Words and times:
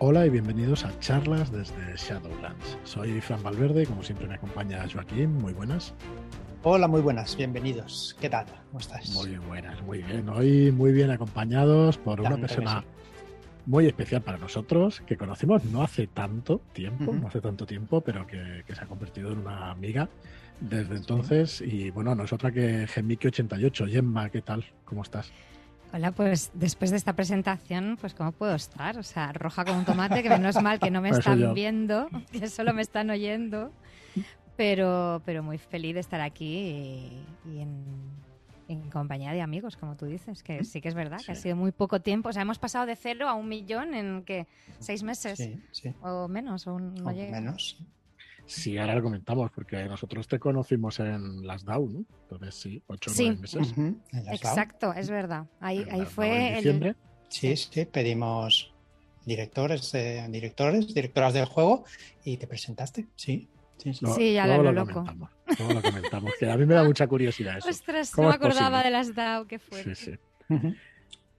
Hola 0.00 0.24
y 0.24 0.30
bienvenidos 0.30 0.84
a 0.84 0.96
charlas 1.00 1.50
desde 1.50 1.96
Shadowlands. 1.96 2.78
Soy 2.84 3.20
Fran 3.20 3.42
Valverde 3.42 3.82
y 3.82 3.86
como 3.86 4.04
siempre 4.04 4.28
me 4.28 4.34
acompaña 4.34 4.86
Joaquín. 4.88 5.32
Muy 5.34 5.52
buenas. 5.52 5.92
Hola, 6.62 6.86
muy 6.86 7.00
buenas, 7.00 7.36
bienvenidos. 7.36 8.16
¿Qué 8.20 8.30
tal? 8.30 8.46
¿Cómo 8.68 8.78
estás? 8.78 9.10
Muy 9.10 9.38
buenas, 9.38 9.82
muy 9.82 10.02
bien. 10.02 10.28
Hoy 10.28 10.70
muy 10.70 10.92
bien 10.92 11.10
acompañados 11.10 11.98
por 11.98 12.20
una 12.20 12.36
persona 12.36 12.84
muy 13.66 13.86
especial 13.86 14.22
para 14.22 14.38
nosotros, 14.38 15.00
que 15.00 15.16
conocemos 15.16 15.64
no 15.64 15.82
hace 15.82 16.06
tanto 16.06 16.60
tiempo, 16.72 17.12
no 17.12 17.26
hace 17.26 17.40
tanto 17.40 17.66
tiempo, 17.66 18.00
pero 18.00 18.24
que, 18.24 18.62
se 18.72 18.80
ha 18.80 18.86
convertido 18.86 19.32
en 19.32 19.38
una 19.38 19.72
amiga 19.72 20.08
desde 20.60 20.94
entonces. 20.94 21.60
Y 21.60 21.90
bueno, 21.90 22.14
no 22.14 22.22
es 22.22 22.32
otra 22.32 22.52
que 22.52 22.86
Gemiki88. 22.86 23.90
Gemma, 23.90 24.30
¿qué 24.30 24.42
tal? 24.42 24.64
¿Cómo 24.84 25.02
estás? 25.02 25.32
Hola, 25.92 26.12
pues 26.12 26.50
después 26.52 26.90
de 26.90 26.98
esta 26.98 27.14
presentación, 27.14 27.96
pues 27.98 28.12
¿cómo 28.14 28.32
puedo 28.32 28.54
estar? 28.54 28.98
O 28.98 29.02
sea, 29.02 29.32
roja 29.32 29.64
como 29.64 29.78
un 29.78 29.84
tomate, 29.86 30.22
que 30.22 30.28
menos 30.28 30.60
mal 30.62 30.78
que 30.78 30.90
no 30.90 31.00
me 31.00 31.10
están 31.10 31.54
viendo, 31.54 32.08
que 32.32 32.48
solo 32.48 32.74
me 32.74 32.82
están 32.82 33.08
oyendo, 33.08 33.72
pero, 34.56 35.22
pero 35.24 35.42
muy 35.42 35.56
feliz 35.56 35.94
de 35.94 36.00
estar 36.00 36.20
aquí 36.20 37.22
y, 37.46 37.60
en, 37.60 38.18
compañía 38.92 39.32
de 39.32 39.40
amigos, 39.40 39.78
como 39.78 39.96
tú 39.96 40.04
dices, 40.04 40.42
que 40.42 40.62
sí 40.62 40.82
que 40.82 40.88
es 40.88 40.94
verdad, 40.94 41.18
que 41.24 41.32
ha 41.32 41.34
sido 41.34 41.56
muy 41.56 41.72
poco 41.72 42.00
tiempo. 42.00 42.28
O 42.28 42.32
sea, 42.34 42.42
hemos 42.42 42.58
pasado 42.58 42.84
de 42.84 42.96
cero 42.96 43.26
a 43.26 43.32
un 43.32 43.48
millón 43.48 43.94
en, 43.94 44.24
¿qué? 44.24 44.46
¿Seis 44.78 45.02
meses? 45.02 45.38
Sí, 45.38 45.58
sí. 45.72 45.94
O 46.02 46.28
menos, 46.28 46.66
o, 46.66 46.78
no 46.78 47.08
o 47.08 47.14
menos. 47.14 47.78
Sí, 48.48 48.78
ahora 48.78 48.94
lo 48.94 49.02
comentamos, 49.02 49.50
porque 49.50 49.84
nosotros 49.84 50.26
te 50.26 50.38
conocimos 50.38 50.98
en 51.00 51.46
las 51.46 51.64
DAO, 51.64 51.86
¿no? 51.86 52.04
Entonces 52.22 52.54
sí, 52.54 52.82
ocho 52.86 53.10
o 53.10 53.14
nueve 53.16 53.40
meses. 53.42 53.74
Exacto, 54.32 54.94
es 54.94 55.10
verdad. 55.10 55.46
Ahí, 55.60 55.86
ahí 55.90 56.06
fue 56.06 56.58
el... 56.58 56.96
Sí, 57.28 57.54
sí, 57.56 57.84
pedimos 57.84 58.72
directores, 59.26 59.92
directores, 60.30 60.94
directoras 60.94 61.34
del 61.34 61.44
juego 61.44 61.84
y 62.24 62.38
te 62.38 62.46
presentaste, 62.46 63.06
sí. 63.16 63.48
Sí, 63.76 63.92
sí. 63.92 64.32
ya 64.32 64.46
lo, 64.46 64.72
lo 64.72 64.86
Comentamos, 64.86 65.30
lo 65.58 65.82
comentamos, 65.82 66.32
que 66.40 66.50
a 66.50 66.56
mí 66.56 66.66
me 66.66 66.74
da 66.74 66.82
mucha 66.82 67.06
curiosidad 67.06 67.58
eso. 67.58 67.68
Ostras, 67.68 68.16
no 68.16 68.28
me 68.28 68.34
acordaba 68.34 68.82
de 68.82 68.90
las 68.90 69.14
DAO 69.14 69.46
que 69.46 69.58
fue. 69.58 69.84
Sí, 69.84 69.94
sí. 69.94 70.18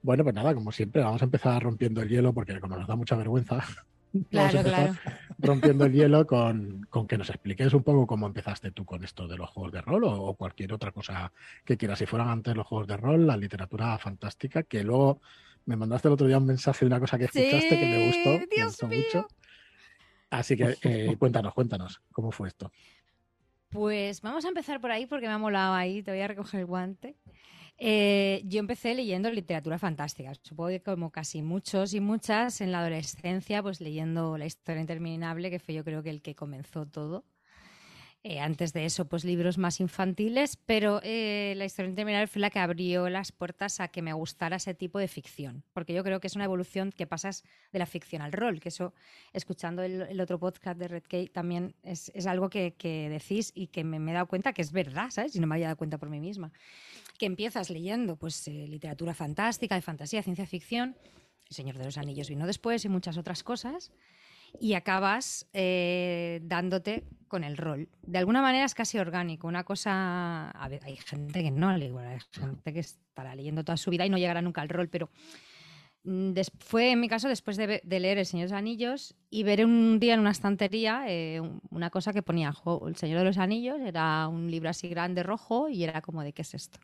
Bueno, 0.00 0.22
pues 0.22 0.34
nada, 0.34 0.54
como 0.54 0.72
siempre, 0.72 1.02
vamos 1.02 1.20
a 1.20 1.24
empezar 1.24 1.62
rompiendo 1.62 2.00
el 2.00 2.08
hielo 2.08 2.32
porque 2.32 2.58
como 2.60 2.76
nos 2.76 2.86
da 2.86 2.96
mucha 2.96 3.16
vergüenza, 3.16 3.62
Claro, 4.30 4.62
claro. 4.62 4.94
Rompiendo 5.38 5.84
el 5.84 5.92
hielo 5.92 6.26
con, 6.26 6.86
que 7.08 7.16
nos 7.16 7.30
expliques 7.30 7.72
un 7.72 7.82
poco 7.82 8.06
cómo 8.06 8.26
empezaste 8.26 8.72
tú 8.72 8.84
con 8.84 9.04
esto 9.04 9.26
de 9.28 9.36
los 9.36 9.48
juegos 9.50 9.72
de 9.72 9.80
rol 9.80 10.04
o, 10.04 10.34
cualquier 10.34 10.72
otra 10.72 10.92
cosa 10.92 11.32
que 11.64 11.76
quieras. 11.76 11.98
Si 11.98 12.06
fueran 12.06 12.28
antes 12.28 12.56
los 12.56 12.66
juegos 12.66 12.88
de 12.88 12.96
rol, 12.96 13.26
la 13.26 13.36
literatura 13.36 13.96
fantástica, 13.98 14.64
que 14.64 14.82
luego 14.82 15.20
me 15.66 15.76
mandaste 15.76 16.08
el 16.08 16.14
otro 16.14 16.26
día 16.26 16.38
un 16.38 16.46
mensaje 16.46 16.84
de 16.84 16.86
una 16.86 17.00
cosa 17.00 17.18
que 17.18 17.24
escuchaste 17.24 17.68
que 17.68 17.86
me 17.86 18.06
gustó, 18.06 18.56
me 18.56 18.64
gustó 18.64 18.86
mucho. 18.88 19.28
Así 20.30 20.56
que 20.56 20.76
eh, 20.82 21.16
cuéntanos, 21.18 21.54
cuéntanos, 21.54 22.00
¿cómo 22.12 22.30
fue 22.30 22.48
esto? 22.48 22.70
Pues 23.70 24.20
vamos 24.20 24.44
a 24.44 24.48
empezar 24.48 24.80
por 24.80 24.90
ahí 24.90 25.06
porque 25.06 25.26
me 25.26 25.32
ha 25.32 25.38
molado 25.38 25.74
ahí, 25.74 26.02
te 26.02 26.10
voy 26.10 26.20
a 26.20 26.28
recoger 26.28 26.60
el 26.60 26.66
guante. 26.66 27.16
Eh, 27.82 28.42
yo 28.44 28.60
empecé 28.60 28.94
leyendo 28.94 29.30
literatura 29.30 29.78
fantástica. 29.78 30.34
Supongo 30.42 30.68
que 30.68 30.82
como 30.82 31.10
casi 31.10 31.40
muchos 31.42 31.94
y 31.94 32.00
muchas 32.00 32.60
en 32.60 32.72
la 32.72 32.80
adolescencia, 32.80 33.62
pues 33.62 33.80
leyendo 33.80 34.36
La 34.36 34.44
historia 34.44 34.82
interminable, 34.82 35.50
que 35.50 35.58
fue 35.58 35.74
yo 35.74 35.82
creo 35.82 36.02
que 36.02 36.10
el 36.10 36.20
que 36.20 36.34
comenzó 36.34 36.86
todo. 36.86 37.24
Eh, 38.22 38.38
antes 38.38 38.74
de 38.74 38.84
eso, 38.84 39.06
pues 39.06 39.24
libros 39.24 39.56
más 39.56 39.80
infantiles, 39.80 40.58
pero 40.66 41.00
eh, 41.02 41.54
la 41.56 41.64
historia 41.64 41.88
interminable 41.88 42.26
fue 42.26 42.40
la 42.40 42.50
que 42.50 42.58
abrió 42.58 43.08
las 43.08 43.32
puertas 43.32 43.80
a 43.80 43.88
que 43.88 44.02
me 44.02 44.12
gustara 44.12 44.56
ese 44.56 44.74
tipo 44.74 44.98
de 44.98 45.08
ficción, 45.08 45.64
porque 45.72 45.94
yo 45.94 46.04
creo 46.04 46.20
que 46.20 46.26
es 46.26 46.36
una 46.36 46.44
evolución 46.44 46.92
que 46.92 47.06
pasas 47.06 47.44
de 47.72 47.78
la 47.78 47.86
ficción 47.86 48.20
al 48.20 48.32
rol, 48.32 48.60
que 48.60 48.68
eso, 48.68 48.92
escuchando 49.32 49.82
el, 49.82 50.20
otro 50.20 50.38
podcast 50.38 50.78
de 50.78 50.88
Red 50.88 51.04
Key, 51.04 51.28
también 51.28 51.74
es, 51.82 52.10
algo 52.26 52.50
que, 52.50 52.74
decís 53.08 53.52
y 53.54 53.68
que 53.68 53.84
me, 53.84 53.98
me, 53.98 54.10
he 54.10 54.14
dado 54.14 54.26
cuenta 54.26 54.52
que 54.52 54.60
es 54.60 54.70
verdad, 54.70 55.08
¿sabes? 55.08 55.34
Y 55.34 55.40
no 55.40 55.46
me 55.46 55.54
había 55.54 55.68
dado 55.68 55.78
cuenta 55.78 55.96
por 55.96 56.10
mí 56.10 56.20
misma 56.20 56.52
que 57.20 57.26
empiezas 57.26 57.68
leyendo 57.68 58.16
pues, 58.16 58.48
eh, 58.48 58.66
literatura 58.66 59.12
fantástica, 59.12 59.74
de 59.74 59.82
fantasía, 59.82 60.22
ciencia 60.22 60.46
ficción, 60.46 60.96
El 61.50 61.54
Señor 61.54 61.76
de 61.76 61.84
los 61.84 61.98
Anillos 61.98 62.30
vino 62.30 62.46
después 62.46 62.82
y 62.86 62.88
muchas 62.88 63.18
otras 63.18 63.42
cosas, 63.42 63.92
y 64.58 64.74
acabas 64.74 65.48
eh, 65.52 66.40
dándote 66.42 67.04
con 67.28 67.44
el 67.44 67.56
rol. 67.56 67.88
De 68.02 68.18
alguna 68.18 68.42
manera 68.42 68.64
es 68.64 68.74
casi 68.74 68.98
orgánico, 68.98 69.46
una 69.46 69.64
cosa... 69.64 70.50
hay 70.58 70.96
gente 70.96 71.42
que 71.42 71.50
no, 71.50 71.68
hay 71.68 71.90
gente 72.32 72.72
que 72.72 72.80
estará 72.80 73.34
leyendo 73.34 73.64
toda 73.64 73.76
su 73.76 73.90
vida 73.90 74.04
y 74.04 74.10
no 74.10 74.18
llegará 74.18 74.42
nunca 74.42 74.62
al 74.62 74.68
rol, 74.68 74.88
pero 74.88 75.10
mm, 76.02 76.32
fue 76.58 76.90
en 76.90 77.00
mi 77.00 77.08
caso 77.08 77.28
después 77.28 77.56
de, 77.56 77.82
leer 77.84 78.18
El 78.18 78.26
Señor 78.26 78.48
de 78.48 78.52
los 78.52 78.58
Anillos 78.58 79.14
y 79.30 79.44
ver 79.44 79.64
un 79.64 80.00
día 80.00 80.14
en 80.14 80.20
una 80.20 80.32
estantería 80.32 81.04
eh, 81.06 81.40
una 81.70 81.90
cosa 81.90 82.12
que 82.12 82.22
ponía 82.22 82.52
El 82.86 82.96
Señor 82.96 83.20
de 83.20 83.24
los 83.24 83.38
Anillos, 83.38 83.78
era 83.80 84.26
un 84.26 84.50
libro 84.50 84.68
así 84.68 84.88
grande 84.88 85.22
rojo 85.22 85.68
y 85.68 85.84
era 85.84 86.00
como 86.02 86.22
de 86.24 86.32
qué 86.32 86.42
es 86.42 86.54
esto. 86.54 86.80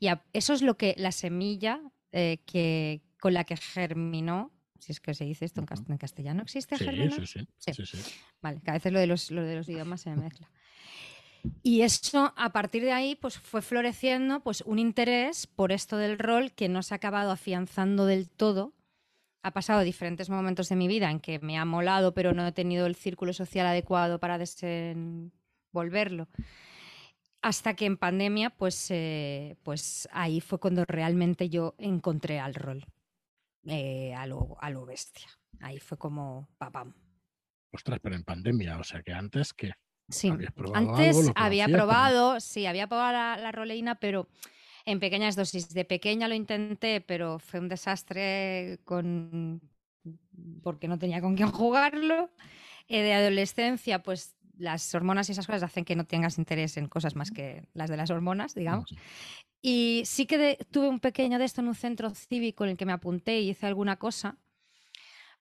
Y 0.00 0.08
eso 0.32 0.54
es 0.54 0.62
lo 0.62 0.76
que 0.76 0.94
la 0.96 1.12
semilla 1.12 1.80
eh, 2.12 2.38
que, 2.46 3.02
con 3.20 3.34
la 3.34 3.44
que 3.44 3.56
germinó 3.56 4.50
si 4.80 4.92
es 4.92 5.00
que 5.00 5.14
se 5.14 5.24
dice 5.24 5.44
esto 5.44 5.60
en, 5.60 5.98
castellano, 5.98 6.42
¿existe 6.42 6.76
sí, 6.76 6.84
Sí 7.58 7.72
sí, 7.72 7.86
sí, 7.86 7.98
Vale, 8.42 8.60
que 8.62 8.70
a 8.70 8.74
veces 8.74 8.92
lo 8.92 8.98
de, 8.98 9.06
los, 9.06 9.28
de 9.28 9.56
los 9.56 9.68
idiomas 9.68 10.00
se 10.00 10.10
me 10.10 10.16
mezcla. 10.16 10.50
Y 11.62 11.82
eso, 11.82 12.32
a 12.36 12.52
partir 12.52 12.82
de 12.82 12.92
ahí, 12.92 13.16
pues 13.16 13.38
fue 13.38 13.62
floreciendo 13.62 14.40
pues, 14.40 14.62
un 14.62 14.78
interés 14.78 15.46
por 15.46 15.72
esto 15.72 15.96
del 15.96 16.18
rol 16.18 16.52
que 16.52 16.68
no 16.68 16.82
se 16.82 16.94
ha 16.94 16.96
acabado 16.96 17.30
afianzando 17.30 18.06
del 18.06 18.28
todo. 18.28 18.74
Ha 19.42 19.52
pasado 19.52 19.80
diferentes 19.80 20.28
momentos 20.28 20.68
de 20.68 20.76
mi 20.76 20.86
vida 20.86 21.10
en 21.10 21.20
que 21.20 21.38
me 21.38 21.58
ha 21.58 21.64
molado, 21.64 22.12
pero 22.12 22.34
no 22.34 22.46
he 22.46 22.52
tenido 22.52 22.86
el 22.86 22.94
círculo 22.94 23.32
social 23.32 23.66
adecuado 23.66 24.20
para 24.20 24.36
desenvolverlo. 24.36 26.28
Hasta 27.40 27.74
que 27.74 27.86
en 27.86 27.96
pandemia, 27.96 28.50
pues, 28.50 28.90
eh, 28.90 29.56
pues 29.62 30.08
ahí 30.12 30.42
fue 30.42 30.60
cuando 30.60 30.84
realmente 30.84 31.48
yo 31.48 31.74
encontré 31.78 32.38
al 32.38 32.54
rol, 32.54 32.84
eh, 33.66 34.14
a, 34.14 34.26
lo, 34.26 34.56
a 34.60 34.70
lo 34.70 34.86
bestia. 34.86 35.28
Ahí 35.60 35.78
fue 35.78 35.98
como 35.98 36.48
papam. 36.58 36.94
Ostras, 37.72 38.00
pero 38.02 38.16
en 38.16 38.24
pandemia, 38.24 38.78
o 38.78 38.84
sea 38.84 39.02
que 39.02 39.12
antes 39.12 39.52
que... 39.52 39.72
Sí, 40.08 40.32
antes 40.74 41.30
había 41.36 41.68
probado, 41.68 42.40
sí, 42.40 42.66
había 42.66 42.88
probado 42.88 43.12
la, 43.12 43.36
la, 43.36 43.52
roleína, 43.52 43.94
pero 43.94 44.28
en 44.84 44.98
pequeñas 44.98 45.36
dosis. 45.36 45.72
De 45.72 45.84
pequeña 45.84 46.26
lo 46.26 46.34
intenté, 46.34 47.00
pero 47.00 47.38
fue 47.38 47.60
un 47.60 47.68
desastre 47.68 48.80
con 48.84 49.60
porque 50.62 50.88
no 50.88 50.98
tenía 50.98 51.20
con 51.20 51.36
quién 51.36 51.50
jugarlo. 51.50 52.30
Eh, 52.88 53.02
de 53.02 53.14
adolescencia, 53.14 54.02
pues 54.02 54.34
las 54.58 54.94
hormonas 54.94 55.28
y 55.28 55.32
esas 55.32 55.46
cosas 55.46 55.62
hacen 55.62 55.84
que 55.84 55.96
no 55.96 56.04
tengas 56.04 56.38
interés 56.38 56.76
en 56.76 56.88
cosas 56.88 57.14
más 57.14 57.30
que 57.30 57.68
las 57.72 57.88
de 57.88 57.96
las 57.96 58.10
hormonas, 58.10 58.54
digamos. 58.54 58.94
Y 59.62 60.02
sí 60.06 60.26
que 60.26 60.58
tuve 60.70 60.88
un 60.88 61.00
pequeño 61.00 61.38
de 61.38 61.44
esto 61.44 61.60
en 61.60 61.68
un 61.68 61.74
centro 61.74 62.10
cívico 62.10 62.64
en 62.64 62.70
el 62.70 62.76
que 62.76 62.86
me 62.86 62.92
apunté 62.92 63.40
y 63.40 63.50
hice 63.50 63.66
alguna 63.66 63.96
cosa, 63.96 64.38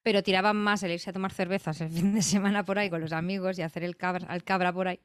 pero 0.03 0.23
tiraban 0.23 0.57
más 0.57 0.83
el 0.83 0.91
irse 0.91 1.09
a 1.09 1.13
tomar 1.13 1.31
cervezas 1.31 1.79
el 1.81 1.89
fin 1.91 2.13
de 2.13 2.21
semana 2.21 2.65
por 2.65 2.79
ahí 2.79 2.89
con 2.89 3.01
los 3.01 3.13
amigos 3.13 3.57
y 3.57 3.61
hacer 3.61 3.83
el 3.83 3.95
cabra, 3.95 4.27
al 4.27 4.43
cabra 4.43 4.73
por 4.73 4.89
ahí. 4.89 4.99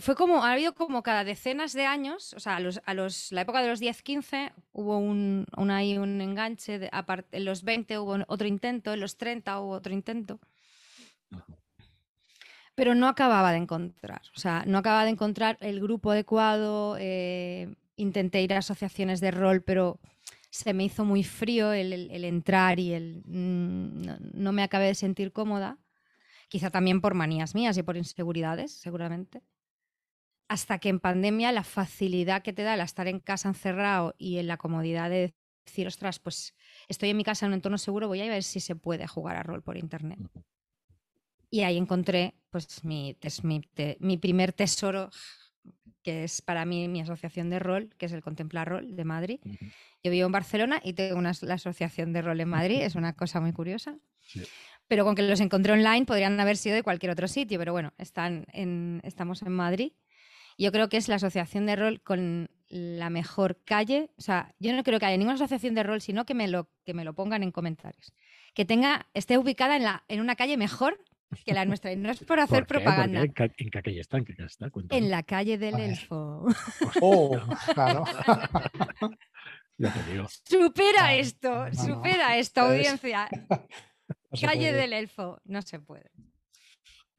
fue 0.00 0.16
como, 0.16 0.44
ha 0.44 0.52
habido 0.52 0.74
como 0.74 1.02
cada 1.04 1.22
decenas 1.22 1.72
de 1.72 1.86
años, 1.86 2.34
o 2.34 2.40
sea, 2.40 2.56
a, 2.56 2.60
los, 2.60 2.80
a 2.86 2.94
los, 2.94 3.30
la 3.30 3.42
época 3.42 3.62
de 3.62 3.68
los 3.68 3.80
10-15 3.80 4.52
hubo 4.72 4.98
un, 4.98 5.46
un, 5.56 5.70
ahí 5.70 5.96
un 5.96 6.20
enganche, 6.20 6.90
en 7.32 7.44
los 7.44 7.62
20 7.62 7.98
hubo 8.00 8.16
otro 8.26 8.48
intento, 8.48 8.92
en 8.92 9.00
los 9.00 9.16
30 9.16 9.60
hubo 9.60 9.70
otro 9.70 9.92
intento 9.92 10.40
pero 12.74 12.94
no 12.94 13.08
acababa 13.08 13.52
de 13.52 13.58
encontrar, 13.58 14.22
o 14.34 14.38
sea, 14.38 14.64
no 14.66 14.78
acababa 14.78 15.04
de 15.04 15.10
encontrar 15.10 15.56
el 15.60 15.80
grupo 15.80 16.10
adecuado, 16.10 16.96
eh, 16.98 17.74
intenté 17.96 18.42
ir 18.42 18.52
a 18.54 18.58
asociaciones 18.58 19.20
de 19.20 19.30
rol, 19.30 19.62
pero 19.62 20.00
se 20.50 20.72
me 20.72 20.84
hizo 20.84 21.04
muy 21.04 21.24
frío 21.24 21.72
el, 21.72 22.24
entrar 22.24 22.78
y 22.78 22.92
el 22.92 23.22
mm, 23.26 24.40
no, 24.40 24.52
me 24.52 24.62
acabé 24.62 24.86
de 24.86 24.94
sentir 24.94 25.32
cómoda, 25.32 25.78
quizá 26.48 26.70
también 26.70 27.00
por 27.00 27.14
manías 27.14 27.54
mías 27.54 27.76
y 27.76 27.82
por 27.82 27.96
inseguridades, 27.96 28.72
seguramente. 28.72 29.42
Hasta 30.48 30.78
que 30.78 30.90
en 30.90 31.00
pandemia 31.00 31.50
la 31.50 31.64
facilidad 31.64 32.42
que 32.42 32.52
te 32.52 32.62
da 32.62 32.74
el 32.74 32.80
estar 32.80 33.08
en 33.08 33.18
casa 33.18 33.48
encerrado 33.48 34.14
y 34.18 34.38
en 34.38 34.46
la 34.46 34.56
comodidad 34.56 35.10
de 35.10 35.34
decir, 35.66 35.86
ostras, 35.86 36.18
pues 36.18 36.54
estoy 36.86 37.10
en 37.10 37.16
mi 37.16 37.24
casa 37.24 37.46
en 37.46 37.50
un 37.50 37.54
entorno 37.54 37.78
seguro, 37.78 38.08
voy 38.08 38.20
a 38.20 38.28
ver 38.28 38.44
si 38.44 38.60
se 38.60 38.76
puede 38.76 39.06
jugar 39.06 39.36
a 39.36 39.42
rol 39.42 39.62
por 39.62 39.76
internet. 39.76 40.20
Y 41.54 41.62
ahí 41.62 41.76
encontré 41.76 42.34
pues 42.50 42.82
mi, 42.82 43.16
mi, 44.00 44.16
primer 44.16 44.52
tesoro, 44.52 45.10
que 46.02 46.24
es 46.24 46.42
para 46.42 46.64
mí 46.64 46.88
mi 46.88 47.00
asociación 47.00 47.48
de 47.48 47.60
rol, 47.60 47.94
que 47.96 48.06
es 48.06 48.12
el 48.12 48.24
Contemplar 48.24 48.68
Rol 48.68 48.96
de 48.96 49.04
Madrid. 49.04 49.38
Yo 50.02 50.10
vivo 50.10 50.26
en 50.26 50.32
Barcelona 50.32 50.80
y 50.82 50.94
tengo 50.94 51.16
una, 51.16 51.30
la 51.42 51.54
asociación 51.54 52.12
de 52.12 52.22
rol 52.22 52.40
en 52.40 52.48
Madrid, 52.48 52.80
es 52.80 52.96
una 52.96 53.12
cosa 53.12 53.40
muy 53.40 53.52
curiosa. 53.52 53.96
Pero 54.88 55.04
con 55.04 55.14
que 55.14 55.22
los 55.22 55.38
encontré 55.38 55.72
online 55.72 56.06
podrían 56.06 56.40
haber 56.40 56.56
sido 56.56 56.74
de 56.74 56.82
cualquier 56.82 57.12
otro 57.12 57.28
sitio, 57.28 57.56
pero 57.60 57.70
bueno, 57.70 57.92
están 57.98 58.46
en, 58.52 59.00
estamos 59.04 59.40
en 59.42 59.52
Madrid. 59.52 59.92
Yo 60.58 60.72
creo 60.72 60.88
que 60.88 60.96
es 60.96 61.06
la 61.06 61.14
asociación 61.14 61.66
de 61.66 61.76
rol 61.76 62.00
con 62.00 62.50
la 62.68 63.10
mejor 63.10 63.62
calle. 63.64 64.10
O 64.18 64.22
sea, 64.22 64.56
yo 64.58 64.72
no 64.72 64.82
creo 64.82 64.98
que 64.98 65.06
haya 65.06 65.18
ninguna 65.18 65.36
asociación 65.36 65.76
de 65.76 65.84
rol, 65.84 66.00
sino 66.00 66.26
que 66.26 66.34
me 66.34 66.48
lo, 66.48 66.68
que 66.84 66.94
me 66.94 67.04
lo 67.04 67.14
pongan 67.14 67.44
en 67.44 67.52
comentarios. 67.52 68.12
Que 68.54 68.64
tenga, 68.64 69.06
esté 69.14 69.38
ubicada 69.38 69.76
en, 69.76 69.84
la, 69.84 70.04
en 70.08 70.20
una 70.20 70.34
calle 70.34 70.56
mejor 70.56 70.98
que 71.42 71.54
la 71.54 71.64
nuestra. 71.64 71.92
Y 71.92 71.96
no 71.96 72.10
es 72.10 72.22
por 72.24 72.40
hacer 72.40 72.66
propaganda. 72.66 73.22
¿En 73.22 73.32
qué 73.32 73.82
calle 73.82 74.00
está? 74.00 74.18
¿En, 74.18 74.24
qué 74.24 74.34
calle 74.34 74.46
está? 74.46 74.70
en 74.90 75.10
la 75.10 75.22
calle 75.22 75.58
del 75.58 75.78
Elfo. 75.80 76.46
Oh, 77.00 77.36
claro. 77.74 78.04
ya 79.78 79.92
te 79.92 80.12
digo. 80.12 80.26
Supera 80.44 81.14
esto, 81.14 81.66
supera 81.72 82.38
esta 82.38 82.62
audiencia. 82.62 83.28
calle 84.40 84.72
del 84.72 84.92
Elfo, 84.92 85.40
no 85.44 85.62
se 85.62 85.80
puede. 85.80 86.10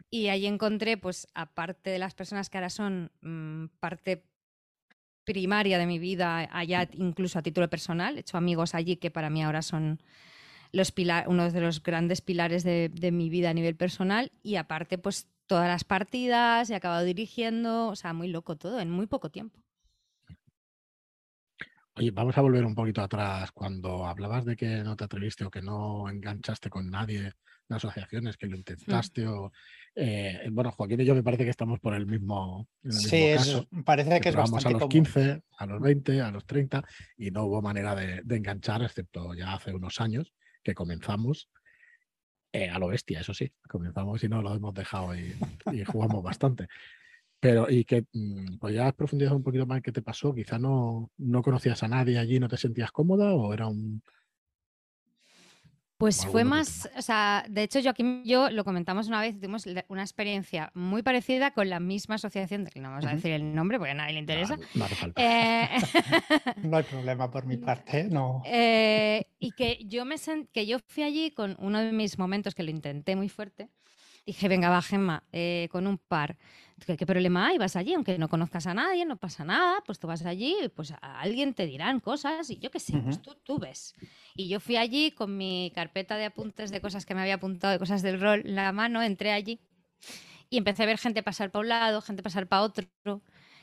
Y 0.09 0.27
ahí 0.27 0.45
encontré, 0.45 0.97
pues, 0.97 1.27
aparte 1.33 1.89
de 1.89 1.99
las 1.99 2.13
personas 2.13 2.49
que 2.49 2.57
ahora 2.57 2.69
son 2.69 3.11
mm, 3.21 3.65
parte 3.79 4.23
primaria 5.25 5.77
de 5.77 5.87
mi 5.87 5.99
vida, 5.99 6.47
allá 6.51 6.87
incluso 6.93 7.39
a 7.39 7.41
título 7.41 7.69
personal, 7.69 8.15
he 8.15 8.19
hecho 8.21 8.37
amigos 8.37 8.75
allí 8.75 8.95
que 8.95 9.11
para 9.11 9.29
mí 9.29 9.43
ahora 9.43 9.61
son 9.61 10.01
los 10.75 10.93
uno 11.27 11.51
de 11.51 11.61
los 11.61 11.81
grandes 11.81 12.21
pilares 12.21 12.63
de, 12.63 13.11
mi 13.11 13.29
vida 13.29 13.49
a 13.49 13.53
nivel 13.53 13.75
personal 13.75 14.31
y 14.43 14.57
aparte 14.57 14.97
pues 14.97 15.27
todas 15.47 15.67
las 15.67 15.83
partidas, 15.83 16.69
he 16.69 16.75
acabado 16.75 17.05
dirigiendo, 17.05 17.87
o 17.87 17.95
sea, 17.95 18.13
muy 18.13 18.27
loco 18.27 18.57
todo, 18.57 18.79
en 18.79 18.89
muy 18.89 19.07
poco 19.07 19.29
tiempo. 19.29 19.59
Oye, 21.97 22.11
vamos 22.11 22.37
a 22.37 22.41
volver 22.41 22.65
un 22.65 22.75
poquito 22.75 23.01
atrás. 23.01 23.51
Cuando 23.53 24.05
hablabas 24.05 24.43
de 24.43 24.57
que 24.57 24.83
no 24.83 24.97
te 24.97 25.05
atreviste 25.05 25.45
o 25.45 25.51
que 25.51 25.61
no 25.61 26.09
enganchaste 26.09 26.69
con 26.69 26.89
nadie 26.89 27.31
en 27.69 27.75
asociaciones, 27.75 28.35
que 28.35 28.47
lo 28.47 28.57
mm. 28.57 28.59
intentaste 28.59 29.27
o... 29.27 29.53
Eh, 29.95 30.49
bueno, 30.51 30.71
Joaquín 30.71 30.99
y 30.99 31.05
yo 31.05 31.15
me 31.15 31.23
parece 31.23 31.45
que 31.45 31.51
estamos 31.51 31.79
por 31.79 31.93
el 31.93 32.05
mismo, 32.05 32.67
sí, 32.89 33.33
parece 33.85 34.19
que, 34.19 34.27
es 34.27 34.35
bastante 34.35 34.67
a 34.67 34.71
los 34.71 34.89
15, 34.89 35.41
a 35.57 35.65
los 35.67 35.79
20, 35.79 36.19
a 36.19 36.31
los 36.31 36.45
30 36.45 36.83
y 37.17 37.31
no 37.31 37.45
hubo 37.45 37.61
manera 37.61 37.95
de 37.95 38.35
enganchar, 38.35 38.83
excepto 38.83 39.33
ya 39.33 39.53
hace 39.53 39.73
unos 39.73 40.01
años 40.01 40.33
que 40.65 40.73
comenzamos 40.73 41.49
eh, 42.51 42.69
a 42.69 42.79
lo 42.79 42.87
bestia, 42.87 43.21
eso 43.21 43.33
sí, 43.33 43.51
comenzamos 43.69 44.23
y 44.23 44.27
no 44.27 44.41
lo 44.41 44.55
hemos 44.55 44.73
dejado 44.73 45.15
y, 45.15 45.35
jugamos 45.85 46.23
bastante. 46.23 46.67
Pero, 47.39 47.69
y 47.69 47.85
que, 47.85 48.05
mm, 48.11 48.57
pues 48.57 48.73
ya 48.73 48.87
has 48.87 48.95
profundizado 48.95 49.37
un 49.37 49.43
poquito 49.43 49.67
más 49.67 49.77
en 49.77 49.83
qué 49.83 49.91
te 49.91 50.01
pasó, 50.01 50.33
quizá 50.33 50.57
no, 50.57 51.11
no 51.17 51.43
conocías 51.43 51.83
a 51.83 51.87
nadie 51.87 52.17
allí, 52.17 52.39
no 52.39 52.47
te 52.47 52.57
sentías 52.57 52.91
cómoda 52.91 53.33
o 53.33 53.53
era 53.53 53.67
un, 53.67 54.01
pues 55.97 56.25
fue 56.25 56.43
más, 56.43 56.89
o 56.97 57.01
sea, 57.01 57.45
de 57.49 57.63
hecho 57.63 57.81
Joaquín 57.81 58.21
y 58.23 58.29
yo 58.29 58.49
lo 58.49 58.65
comentamos 58.65 59.07
una 59.07 59.21
vez, 59.21 59.35
tuvimos 59.39 59.65
una 59.87 60.01
experiencia 60.01 60.69
muy 60.73 61.03
parecida 61.03 61.51
con 61.51 61.69
la 61.69 61.79
misma 61.79 62.15
asociación, 62.15 62.65
de 62.65 62.71
que 62.71 62.81
no 62.81 62.89
vamos 62.89 63.05
a 63.05 63.15
decir 63.15 63.31
el 63.31 63.55
nombre 63.55 63.77
porque 63.77 63.91
a 63.91 63.95
nadie 63.95 64.13
le 64.13 64.19
interesa. 64.19 64.57
No, 64.73 64.85
eh, 65.15 65.69
no, 66.63 66.77
hay 66.77 66.83
problema 66.83 67.31
por 67.31 67.45
mi 67.45 67.55
parte, 67.57 68.03
no. 68.05 68.41
Eh, 68.45 69.25
y 69.39 69.51
que 69.51 69.79
yo 69.85 70.03
me 70.03 70.15
que 70.51 70.65
yo 70.65 70.79
fui 70.87 71.03
allí 71.03 71.31
con 71.31 71.55
uno 71.59 71.79
de 71.79 71.91
mis 71.91 72.17
momentos 72.17 72.55
que 72.55 72.63
lo 72.63 72.71
intenté 72.71 73.15
muy 73.15 73.29
fuerte. 73.29 73.69
Dije, 74.25 74.47
venga, 74.47 74.69
va, 74.69 74.81
Gemma, 74.81 75.23
eh, 75.31 75.69
con 75.71 75.85
un 75.85 75.97
par. 75.99 76.37
¿Qué, 76.85 77.05
problema 77.05 77.47
hay? 77.47 77.57
Vas 77.57 77.77
allí, 77.77 77.93
aunque 77.93 78.17
no 78.17 78.27
conozcas 78.27 78.67
a 78.67 78.73
nadie, 78.73 79.05
no 79.05 79.15
pasa 79.15 79.45
nada, 79.45 79.81
pues 79.85 79.97
tú 79.97 80.07
vas 80.07 80.25
allí, 80.25 80.55
pues 80.75 80.91
a 80.91 81.21
alguien 81.21 81.53
te 81.53 81.65
dirán 81.65 82.01
cosas 82.01 82.49
y 82.49 82.57
yo 82.57 82.69
qué 82.69 82.79
sé, 82.79 82.97
pues 82.97 83.21
tú, 83.21 83.33
tú 83.43 83.57
ves. 83.57 83.95
Y 84.35 84.49
yo 84.49 84.59
fui 84.59 84.75
allí 84.75 85.11
con 85.11 85.37
mi 85.37 85.71
carpeta 85.73 86.17
de 86.17 86.25
apuntes 86.25 86.71
de 86.71 86.81
cosas 86.81 87.05
que 87.05 87.15
me 87.15 87.21
había 87.21 87.35
apuntado, 87.35 87.71
de 87.71 87.79
cosas 87.79 88.01
del 88.01 88.19
rol 88.19 88.41
la 88.43 88.73
mano, 88.73 89.01
entré 89.01 89.31
allí 89.31 89.61
y 90.49 90.57
empecé 90.57 90.83
a 90.83 90.85
ver 90.85 90.97
gente 90.97 91.23
pasar 91.23 91.49
para 91.49 91.61
un 91.61 91.69
lado, 91.69 92.01
gente 92.01 92.21
pasar 92.21 92.47
para 92.47 92.63
otro, 92.63 92.85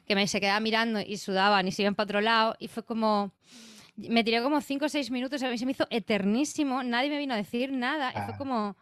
que 0.07 0.15
me 0.15 0.27
se 0.27 0.41
quedaba 0.41 0.61
mirando 0.61 1.01
y 1.01 1.19
sudaban 1.19 1.69
y 1.69 1.73
se 1.73 1.83
iban 1.83 1.95
para 1.95 2.05
otro 2.05 2.21
lado 2.21 2.57
y 2.59 2.69
fue 2.69 2.85
como... 2.85 3.33
Me 3.95 4.25
tiré 4.25 4.43
como 4.43 4.63
cinco 4.63 4.87
o 4.87 4.89
seis 4.89 5.11
minutos, 5.11 5.43
a 5.43 5.51
mí 5.51 5.59
se 5.59 5.67
me 5.67 5.73
hizo 5.73 5.87
eternísimo, 5.91 6.83
nadie 6.83 7.11
me 7.11 7.19
vino 7.19 7.35
a 7.35 7.37
decir 7.37 7.73
nada 7.73 8.09
y 8.11 8.15
fue 8.25 8.35
ah. 8.35 8.39
como 8.39 8.77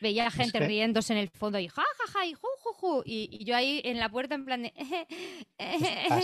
veía 0.00 0.30
gente 0.30 0.60
riéndose 0.60 1.12
en 1.12 1.18
el 1.18 1.30
fondo 1.30 1.58
y 1.58 1.68
ja, 1.68 1.82
ja, 1.82 2.12
ja, 2.12 2.26
y 2.26 2.34
ju, 2.34 2.48
ju, 2.62 2.72
ju. 2.74 3.02
Y, 3.04 3.44
yo 3.44 3.56
ahí 3.56 3.80
en 3.84 3.98
la 3.98 4.08
puerta 4.08 4.34
en 4.34 4.44
plan 4.44 4.62
de... 4.62 4.72
Eh, 5.58 6.22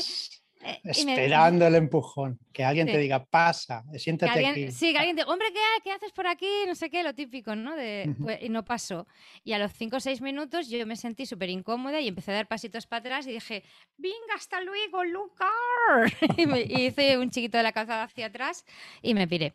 esperando 0.85 1.67
el 1.67 1.75
empujón, 1.75 2.39
que 2.53 2.65
alguien 2.65 2.87
te 2.87 2.99
diga, 2.99 3.25
pasa, 3.25 3.85
siéntate 3.97 4.47
aquí. 4.47 4.71
Sí, 4.71 4.93
que 4.93 4.99
alguien 4.99 5.17
te 5.17 5.25
hombre, 5.25 5.49
¿qué, 5.53 5.61
¿qué, 5.83 5.91
haces 5.93 6.13
por 6.13 6.27
aquí? 6.27 6.49
No 6.67 6.75
sé 6.75 6.91
qué, 6.91 7.03
lo 7.03 7.15
típico, 7.15 7.55
¿no? 7.55 7.77
De, 7.77 8.15
pues, 8.21 8.43
y 8.43 8.49
no 8.49 8.65
pasó. 8.65 9.07
Y 9.45 9.53
a 9.53 9.59
los 9.59 9.73
cinco 9.73 9.97
o 9.97 10.01
seis 10.01 10.21
minutos 10.21 10.69
yo 10.69 10.85
me 10.87 10.97
sentí 10.97 11.27
súper 11.27 11.51
incómoda 11.51 12.01
y 12.01 12.09
empecé 12.09 12.33
a 12.33 12.35
dar 12.35 12.49
pasitos 12.49 12.87
para 12.87 13.01
atrás 13.01 13.27
y 13.27 13.33
dije, 13.33 13.63
venga, 13.97 14.35
hasta 14.37 14.61
luego, 14.61 15.05
Lucar. 15.05 16.13
y, 16.37 16.47
me, 16.47 16.63
hice 16.63 17.19
un 17.19 17.31
chiquito 17.31 17.57
de 17.57 17.63
la 17.63 17.73
calzada 17.73 18.05
hacia 18.05 18.27
atrás 18.27 18.65
y 19.03 19.15
me 19.15 19.29
piré. 19.29 19.53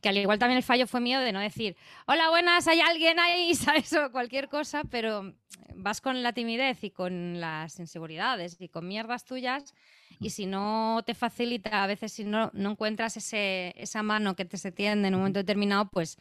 Que 0.00 0.08
al 0.10 0.16
igual 0.18 0.38
también 0.38 0.58
el 0.58 0.62
fallo 0.62 0.86
fue 0.86 1.00
mío 1.00 1.20
de 1.20 1.32
no 1.32 1.40
decir, 1.40 1.76
hola, 2.06 2.28
buenas, 2.30 2.68
hay 2.68 2.80
alguien 2.80 3.18
ahí, 3.18 3.54
¿sabes? 3.56 3.92
O 3.92 4.10
cualquier 4.12 4.48
cosa, 4.48 4.82
pero 4.90 5.34
vas 5.74 6.00
con 6.00 6.22
la 6.22 6.32
timidez 6.32 6.84
y 6.84 6.90
con 6.90 7.40
las 7.40 7.78
inseguridades 7.78 8.56
y 8.60 8.68
con 8.68 8.86
mierdas 8.86 9.24
tuyas 9.24 9.74
y 10.20 10.30
si 10.30 10.46
no 10.46 11.02
te 11.06 11.14
facilita, 11.14 11.82
a 11.82 11.86
veces 11.86 12.12
si 12.12 12.24
no, 12.24 12.50
no 12.52 12.72
encuentras 12.72 13.16
ese, 13.16 13.74
esa 13.76 14.02
mano 14.02 14.36
que 14.36 14.44
te 14.44 14.58
se 14.58 14.70
tiende 14.70 15.08
en 15.08 15.14
un 15.14 15.20
momento 15.20 15.38
determinado, 15.38 15.88
pues 15.90 16.18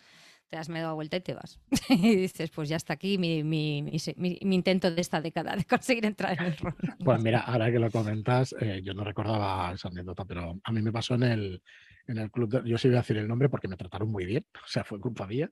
te 0.50 0.56
das 0.56 0.70
medio 0.70 0.88
a 0.88 0.94
vuelta 0.94 1.18
y 1.18 1.22
te 1.22 1.34
vas. 1.34 1.60
y 1.90 2.16
dices, 2.16 2.50
pues 2.50 2.70
ya 2.70 2.78
está 2.78 2.94
aquí 2.94 3.18
mi, 3.18 3.44
mi, 3.44 3.84
mi, 3.84 4.56
intento 4.56 4.90
de 4.90 5.02
esta 5.02 5.22
década 5.22 5.56
de 5.56 5.66
conseguir 5.66 6.06
entrar 6.06 6.34
en 6.40 6.46
el 6.46 6.58
rol. 6.58 6.76
Pues 7.04 7.22
mira, 7.22 7.42
ahora 7.42 7.72
que 7.72 7.80
lo 7.80 7.92
comentas, 7.92 8.56
eh, 8.60 8.82
yo 8.84 8.94
no 8.94 9.04
recordaba 9.04 9.74
esa 9.74 9.90
anécdota, 9.90 10.26
pero 10.26 10.60
a 10.64 10.72
mí 10.72 10.82
me 10.82 10.92
pasó 10.92 11.16
en 11.16 11.24
el, 11.24 11.62
en 12.08 12.18
el 12.18 12.32
club, 12.32 12.64
yo 12.66 12.78
sí 12.78 12.88
voy 12.88 12.98
a 12.98 13.02
decir 13.02 13.18
el 13.18 13.28
nombre 13.28 13.50
porque 13.50 13.68
me 13.68 13.78
trataron 13.78 14.10
muy 14.10 14.26
bien, 14.26 14.46
o 14.66 14.68
sea, 14.68 14.84
fue 14.84 15.00
culpa 15.00 15.28
mía. 15.28 15.50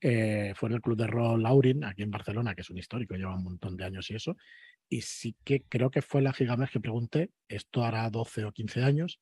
Eh, 0.00 0.52
fue 0.56 0.68
en 0.68 0.76
el 0.76 0.80
club 0.80 0.96
de 0.96 1.06
rol 1.06 1.42
Laurin, 1.42 1.84
aquí 1.84 2.02
en 2.02 2.10
Barcelona, 2.10 2.54
que 2.54 2.62
es 2.62 2.70
un 2.70 2.78
histórico, 2.78 3.14
lleva 3.14 3.34
un 3.34 3.44
montón 3.44 3.76
de 3.76 3.84
años 3.84 4.10
y 4.10 4.14
eso. 4.16 4.36
Y 4.90 5.00
sí 5.02 5.34
que 5.44 5.62
creo 5.62 5.90
que 5.90 6.02
fue 6.02 6.20
la 6.20 6.34
Gigamesh 6.34 6.72
que 6.72 6.80
pregunté, 6.80 7.30
esto 7.48 7.84
hará 7.84 8.10
12 8.10 8.44
o 8.44 8.52
15 8.52 8.82
años, 8.82 9.20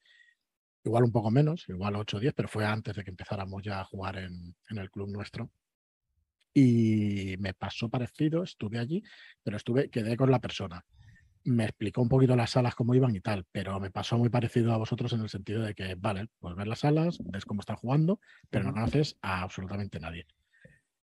igual 0.82 1.04
un 1.04 1.12
poco 1.12 1.30
menos, 1.30 1.68
igual 1.68 1.94
8 1.94 2.16
o 2.16 2.20
10, 2.20 2.34
pero 2.34 2.48
fue 2.48 2.64
antes 2.66 2.96
de 2.96 3.04
que 3.04 3.10
empezáramos 3.10 3.62
ya 3.62 3.80
a 3.80 3.84
jugar 3.84 4.18
en, 4.18 4.56
en 4.70 4.78
el 4.78 4.90
club 4.90 5.10
nuestro. 5.10 5.50
Y 6.52 7.36
me 7.38 7.54
pasó 7.54 7.88
parecido, 7.88 8.42
estuve 8.42 8.80
allí, 8.80 9.02
pero 9.44 9.56
estuve, 9.58 9.90
quedé 9.90 10.16
con 10.16 10.30
la 10.30 10.40
persona 10.40 10.84
me 11.48 11.64
explicó 11.64 12.02
un 12.02 12.08
poquito 12.08 12.36
las 12.36 12.50
salas 12.50 12.74
cómo 12.74 12.94
iban 12.94 13.14
y 13.14 13.20
tal, 13.20 13.46
pero 13.50 13.80
me 13.80 13.90
pasó 13.90 14.18
muy 14.18 14.28
parecido 14.28 14.72
a 14.72 14.76
vosotros 14.76 15.12
en 15.12 15.20
el 15.20 15.28
sentido 15.28 15.62
de 15.62 15.74
que, 15.74 15.94
vale, 15.94 16.28
pues 16.38 16.54
ver 16.54 16.66
las 16.66 16.80
salas, 16.80 17.18
ves 17.24 17.44
cómo 17.44 17.60
están 17.60 17.76
jugando, 17.76 18.20
pero 18.50 18.64
no 18.64 18.72
conoces 18.72 19.16
a 19.22 19.42
absolutamente 19.42 19.98
nadie. 20.00 20.26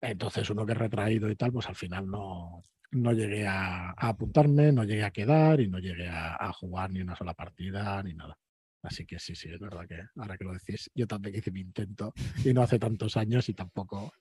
Entonces, 0.00 0.48
uno 0.50 0.64
que 0.64 0.72
es 0.72 0.78
retraído 0.78 1.30
y 1.30 1.36
tal, 1.36 1.52
pues 1.52 1.66
al 1.68 1.76
final 1.76 2.08
no, 2.08 2.62
no 2.92 3.12
llegué 3.12 3.46
a, 3.46 3.90
apuntarme, 3.90 4.72
no 4.72 4.84
llegué 4.84 5.04
a 5.04 5.10
quedar 5.10 5.60
y 5.60 5.68
no 5.68 5.78
llegué 5.78 6.08
a, 6.08 6.52
jugar 6.52 6.90
ni 6.90 7.00
una 7.00 7.16
sola 7.16 7.34
partida 7.34 8.02
ni 8.02 8.14
nada. 8.14 8.36
Así 8.82 9.04
que 9.04 9.18
sí, 9.18 9.34
sí, 9.34 9.50
es 9.50 9.60
verdad 9.60 9.86
que 9.86 10.00
ahora 10.16 10.38
que 10.38 10.44
lo 10.44 10.52
decís, 10.52 10.90
yo 10.94 11.06
también 11.06 11.36
hice 11.36 11.50
mi 11.50 11.60
intento 11.60 12.12
y 12.44 12.52
no 12.54 12.62
hace 12.62 12.78
tantos 12.78 13.16
años 13.16 13.48
y 13.48 13.54
tampoco, 13.54 14.12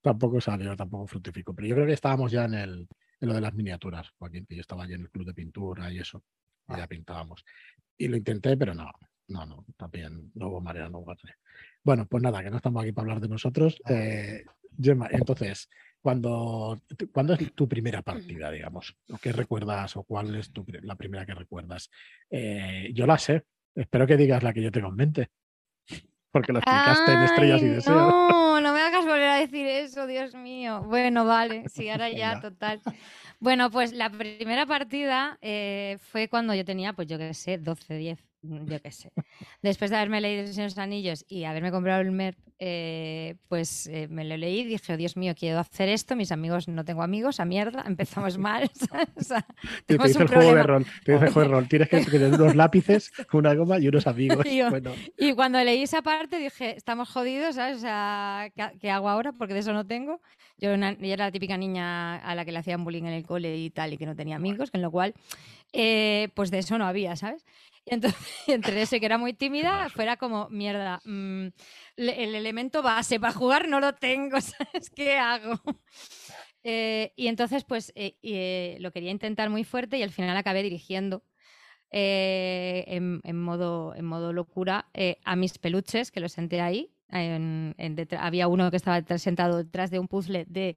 tampoco 0.00 0.40
salió, 0.40 0.76
tampoco 0.76 1.08
fructificó. 1.08 1.54
Pero 1.54 1.68
yo 1.68 1.74
creo 1.74 1.86
que 1.86 1.94
estábamos 1.94 2.30
ya 2.30 2.44
en 2.44 2.54
el, 2.54 2.88
en 3.20 3.28
lo 3.28 3.34
de 3.34 3.40
las 3.40 3.54
miniaturas, 3.54 4.10
Joaquín, 4.18 4.46
que 4.46 4.54
yo 4.54 4.60
estaba 4.60 4.84
allí 4.84 4.94
en 4.94 5.02
el 5.02 5.10
club 5.10 5.26
de 5.26 5.34
pintura 5.34 5.92
y 5.92 5.98
eso, 5.98 6.22
y 6.68 6.76
ya 6.76 6.86
pintábamos. 6.86 7.44
Y 7.98 8.06
lo 8.06 8.16
intenté, 8.16 8.56
pero 8.56 8.72
no, 8.72 8.90
no, 9.28 9.46
no, 9.46 9.64
también 9.76 10.30
no 10.34 10.48
hubo 10.48 10.60
manera, 10.60 10.88
no 10.88 10.98
hubo 10.98 11.16
Bueno, 11.84 12.06
pues 12.06 12.22
nada, 12.22 12.42
que 12.42 12.50
no 12.50 12.56
estamos 12.56 12.82
aquí 12.82 12.92
para 12.92 13.04
hablar 13.04 13.20
de 13.20 13.28
nosotros. 13.28 13.80
Eh, 13.86 14.42
Gemma, 14.80 15.06
entonces, 15.10 15.68
cuando, 16.00 16.80
¿cuándo 17.12 17.34
es 17.34 17.52
tu 17.54 17.68
primera 17.68 18.00
partida, 18.00 18.50
digamos? 18.50 18.96
¿Qué 19.20 19.32
recuerdas 19.32 19.96
o 19.96 20.02
cuál 20.02 20.34
es 20.34 20.50
tu, 20.50 20.64
la 20.82 20.96
primera 20.96 21.26
que 21.26 21.34
recuerdas? 21.34 21.90
Eh, 22.30 22.90
yo 22.94 23.06
la 23.06 23.18
sé, 23.18 23.44
espero 23.74 24.06
que 24.06 24.16
digas 24.16 24.42
la 24.42 24.54
que 24.54 24.62
yo 24.62 24.72
tengo 24.72 24.88
en 24.88 24.96
mente 24.96 25.30
porque 26.32 26.52
lo 26.54 26.60
explicaste 26.60 27.12
en 27.12 27.22
Estrellas 27.22 27.62
y 27.62 27.68
Deseos. 27.68 27.96
No, 27.96 28.60
no 28.62 28.72
me 28.72 28.80
hagas 28.80 29.04
volver 29.04 29.28
a 29.28 29.36
decir 29.36 29.66
eso, 29.66 30.06
Dios 30.06 30.34
mío. 30.34 30.82
Bueno, 30.84 31.26
vale, 31.26 31.68
sí, 31.68 31.90
ahora 31.90 32.10
ya, 32.10 32.40
total. 32.40 32.80
Bueno, 33.40 33.70
pues 33.70 33.92
la 33.92 34.08
primera 34.08 34.64
partida 34.64 35.38
eh, 35.42 35.98
fue 36.00 36.28
cuando 36.28 36.54
yo 36.54 36.64
tenía, 36.64 36.94
pues 36.94 37.08
yo 37.08 37.18
qué 37.18 37.34
sé, 37.34 37.58
12, 37.58 37.94
10, 37.96 38.18
Mm, 38.18 38.33
yo 38.44 38.80
qué 38.82 38.90
sé. 38.90 39.10
Después 39.62 39.90
de 39.90 39.96
haberme 39.96 40.20
leído 40.20 40.44
los 40.62 40.78
Anillos 40.78 41.24
y 41.28 41.44
haberme 41.44 41.70
comprado 41.70 42.00
el 42.02 42.12
MERP, 42.12 42.38
eh, 42.58 43.36
pues 43.48 43.86
eh, 43.88 44.06
me 44.08 44.24
lo 44.24 44.36
leí 44.36 44.60
y 44.60 44.64
dije, 44.64 44.92
oh, 44.92 44.96
Dios 44.96 45.16
mío, 45.16 45.34
quiero 45.36 45.58
hacer 45.58 45.88
esto, 45.88 46.14
mis 46.14 46.30
amigos, 46.30 46.68
no 46.68 46.84
tengo 46.84 47.02
amigos, 47.02 47.40
a 47.40 47.44
mierda, 47.44 47.84
empezamos 47.86 48.38
mal. 48.38 48.70
o 49.16 49.22
sea, 49.22 49.46
te, 49.86 49.98
dice 49.98 50.22
el 50.22 50.28
juego 50.28 50.54
de 50.54 50.62
rol, 50.62 50.86
te 51.04 51.12
dice 51.12 51.24
el 51.26 51.32
juego 51.32 51.48
de 51.48 51.54
rol, 51.54 51.68
tienes 51.68 51.88
que 51.88 52.00
tener 52.10 52.40
unos 52.40 52.54
lápices, 52.54 53.12
una 53.32 53.54
goma 53.54 53.78
y 53.78 53.88
unos 53.88 54.06
amigos. 54.06 54.46
Y 55.18 55.32
cuando 55.34 55.62
leí 55.62 55.82
esa 55.82 56.02
parte 56.02 56.38
dije, 56.38 56.76
estamos 56.76 57.08
jodidos, 57.08 57.56
¿sabes? 57.56 57.78
O 57.78 57.80
sea, 57.80 58.50
¿qué, 58.80 58.90
hago 58.90 59.08
ahora? 59.08 59.32
Porque 59.32 59.54
de 59.54 59.60
eso 59.60 59.72
no 59.72 59.86
tengo. 59.86 60.20
Yo, 60.58 60.74
yo, 60.74 61.12
era 61.12 61.26
la 61.26 61.32
típica 61.32 61.56
niña 61.56 62.16
a 62.16 62.34
la 62.34 62.44
que 62.44 62.52
le 62.52 62.58
hacían 62.58 62.84
bullying 62.84 63.04
en 63.04 63.14
el 63.14 63.26
cole 63.26 63.56
y 63.56 63.70
tal, 63.70 63.92
y 63.92 63.98
que 63.98 64.06
no 64.06 64.14
tenía 64.14 64.36
amigos, 64.36 64.70
con 64.70 64.82
lo 64.82 64.90
cual, 64.90 65.14
eh, 65.72 66.28
pues 66.34 66.50
de 66.50 66.58
eso 66.58 66.78
no 66.78 66.86
había, 66.86 67.16
¿sabes? 67.16 67.44
Y 67.84 67.94
entonces, 67.94 68.20
entre 68.46 68.82
eso 68.82 68.96
y 68.96 69.00
que 69.00 69.06
era 69.06 69.18
muy 69.18 69.34
tímida, 69.34 69.88
fuera 69.90 70.16
como, 70.16 70.48
mierda, 70.48 71.00
mm, 71.04 71.48
el 71.96 72.34
elemento 72.34 72.82
base 72.82 73.20
para 73.20 73.32
jugar 73.32 73.68
no 73.68 73.80
lo 73.80 73.94
tengo, 73.94 74.40
¿sabes 74.40 74.90
qué 74.90 75.18
hago? 75.18 75.60
Eh, 76.62 77.12
y 77.14 77.26
entonces, 77.28 77.64
pues 77.64 77.92
eh, 77.94 78.16
eh, 78.22 78.78
lo 78.80 78.90
quería 78.90 79.10
intentar 79.10 79.50
muy 79.50 79.64
fuerte 79.64 79.98
y 79.98 80.02
al 80.02 80.10
final 80.10 80.36
acabé 80.36 80.62
dirigiendo 80.62 81.22
en, 81.96 83.20
modo, 83.40 83.94
en 83.94 84.04
modo 84.04 84.32
locura 84.32 84.90
a 85.24 85.36
mis 85.36 85.58
peluches, 85.58 86.10
que 86.10 86.18
los 86.18 86.32
senté 86.32 86.60
ahí. 86.60 86.92
había 88.18 88.48
uno 88.48 88.68
que 88.72 88.78
estaba 88.78 89.00
sentado 89.16 89.58
detrás 89.58 89.92
de 89.92 90.00
un 90.00 90.08
puzzle 90.08 90.44
de 90.48 90.76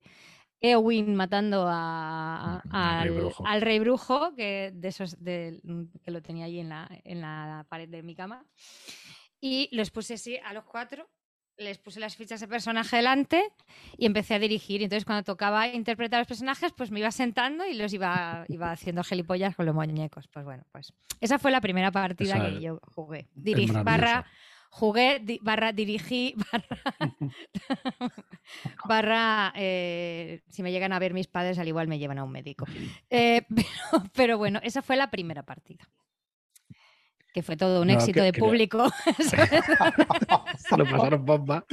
Eowyn 0.62 1.16
matando 1.16 1.66
a, 1.68 2.62
al, 2.72 3.62
rey 3.62 3.80
brujo, 3.80 4.34
que, 4.36 4.72
de 4.74 4.88
esos, 4.88 5.16
que 5.24 6.12
lo 6.12 6.22
tenía 6.22 6.46
allí 6.46 6.60
en 6.60 6.70
la, 6.70 6.90
en 7.04 7.22
la 7.22 7.66
pared 7.70 7.88
de 7.88 8.04
mi 8.04 8.16
cama. 8.16 8.46
Y 9.40 9.70
los 9.72 9.92
puse 9.92 10.16
así 10.16 10.38
a 10.38 10.54
los 10.54 10.64
cuatro 10.64 11.08
les 11.58 11.80
puse 11.80 12.00
las 12.00 12.16
fichas 12.16 12.40
de 12.40 12.48
personaje 12.48 12.98
delante 12.98 13.52
y 13.98 14.06
empecé 14.06 14.36
a 14.36 14.40
dirigir. 14.40 14.84
Entonces, 14.84 15.06
cuando 15.06 15.24
tocaba 15.24 15.68
interpretar 15.68 16.18
a 16.18 16.22
los 16.22 16.28
personajes, 16.28 16.72
pues 16.74 16.92
me 16.92 17.00
iba 17.00 17.12
sentando 17.12 17.66
y 17.66 17.74
los 17.74 17.94
iba, 17.94 18.46
iba 18.48 18.72
haciendo 18.72 19.04
gelipollas 19.04 19.56
con 19.56 19.66
los 19.66 19.74
muñecos. 19.74 20.28
Pues 20.28 20.46
bueno, 20.46 20.64
pues 20.72 20.94
esa 21.20 21.40
fue 21.40 21.52
la 21.52 21.62
primera 21.62 21.92
partida 21.92 22.46
que 22.46 22.62
yo 22.62 22.80
jugué. 22.84 23.28
Dirigí, 23.34 23.72
barra, 23.84 24.26
jugué, 24.78 25.24
barra, 25.42 25.72
dirigí, 25.72 26.36
barra, 28.88 29.52
eh, 29.56 30.42
si 30.50 30.62
me 30.62 30.72
llegan 30.72 30.94
a 30.94 31.00
ver 31.00 31.14
mis 31.14 31.28
padres, 31.28 31.58
al 31.58 31.68
igual 31.68 31.88
me 31.88 31.98
llevan 31.98 32.20
a 32.20 32.24
un 32.24 32.32
médico. 32.32 32.66
Eh, 33.10 33.42
pero 34.14 34.38
bueno, 34.38 34.60
esa 34.64 34.82
fue 34.82 34.96
la 34.96 35.10
primera 35.10 35.44
partida 35.44 35.88
que 37.34 37.44
fue 37.44 37.56
todo 37.56 37.84
un 37.84 37.92
éxito 37.92 38.24
de 38.24 38.34
público. 38.34 38.90
Se 40.58 40.76
lo 40.76 40.86
pasaron 40.86 41.24
bomba. 41.24 41.66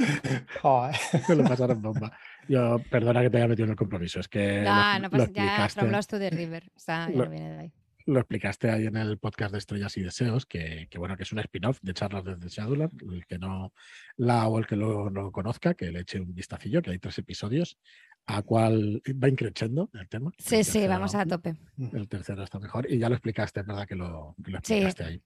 Se 1.25 1.35
lo 1.35 1.43
pasaron 1.43 1.81
bomba. 1.81 2.11
Yo, 2.47 2.77
perdona 2.91 3.23
que 3.23 3.31
te 3.31 3.37
haya 3.37 3.47
metido 3.47 3.65
en 3.65 3.71
el 3.71 3.75
compromiso, 3.75 4.19
es 4.19 4.27
que. 4.27 4.61
No, 4.61 4.99
no 4.99 5.09
pasa 5.09 5.31
ya 5.31 5.67
From 5.69 5.89
Lost 5.89 6.11
to 6.11 6.19
the 6.19 6.29
River. 6.29 6.71
Está, 6.75 7.09
lo, 7.09 7.27
viene 7.27 7.49
de 7.49 7.59
ahí. 7.61 7.73
Lo 8.07 8.19
explicaste 8.19 8.69
ahí 8.69 8.85
en 8.85 8.97
el 8.97 9.17
podcast 9.17 9.51
de 9.51 9.57
Estrellas 9.57 9.97
y 9.97 10.01
Deseos, 10.01 10.45
que, 10.45 10.87
que 10.91 10.99
bueno, 10.99 11.17
que 11.17 11.23
es 11.23 11.31
un 11.31 11.39
spin-off 11.39 11.79
de 11.81 11.93
charlas 11.93 12.23
desde 12.23 12.49
Shadowland. 12.49 12.91
El 13.11 13.25
que 13.25 13.39
no 13.39 13.73
la 14.17 14.47
o 14.47 14.59
el 14.59 14.67
que 14.67 14.75
lo, 14.75 15.09
no 15.09 15.31
conozca, 15.31 15.73
que 15.73 15.91
le 15.91 16.01
eche 16.01 16.19
un 16.19 16.33
vistacillo, 16.35 16.81
que 16.83 16.91
hay 16.91 16.99
tres 16.99 17.17
episodios, 17.17 17.79
a 18.27 18.43
cual 18.43 19.01
va 19.23 19.27
increciendo 19.27 19.89
el 19.93 20.07
tema. 20.07 20.31
Sí, 20.37 20.63
sí, 20.63 20.87
vamos 20.87 21.15
a 21.15 21.25
tope. 21.25 21.55
El 21.77 22.07
tercero 22.07 22.43
está 22.43 22.59
mejor. 22.59 22.91
Y 22.91 22.99
ya 22.99 23.09
lo 23.09 23.15
explicaste, 23.15 23.61
es 23.61 23.65
verdad 23.65 23.87
que 23.87 23.95
lo, 23.95 24.35
que 24.43 24.51
lo 24.51 24.57
explicaste 24.59 25.03
ahí. 25.03 25.21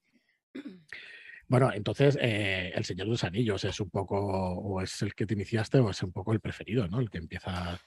Bueno, 1.50 1.74
entonces 1.74 2.18
eh, 2.22 2.72
El 2.76 2.86
Señor 2.86 3.08
de 3.08 3.12
los 3.12 3.24
Anillos 3.24 3.64
es 3.66 3.80
un 3.80 3.90
poco, 3.90 4.18
o 4.18 4.82
es 4.82 5.02
el 5.02 5.16
que 5.16 5.26
te 5.26 5.34
iniciaste, 5.34 5.80
o 5.80 5.90
es 5.90 6.02
un 6.04 6.12
poco 6.12 6.32
el 6.32 6.40
preferido, 6.40 6.88
¿no? 6.88 7.00
El 7.00 7.10
que 7.10 7.18
empieza 7.18 7.80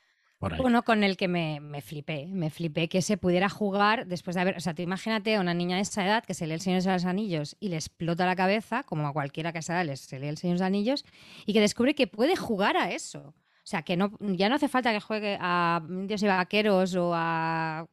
Bueno, 0.59 0.83
con 0.83 1.05
el 1.05 1.17
que 1.17 1.29
me, 1.29 1.61
me 1.61 1.81
flipé, 1.81 2.27
me 2.27 2.51
flipé 2.51 2.89
que 2.89 3.01
se 3.01 3.17
pudiera 3.17 3.49
jugar 3.49 4.07
después 4.07 4.35
de 4.35 4.41
haber, 4.41 4.57
o 4.57 4.61
sea, 4.61 4.75
tú 4.75 4.83
imagínate 4.83 5.37
a 5.37 5.41
una 5.41 5.55
niña 5.55 5.77
de 5.77 5.83
esa 5.83 6.05
edad 6.05 6.25
que 6.25 6.35
se 6.35 6.47
lee 6.47 6.55
El 6.55 6.61
Señor 6.61 6.83
de 6.83 6.93
los 6.93 7.05
Anillos 7.05 7.57
y 7.61 7.69
le 7.69 7.77
explota 7.77 8.27
la 8.27 8.35
cabeza, 8.35 8.83
como 8.83 9.07
a 9.07 9.13
cualquiera 9.13 9.53
que 9.53 9.61
esa 9.61 9.81
edad 9.81 9.95
se 9.95 10.19
lee 10.19 10.29
El 10.29 10.39
Señor 10.39 10.57
de 10.57 10.65
los 10.65 10.67
Anillos, 10.67 11.05
y 11.47 11.53
que 11.53 11.61
descubre 11.61 11.95
que 11.95 12.07
puede 12.09 12.37
jugar 12.37 12.77
a 12.77 12.91
eso. 12.91 13.21
O 13.29 13.65
sea, 13.65 13.83
que 13.83 13.97
no, 13.97 14.11
ya 14.21 14.49
no 14.49 14.57
hace 14.57 14.69
falta 14.69 14.93
que 14.93 15.01
juegue 15.01 15.39
a 15.41 15.81
indios 15.89 16.23
y 16.23 16.27
vaqueros 16.27 16.97
o 16.97 17.13
a 17.15 17.87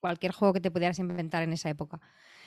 cualquier 0.00 0.32
juego 0.32 0.52
que 0.52 0.60
te 0.60 0.70
pudieras 0.70 0.98
inventar 0.98 1.42
en 1.42 1.54
esa 1.54 1.70
época 1.70 2.00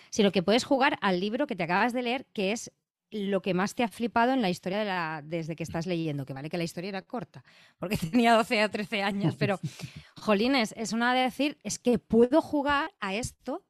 sino 0.10 0.32
que 0.32 0.44
puedes 0.44 0.64
jugar 0.64 0.98
al 1.02 1.20
libro 1.20 1.48
que 1.48 1.56
te 1.56 1.64
acabas 1.64 1.94
de 1.94 2.02
leer, 2.02 2.26
que 2.34 2.52
es 2.52 2.72
lo 3.12 3.42
que 3.42 3.54
más 3.54 3.76
te 3.76 3.84
ha 3.84 3.88
flipado 3.88 4.34
en 4.34 4.42
la 4.42 4.50
historia 4.50 4.80
de 4.80 4.86
la, 4.86 5.22
desde 5.24 5.56
que 5.56 5.64
estás 5.64 5.88
leyendo, 5.88 6.26
que 6.26 6.34
vale 6.34 6.50
que 6.50 6.58
la 6.58 6.64
historia 6.64 6.90
era 6.90 7.02
corta, 7.02 7.44
porque 7.78 7.98
tenía 8.22 8.34
12 8.34 8.66
o 8.66 8.70
13 8.70 9.04
años, 9.04 9.36
pero 9.38 9.60
jolines, 10.18 10.74
es 10.78 10.94
una 10.94 11.14
de 11.14 11.22
decir, 11.22 11.58
es 11.64 11.80
que 11.80 12.00
puedo 12.00 12.42
jugar 12.42 12.94
a 13.00 13.16
esto 13.16 13.66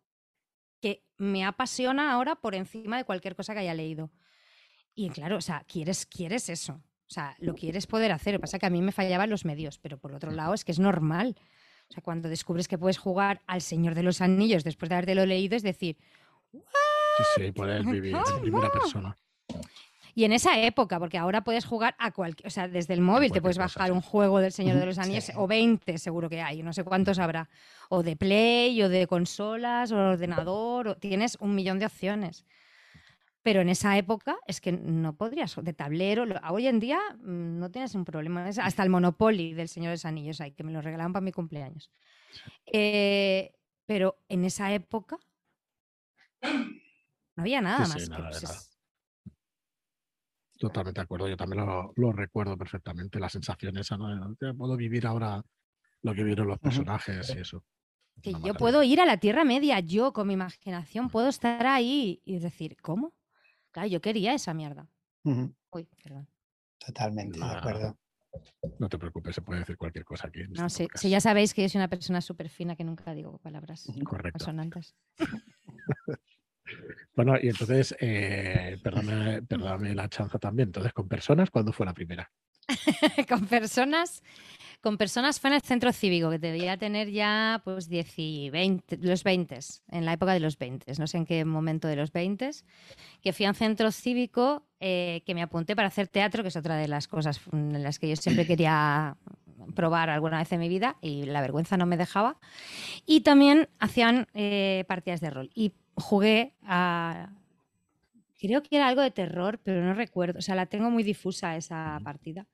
que 0.82 1.03
me 1.17 1.46
apasiona 1.46 2.12
ahora 2.12 2.36
por 2.36 2.56
encima 2.56 2.98
de 2.98 3.03
cualquier 3.03 3.36
cosa 3.36 3.53
que 3.53 3.60
haya 3.60 3.74
leído. 3.74 4.12
Y 4.94 5.10
claro, 5.10 5.38
o 5.38 5.41
sea, 5.41 5.63
quieres, 5.67 6.06
quieres 6.06 6.50
eso. 6.50 6.74
O 7.10 7.10
sea, 7.10 7.36
lo 7.39 7.56
quieres 7.56 7.88
poder 7.88 8.12
hacer. 8.12 8.34
Lo 8.34 8.39
que 8.39 8.41
pasa 8.41 8.58
es 8.58 8.62
que 8.62 8.65
a 8.65 8.72
mí 8.72 8.82
me 8.82 8.91
fallaban 8.91 9.29
los 9.29 9.46
medios, 9.46 9.77
pero 9.79 9.98
por 9.98 10.13
otro 10.13 10.32
lado 10.32 10.53
es 10.53 10.65
que 10.65 10.72
es 10.72 10.79
normal. 10.79 11.38
O 11.89 11.94
sea, 11.94 12.03
cuando 12.03 12.27
descubres 12.27 12.67
que 12.67 12.77
puedes 12.77 12.98
jugar 12.98 13.41
al 13.48 13.62
Señor 13.62 13.96
de 13.96 14.03
los 14.03 14.22
Anillos 14.22 14.63
después 14.63 14.89
de 14.89 14.96
habértelo 14.96 15.25
leído, 15.25 15.56
es 15.56 15.63
decir, 15.63 15.98
Sí, 17.17 17.24
sí, 17.36 17.51
poder 17.51 17.84
vivir 17.84 18.15
en 18.36 18.41
primera 18.41 18.72
persona. 18.72 19.17
Y 20.18 20.24
en 20.24 20.34
esa 20.34 20.60
época, 20.60 20.98
porque 20.98 21.20
ahora 21.20 21.44
puedes 21.44 21.63
jugar 21.63 21.96
a 22.00 22.10
cualquier, 22.10 22.48
o 22.48 22.50
sea, 22.50 22.68
desde 22.68 22.96
el 22.96 23.01
móvil 23.01 23.32
te 23.32 23.39
puedes 23.39 23.60
bajar 23.60 23.92
un 23.92 24.01
juego 24.01 24.39
del 24.39 24.51
Señor 24.51 24.80
de 24.80 24.88
los 24.88 24.98
Anillos, 24.98 25.32
o 25.36 25.46
20 25.46 26.00
seguro 26.00 26.27
que 26.27 26.42
hay, 26.42 26.63
no 26.63 26.74
sé 26.74 26.84
cuántos 26.84 27.20
habrá, 27.20 27.50
o 27.89 28.01
de 28.01 28.16
Play, 28.16 28.82
o 28.82 28.89
de 28.89 29.06
consolas, 29.06 29.92
o 29.92 29.96
ordenador, 29.96 30.88
o... 30.88 30.96
tienes 30.98 31.38
un 31.39 31.54
millón 31.54 31.77
de 31.77 31.86
opciones. 31.86 32.48
Pero 33.44 33.62
en 33.62 33.70
esa 33.70 33.96
época 33.96 34.38
es 34.48 34.60
que 34.60 34.72
no 34.72 35.16
podrías, 35.16 35.56
de 35.62 35.74
tablero, 35.74 36.25
hoy 36.50 36.66
en 36.66 36.80
día 36.80 37.00
mm, 37.20 37.60
no 37.60 37.70
tienes 37.70 37.94
un 37.94 38.04
problema, 38.04 38.44
hasta 38.48 38.82
el 38.82 38.89
Monopoly 38.89 39.54
del 39.54 39.68
Señor 39.68 39.89
de 39.89 39.98
los 39.98 40.06
Anillos 40.06 40.42
hay, 40.42 40.51
que 40.51 40.63
me 40.63 40.72
lo 40.72 40.82
regalaban 40.82 41.13
para 41.13 41.24
mi 41.24 41.32
cumpleaños. 41.32 41.92
Eh, 42.66 43.54
pero 43.86 44.18
en 44.30 44.46
esa 44.46 44.74
época 44.74 45.20
no 46.42 47.44
había 47.44 47.62
nada 47.62 47.88
más. 47.88 48.10
Pues 48.10 48.76
Totalmente 50.60 51.00
de 51.00 51.04
acuerdo, 51.04 51.28
yo 51.28 51.38
también 51.38 51.66
lo, 51.66 52.12
recuerdo 52.12 52.58
perfectamente, 52.58 53.20
la 53.20 53.30
sensación 53.30 53.78
esa, 53.78 53.98
¿no? 53.98 54.36
Puedo 54.58 54.76
vivir 54.76 55.06
ahora 55.06 55.44
lo 56.02 56.16
que 56.16 56.24
vieron 56.24 56.48
los 56.48 56.60
personajes 56.60 57.36
y 57.36 57.40
eso. 57.40 57.64
Que 58.22 58.34
yo 58.44 58.56
puedo 58.56 58.82
ir 58.82 59.00
a 59.00 59.06
la 59.06 59.18
Tierra 59.18 59.44
Media, 59.44 59.80
yo 59.80 60.12
con 60.14 60.28
mi 60.28 60.34
imaginación 60.34 61.10
puedo 61.10 61.28
estar 61.28 61.66
ahí 61.68 62.22
y 62.26 62.40
decir, 62.40 62.78
¿cómo? 62.82 63.14
Claro, 63.72 63.88
yo 63.88 64.02
quería 64.02 64.34
esa 64.34 64.54
mierda. 64.54 64.90
Uy, 65.24 65.88
perdón. 66.04 66.28
Totalmente, 66.80 67.38
de 67.40 67.46
acuerdo. 67.46 67.98
No 68.80 68.90
te 68.90 68.98
preocupes, 68.98 69.36
se 69.36 69.42
puede 69.42 69.60
decir 69.60 69.78
cualquier 69.78 70.06
cosa 70.06 70.28
aquí. 70.28 70.42
No, 70.50 70.70
sí, 70.70 70.88
si 70.96 71.10
ya 71.10 71.22
sabéis 71.22 71.54
que 71.54 71.62
yo 71.62 71.70
soy 71.70 71.80
una 71.80 71.90
persona 71.90 72.22
súper 72.22 72.50
fina 72.50 72.76
que 72.76 72.84
nunca 72.84 73.14
digo 73.14 73.38
palabras 73.40 73.88
Correcto. 74.04 74.46
sonantes. 74.46 74.96
bueno, 77.16 77.36
y 77.42 77.50
entonces, 77.50 77.96
eh, 78.00 78.78
perdóname, 78.84 79.96
la 79.96 80.10
chanza 80.10 80.40
también. 80.40 80.70
Entonces, 80.70 80.94
con 80.94 81.08
personas, 81.08 81.50
¿cuándo 81.50 81.74
fue 81.74 81.86
la 81.86 81.94
primera? 81.94 82.32
con 83.30 83.48
personas, 83.48 84.24
con 84.82 84.98
personas 84.98 85.40
fue 85.40 85.50
en 85.50 85.56
el 85.56 85.62
centro 85.62 85.92
cívico, 85.94 86.30
que 86.30 86.40
debía 86.40 86.78
tener 86.78 87.10
ya 87.10 87.62
pues 87.64 87.88
10 87.88 88.14
y 88.18 88.50
20, 88.50 88.98
los 88.98 89.24
20, 89.24 89.60
en 89.92 90.06
la 90.06 90.14
época 90.14 90.34
de 90.34 90.40
los 90.42 90.58
20, 90.58 90.92
no 91.00 91.08
sé 91.08 91.18
en 91.18 91.26
qué 91.26 91.46
momento 91.46 91.88
de 91.88 91.96
los 91.96 92.12
20, 92.12 92.52
que 93.22 93.34
fui 93.34 93.46
a 93.46 93.50
un 93.50 93.56
centro 93.56 93.92
cívico 93.92 94.68
eh, 94.80 95.24
que 95.26 95.34
me 95.34 95.42
apunté 95.42 95.76
para 95.76 95.88
hacer 95.88 96.08
teatro, 96.08 96.44
que 96.44 96.50
es 96.50 96.56
otra 96.56 96.76
de 96.76 96.88
las 96.88 97.08
cosas 97.08 97.40
en 97.52 97.82
las 97.82 98.00
que 98.00 98.10
yo 98.10 98.16
siempre 98.16 98.46
quería 98.48 99.18
probar 99.76 100.10
alguna 100.10 100.40
vez 100.40 100.52
en 100.52 100.60
mi 100.60 100.70
vida 100.70 100.98
y 101.02 101.24
la 101.24 101.42
vergüenza 101.42 101.78
no 101.78 101.86
me 101.86 101.98
dejaba. 101.98 102.38
Y 103.06 103.22
también 103.22 103.70
hacían 103.80 104.28
eh, 104.34 104.86
partidas 104.88 105.22
de 105.22 105.30
rol. 105.30 105.50
Y 105.56 105.74
jugué 105.98 106.56
a... 106.63 107.34
Creo 108.39 108.62
que 108.62 108.75
era 108.75 108.88
algo 108.88 109.01
de 109.01 109.12
terror, 109.12 109.60
pero 109.63 109.84
no 109.84 109.94
recuerdo. 109.94 110.39
O 110.39 110.42
sea, 110.42 110.56
la 110.56 110.68
tengo 110.68 110.92
muy 110.92 111.04
difusa 111.04 111.58
esa 111.58 112.00
partida. 112.04 112.46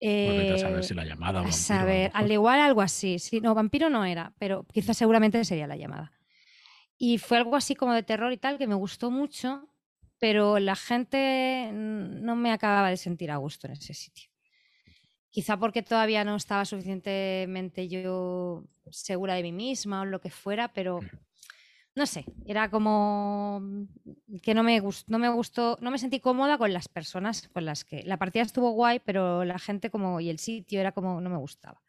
Eh, 0.00 0.52
a 0.54 0.58
saber 0.58 0.84
si 0.84 0.94
la 0.94 1.04
llamada. 1.04 1.40
a 1.42 1.52
saber, 1.52 2.10
al 2.14 2.30
igual 2.30 2.60
algo 2.60 2.82
así. 2.82 3.18
Sí, 3.18 3.40
no, 3.40 3.54
vampiro 3.54 3.88
no 3.90 4.04
era, 4.04 4.34
pero 4.38 4.64
quizás 4.72 4.96
seguramente 4.96 5.42
sería 5.44 5.66
la 5.66 5.76
llamada. 5.76 6.12
Y 6.98 7.18
fue 7.18 7.38
algo 7.38 7.56
así 7.56 7.74
como 7.74 7.94
de 7.94 8.02
terror 8.02 8.32
y 8.32 8.36
tal 8.36 8.58
que 8.58 8.66
me 8.66 8.74
gustó 8.74 9.10
mucho, 9.10 9.68
pero 10.18 10.58
la 10.58 10.76
gente 10.76 11.70
no 11.72 12.36
me 12.36 12.52
acababa 12.52 12.90
de 12.90 12.98
sentir 12.98 13.30
a 13.30 13.36
gusto 13.36 13.66
en 13.66 13.74
ese 13.74 13.94
sitio. 13.94 14.28
Quizá 15.30 15.56
porque 15.56 15.82
todavía 15.82 16.24
no 16.24 16.36
estaba 16.36 16.64
suficientemente 16.64 17.88
yo 17.88 18.64
segura 18.90 19.34
de 19.34 19.42
mí 19.42 19.52
misma 19.52 20.02
o 20.02 20.04
lo 20.04 20.20
que 20.20 20.30
fuera, 20.30 20.72
pero 20.72 21.00
no 21.94 22.06
sé, 22.06 22.24
era 22.46 22.70
como 22.70 23.62
que 24.42 24.54
no 24.54 24.62
me, 24.62 24.78
gustó, 24.80 25.10
no 25.10 25.18
me 25.18 25.28
gustó, 25.28 25.76
no 25.80 25.90
me 25.90 25.98
sentí 25.98 26.20
cómoda 26.20 26.56
con 26.56 26.72
las 26.72 26.88
personas 26.88 27.48
con 27.48 27.64
las 27.64 27.84
que 27.84 28.02
la 28.04 28.16
partida 28.16 28.42
estuvo 28.42 28.70
guay, 28.70 29.00
pero 29.04 29.44
la 29.44 29.58
gente 29.58 29.90
como 29.90 30.20
y 30.20 30.30
el 30.30 30.38
sitio 30.38 30.80
era 30.80 30.92
como 30.92 31.20
no 31.20 31.30
me 31.30 31.36
gustaba. 31.36 31.80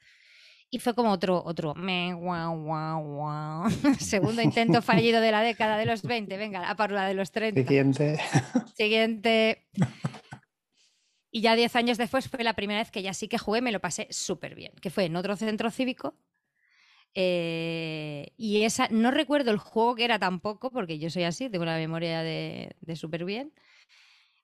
Y 0.74 0.80
fue 0.80 0.96
como 0.96 1.12
otro, 1.12 1.44
otro, 1.46 1.76
me, 1.76 2.14
guau, 2.14 2.64
guau, 2.64 3.04
guau. 3.04 3.70
Segundo 4.00 4.42
intento 4.42 4.82
fallido 4.82 5.20
de 5.20 5.32
la 5.32 5.42
década 5.42 5.78
de 5.78 5.86
los 5.86 6.02
20, 6.02 6.38
venga, 6.38 6.70
a 6.70 6.76
par 6.76 6.92
la 6.92 7.06
de 7.06 7.14
los 7.14 7.32
30. 7.32 7.60
Siguiente. 7.62 8.20
Siguiente. 8.74 9.68
Y 11.30 11.42
ya 11.42 11.56
diez 11.56 11.76
años 11.76 11.98
después 11.98 12.30
fue 12.30 12.44
la 12.44 12.54
primera 12.54 12.80
vez 12.80 12.90
que 12.90 13.02
ya 13.02 13.14
sí 13.14 13.28
que 13.28 13.38
jugué, 13.38 13.62
me 13.62 13.74
lo 13.74 13.82
pasé 13.82 14.08
súper 14.12 14.56
bien, 14.56 14.72
que 14.82 14.90
fue 14.90 15.06
en 15.06 15.16
otro 15.18 15.36
centro 15.36 15.72
cívico, 15.72 16.16
Eh, 17.14 18.32
y 18.38 18.64
esa, 18.64 18.88
no 18.90 19.12
recuerdo 19.12 19.52
el 19.52 19.58
juego 19.58 19.96
que 19.96 20.06
era 20.06 20.20
tampoco, 20.20 20.72
porque 20.72 21.00
yo 21.00 21.10
soy 21.10 21.24
así, 21.24 21.50
tengo 21.50 21.66
la 21.66 21.78
memoria 21.78 22.24
de, 22.24 22.76
de 22.82 22.96
súper 22.96 23.26
bien. 23.26 23.54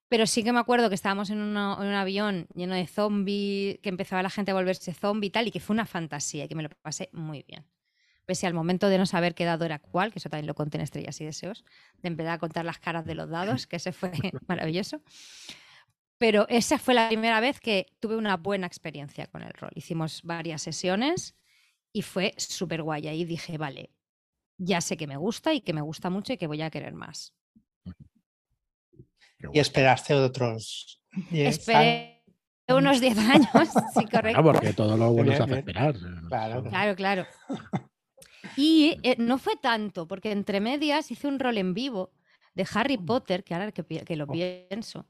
Pero 0.10 0.26
sí 0.26 0.44
que 0.44 0.54
me 0.54 0.60
acuerdo 0.60 0.90
que 0.90 0.96
estábamos 0.96 1.30
en, 1.30 1.40
en, 1.40 1.58
un 1.58 1.58
avión 1.58 2.48
lleno 2.56 2.76
de 2.76 2.88
zombies, 2.88 3.80
que 3.80 3.90
empezaba 3.90 4.24
la 4.24 4.30
gente 4.30 4.52
a 4.52 4.54
volverse 4.54 4.94
zombie 4.94 5.28
y 5.28 5.32
tal, 5.32 5.48
y 5.48 5.52
que 5.52 5.60
fue 5.60 5.74
una 5.74 5.86
fantasía 5.86 6.46
y 6.46 6.48
que 6.48 6.56
me 6.56 6.64
lo 6.64 6.70
pasé 6.82 7.10
muy 7.12 7.44
bien. 7.44 7.66
Pese 8.26 8.48
al 8.48 8.54
momento 8.54 8.90
de 8.90 8.98
no 8.98 9.06
saber 9.06 9.36
qué 9.36 9.46
dado 9.46 9.66
era 9.66 9.80
cuál, 9.80 10.12
que 10.12 10.20
eso 10.20 10.30
también 10.30 10.48
lo 10.48 10.56
conté 10.56 10.78
en 10.78 10.84
Estrellas 10.84 11.20
y 11.22 11.26
Deseos, 11.26 11.66
de 12.02 12.08
empezar 12.08 12.34
a 12.34 12.38
contar 12.40 12.66
las 12.66 12.80
caras 12.80 13.06
de 13.06 13.16
los 13.16 13.30
dados, 13.30 13.68
que 13.68 13.78
ese 13.78 13.92
fue 13.94 14.12
maravilloso. 14.48 15.02
Pero 16.18 16.48
esa 16.50 16.80
fue 16.80 16.94
la 16.94 17.08
primera 17.08 17.40
vez 17.40 17.60
que 17.60 17.88
tuve 18.00 18.18
una 18.18 18.38
buena 18.38 18.68
experiencia 18.68 19.28
con 19.28 19.44
el 19.44 19.54
rol. 19.54 19.72
Hicimos 19.76 20.24
varias 20.24 20.62
sesiones 20.62 21.38
y 21.98 22.04
fue 22.04 22.36
súper 22.38 22.84
guay. 22.84 23.08
Ahí 23.08 23.26
dije, 23.26 23.58
vale, 23.58 23.90
ya 24.60 24.82
sé 24.82 24.98
que 24.98 25.08
me 25.08 25.18
gusta 25.18 25.52
y 25.56 25.62
que 25.62 25.74
me 25.74 25.82
gusta 25.82 26.12
mucho 26.12 26.32
y 26.32 26.38
que 26.38 26.46
voy 26.46 26.62
a 26.62 26.70
querer 26.70 26.94
más. 26.94 27.34
Y 29.52 29.60
esperaste 29.60 30.14
otros 30.14 31.02
10 31.32 31.58
Esperé 31.58 32.24
unos 32.70 33.02
10 33.02 33.18
años, 33.18 33.50
sí, 33.96 34.06
correcto. 34.06 34.40
Ah, 34.40 34.44
porque 34.44 34.74
todo 34.74 34.96
lo 34.96 35.12
bueno 35.12 35.36
se 35.36 35.42
hace 35.42 35.58
esperar. 35.60 35.96
Claro, 36.28 36.64
Claro, 36.64 36.96
claro. 36.96 37.26
Y 38.56 39.00
eh, 39.04 39.16
no 39.18 39.40
fue 39.40 39.56
tanto, 39.56 40.08
porque 40.08 40.32
entre 40.32 40.60
medias 40.60 41.10
hice 41.12 41.28
un 41.28 41.40
rol 41.40 41.58
en 41.58 41.74
vivo 41.74 42.12
de 42.54 42.66
Harry 42.74 42.98
Potter, 42.98 43.44
que 43.44 43.54
ahora 43.56 43.72
que 43.72 44.16
lo 44.16 44.26
Oh. 44.26 44.32
pienso, 44.32 45.08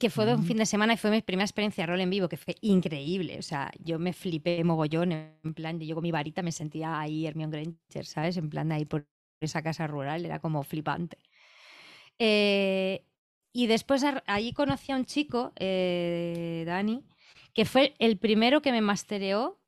que 0.00 0.08
fue 0.08 0.24
de 0.24 0.34
un 0.34 0.44
fin 0.44 0.56
de 0.56 0.64
semana 0.64 0.94
y 0.94 0.96
fue 0.96 1.10
mi 1.10 1.20
primera 1.20 1.44
experiencia 1.44 1.82
de 1.82 1.88
rol 1.88 2.00
en 2.00 2.08
vivo, 2.08 2.26
que 2.26 2.38
fue 2.38 2.56
increíble. 2.62 3.38
O 3.38 3.42
sea, 3.42 3.70
yo 3.84 3.98
me 3.98 4.14
flipé 4.14 4.64
mogollón, 4.64 5.12
en 5.12 5.54
plan, 5.54 5.78
yo 5.78 5.94
con 5.94 6.02
mi 6.02 6.10
varita 6.10 6.40
me 6.40 6.52
sentía 6.52 6.98
ahí 6.98 7.26
Hermione 7.26 7.52
Granger, 7.52 8.06
¿sabes? 8.06 8.38
En 8.38 8.48
plan, 8.48 8.70
de 8.70 8.76
ahí 8.76 8.86
por 8.86 9.06
esa 9.42 9.62
casa 9.62 9.86
rural, 9.86 10.24
era 10.24 10.38
como 10.38 10.62
flipante. 10.62 11.18
Eh, 12.18 13.04
y 13.52 13.66
después 13.66 14.02
ahí 14.26 14.54
conocí 14.54 14.90
a 14.90 14.96
un 14.96 15.04
chico, 15.04 15.52
eh, 15.56 16.64
Dani, 16.66 17.04
que 17.52 17.66
fue 17.66 17.94
el 17.98 18.16
primero 18.16 18.62
que 18.62 18.72
me 18.72 18.80
mastereó, 18.80 19.60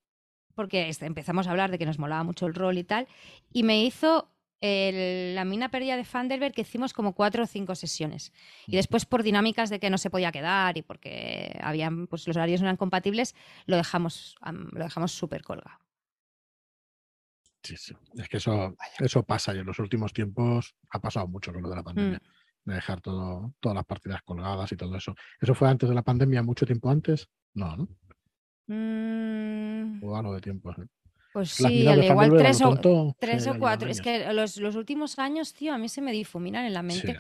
porque 0.55 0.89
este, 0.89 1.05
empezamos 1.05 1.47
a 1.47 1.51
hablar 1.51 1.71
de 1.71 1.77
que 1.77 1.85
nos 1.85 1.99
molaba 1.99 2.23
mucho 2.23 2.47
el 2.47 2.55
rol 2.55 2.79
y 2.79 2.85
tal, 2.85 3.07
y 3.53 3.65
me 3.65 3.85
hizo 3.85 4.32
el- 4.63 5.35
la 5.35 5.45
mina 5.45 5.71
perdida 5.71 5.97
de 5.97 6.05
Fandelberg 6.05 6.55
que 6.55 6.63
hicimos 6.63 6.93
como 6.93 7.15
cuatro 7.15 7.43
o 7.43 7.47
cinco 7.47 7.75
sesiones. 7.75 8.33
Y 8.67 8.77
después 8.77 9.05
por 9.05 9.23
dinámicas 9.23 9.69
de 9.71 9.79
que 9.81 9.91
no 9.91 9.99
se 9.99 10.09
podía 10.09 10.33
quedar 10.33 10.79
y 10.79 10.83
porque 10.83 11.59
habían, 11.63 12.07
pues 12.07 12.27
los 12.27 12.37
horarios 12.37 12.61
no 12.61 12.69
eran 12.69 12.77
compatibles, 12.77 13.35
lo 13.67 13.77
dejamos, 13.77 14.37
am, 14.41 14.69
lo 14.73 14.85
dejamos 14.85 15.13
súper 15.13 15.43
colgado. 15.43 15.79
Sí, 17.65 17.77
sí. 17.77 17.95
Es 18.15 18.29
que 18.29 18.39
eso, 18.39 18.75
eso 18.99 19.23
pasa 19.23 19.55
y 19.55 19.59
en 19.59 19.67
los 19.67 19.79
últimos 19.79 20.13
tiempos 20.13 20.75
ha 20.91 21.01
pasado 21.01 21.29
mucho 21.29 21.53
con 21.53 21.63
lo 21.63 21.69
de 21.69 21.77
la 21.77 21.83
pandemia. 21.83 22.19
Mm. 22.19 22.71
De 22.71 22.75
dejar 22.75 23.01
todo, 23.01 23.55
todas 23.61 23.75
las 23.77 23.85
partidas 23.85 24.23
colgadas 24.23 24.71
y 24.73 24.77
todo 24.77 24.97
eso. 24.97 25.15
¿Eso 25.41 25.55
fue 25.55 25.69
antes 25.69 25.89
de 25.89 25.95
la 25.95 26.03
pandemia, 26.03 26.43
mucho 26.43 26.65
tiempo 26.67 26.91
antes? 26.91 27.29
No, 27.55 27.77
¿no? 27.77 27.89
Mm, 28.69 30.03
O 30.05 30.17
algo 30.17 30.35
de 30.35 30.41
tiempo. 30.41 30.71
¿eh? 30.73 30.87
Pues 31.33 31.51
sí, 31.51 31.87
al 31.87 32.05
igual 32.05 32.31
tres 32.37 32.61
o, 32.61 32.71
tonto, 32.71 33.17
tres 33.19 33.47
o 33.47 33.59
cuatro. 33.59 33.89
Es 33.89 34.01
que 34.03 34.33
los, 34.33 34.57
los 34.59 34.77
últimos 34.77 35.19
años, 35.19 35.55
tío, 35.55 35.73
a 35.73 35.79
mí 35.79 35.89
se 35.89 36.01
me 36.03 36.13
difuminan 36.13 36.65
en 36.67 36.75
la 36.75 36.83
mente 36.83 37.19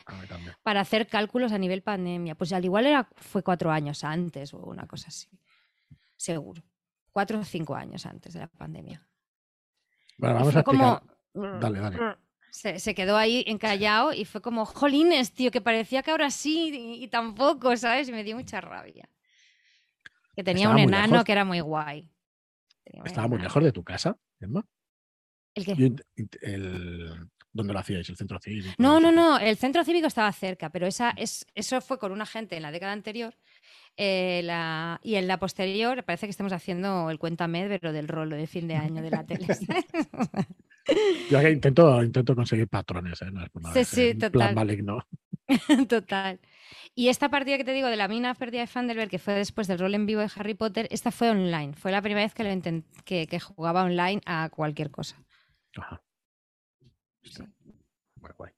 para 0.62 0.80
hacer 0.80 1.06
cálculos 1.06 1.52
a 1.52 1.58
nivel 1.58 1.82
pandemia. 1.82 2.34
Pues 2.34 2.52
al 2.52 2.64
igual 2.64 2.86
era, 2.86 3.08
fue 3.16 3.42
cuatro 3.42 3.70
años 3.70 4.04
antes 4.04 4.52
o 4.52 4.58
una 4.58 4.86
cosa 4.86 5.08
así. 5.08 5.28
Seguro. 6.16 6.62
Cuatro 7.10 7.38
o 7.40 7.44
cinco 7.44 7.74
años 7.74 8.04
antes 8.06 8.34
de 8.34 8.40
la 8.40 8.46
pandemia. 8.48 9.06
Bueno, 10.18 10.34
vamos 10.36 10.56
a 10.56 10.62
como- 10.62 11.00
Dale, 11.34 11.80
dale. 11.80 11.98
Se, 12.50 12.78
se 12.78 12.94
quedó 12.94 13.16
ahí 13.16 13.44
encallado 13.46 14.12
y 14.12 14.26
fue 14.26 14.42
como, 14.42 14.66
jolines, 14.66 15.32
tío, 15.32 15.50
que 15.50 15.62
parecía 15.62 16.02
que 16.02 16.10
ahora 16.10 16.30
sí 16.30 16.70
y, 16.98 17.02
y 17.04 17.08
tampoco, 17.08 17.74
¿sabes? 17.78 18.10
Y 18.10 18.12
me 18.12 18.22
dio 18.24 18.36
mucha 18.36 18.60
rabia. 18.60 19.08
Que 20.36 20.44
tenía 20.44 20.64
Estaba 20.64 20.74
un 20.74 20.80
enano 20.88 21.12
lejos. 21.12 21.24
que 21.24 21.32
era 21.32 21.44
muy 21.46 21.60
guay. 21.60 22.10
¿Estaba 22.84 23.28
muy 23.28 23.38
lejos 23.38 23.62
de 23.62 23.72
tu 23.72 23.82
casa, 23.84 24.16
Emma? 24.40 24.64
¿El 25.54 25.64
qué? 25.64 25.74
Yo 25.76 25.86
el- 26.42 27.28
¿Dónde 27.54 27.74
lo 27.74 27.80
hacíais? 27.80 28.08
¿El 28.08 28.16
centro 28.16 28.38
cívico? 28.40 28.74
No, 28.78 28.98
no, 28.98 29.12
no, 29.12 29.38
el 29.38 29.58
centro 29.58 29.84
cívico 29.84 30.06
estaba 30.06 30.32
cerca, 30.32 30.70
pero 30.70 30.86
esa 30.86 31.10
es, 31.10 31.44
eso 31.54 31.78
fue 31.82 31.98
con 31.98 32.10
una 32.10 32.24
gente 32.24 32.56
en 32.56 32.62
la 32.62 32.70
década 32.70 32.92
anterior. 32.92 33.34
eh, 33.98 34.40
la- 34.44 34.98
y 35.02 35.16
en 35.16 35.28
la 35.28 35.38
posterior 35.38 36.02
parece 36.04 36.26
que 36.26 36.30
estamos 36.30 36.54
haciendo 36.54 37.10
el 37.10 37.18
cuéntame, 37.18 37.68
pero 37.68 37.92
del 37.92 38.08
rolo 38.08 38.36
de 38.36 38.46
fin 38.46 38.66
de 38.66 38.74
año 38.76 39.02
de 39.02 39.10
la 39.10 39.26
tele. 39.26 39.46
Yo 41.30 41.42
intento, 41.48 42.02
intento 42.02 42.34
conseguir 42.34 42.68
patrones, 42.68 43.20
¿eh? 43.20 43.30
No 43.30 43.42
es 43.44 43.50
por 43.50 43.62
nada, 43.62 43.74
Sí, 43.74 43.84
sí, 43.84 44.14
total. 44.14 44.30
plan 44.32 44.54
maligno. 44.54 45.06
Total. 45.88 46.40
Y 46.94 47.08
esta 47.08 47.28
partida 47.28 47.56
que 47.58 47.64
te 47.64 47.72
digo 47.72 47.88
de 47.88 47.96
la 47.96 48.08
mina 48.08 48.34
perdida 48.34 48.62
de 48.62 48.66
Fandelberg, 48.66 49.10
que 49.10 49.18
fue 49.18 49.34
después 49.34 49.66
del 49.68 49.78
rol 49.78 49.94
en 49.94 50.06
vivo 50.06 50.20
de 50.20 50.30
Harry 50.36 50.54
Potter, 50.54 50.88
esta 50.90 51.10
fue 51.10 51.30
online. 51.30 51.74
Fue 51.74 51.92
la 51.92 52.02
primera 52.02 52.24
vez 52.26 52.34
que, 52.34 52.44
lo 52.44 52.50
intent- 52.50 52.84
que, 53.04 53.26
que 53.26 53.40
jugaba 53.40 53.84
online 53.84 54.20
a 54.26 54.48
cualquier 54.50 54.90
cosa. 54.90 55.16
Ajá. 55.76 56.02
Sí. 57.24 57.42
Guay, 58.16 58.32
guay. 58.38 58.52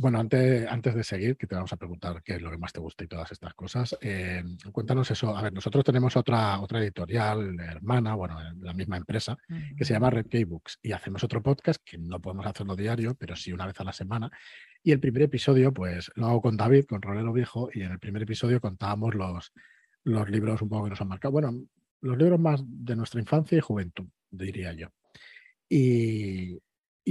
Bueno, 0.00 0.18
antes, 0.18 0.66
antes 0.66 0.94
de 0.94 1.04
seguir, 1.04 1.36
que 1.36 1.46
te 1.46 1.54
vamos 1.54 1.74
a 1.74 1.76
preguntar 1.76 2.22
qué 2.22 2.36
es 2.36 2.40
lo 2.40 2.50
que 2.50 2.56
más 2.56 2.72
te 2.72 2.80
gusta 2.80 3.04
y 3.04 3.06
todas 3.06 3.30
estas 3.32 3.52
cosas, 3.52 3.94
eh, 4.00 4.42
cuéntanos 4.72 5.10
eso. 5.10 5.36
A 5.36 5.42
ver, 5.42 5.52
nosotros 5.52 5.84
tenemos 5.84 6.16
otra, 6.16 6.58
otra 6.58 6.80
editorial 6.80 7.60
hermana, 7.60 8.14
bueno, 8.14 8.40
en 8.40 8.62
la 8.64 8.72
misma 8.72 8.96
empresa, 8.96 9.36
que 9.76 9.84
se 9.84 9.92
llama 9.92 10.08
Red 10.08 10.28
Key 10.28 10.44
Books 10.44 10.78
y 10.80 10.92
hacemos 10.92 11.22
otro 11.22 11.42
podcast 11.42 11.82
que 11.84 11.98
no 11.98 12.18
podemos 12.18 12.46
hacerlo 12.46 12.76
diario, 12.76 13.14
pero 13.14 13.36
sí 13.36 13.52
una 13.52 13.66
vez 13.66 13.78
a 13.78 13.84
la 13.84 13.92
semana. 13.92 14.30
Y 14.82 14.92
el 14.92 15.00
primer 15.00 15.20
episodio, 15.24 15.70
pues 15.70 16.10
lo 16.14 16.28
hago 16.28 16.40
con 16.40 16.56
David, 16.56 16.86
con 16.86 17.02
Rolero 17.02 17.34
Viejo, 17.34 17.68
y 17.70 17.82
en 17.82 17.92
el 17.92 17.98
primer 17.98 18.22
episodio 18.22 18.58
contábamos 18.58 19.14
los, 19.14 19.52
los 20.04 20.30
libros 20.30 20.62
un 20.62 20.70
poco 20.70 20.84
que 20.84 20.90
nos 20.90 21.00
han 21.02 21.08
marcado. 21.08 21.32
Bueno, 21.32 21.52
los 22.00 22.16
libros 22.16 22.40
más 22.40 22.62
de 22.64 22.96
nuestra 22.96 23.20
infancia 23.20 23.58
y 23.58 23.60
juventud, 23.60 24.06
diría 24.30 24.72
yo. 24.72 24.88
Y, 25.68 26.58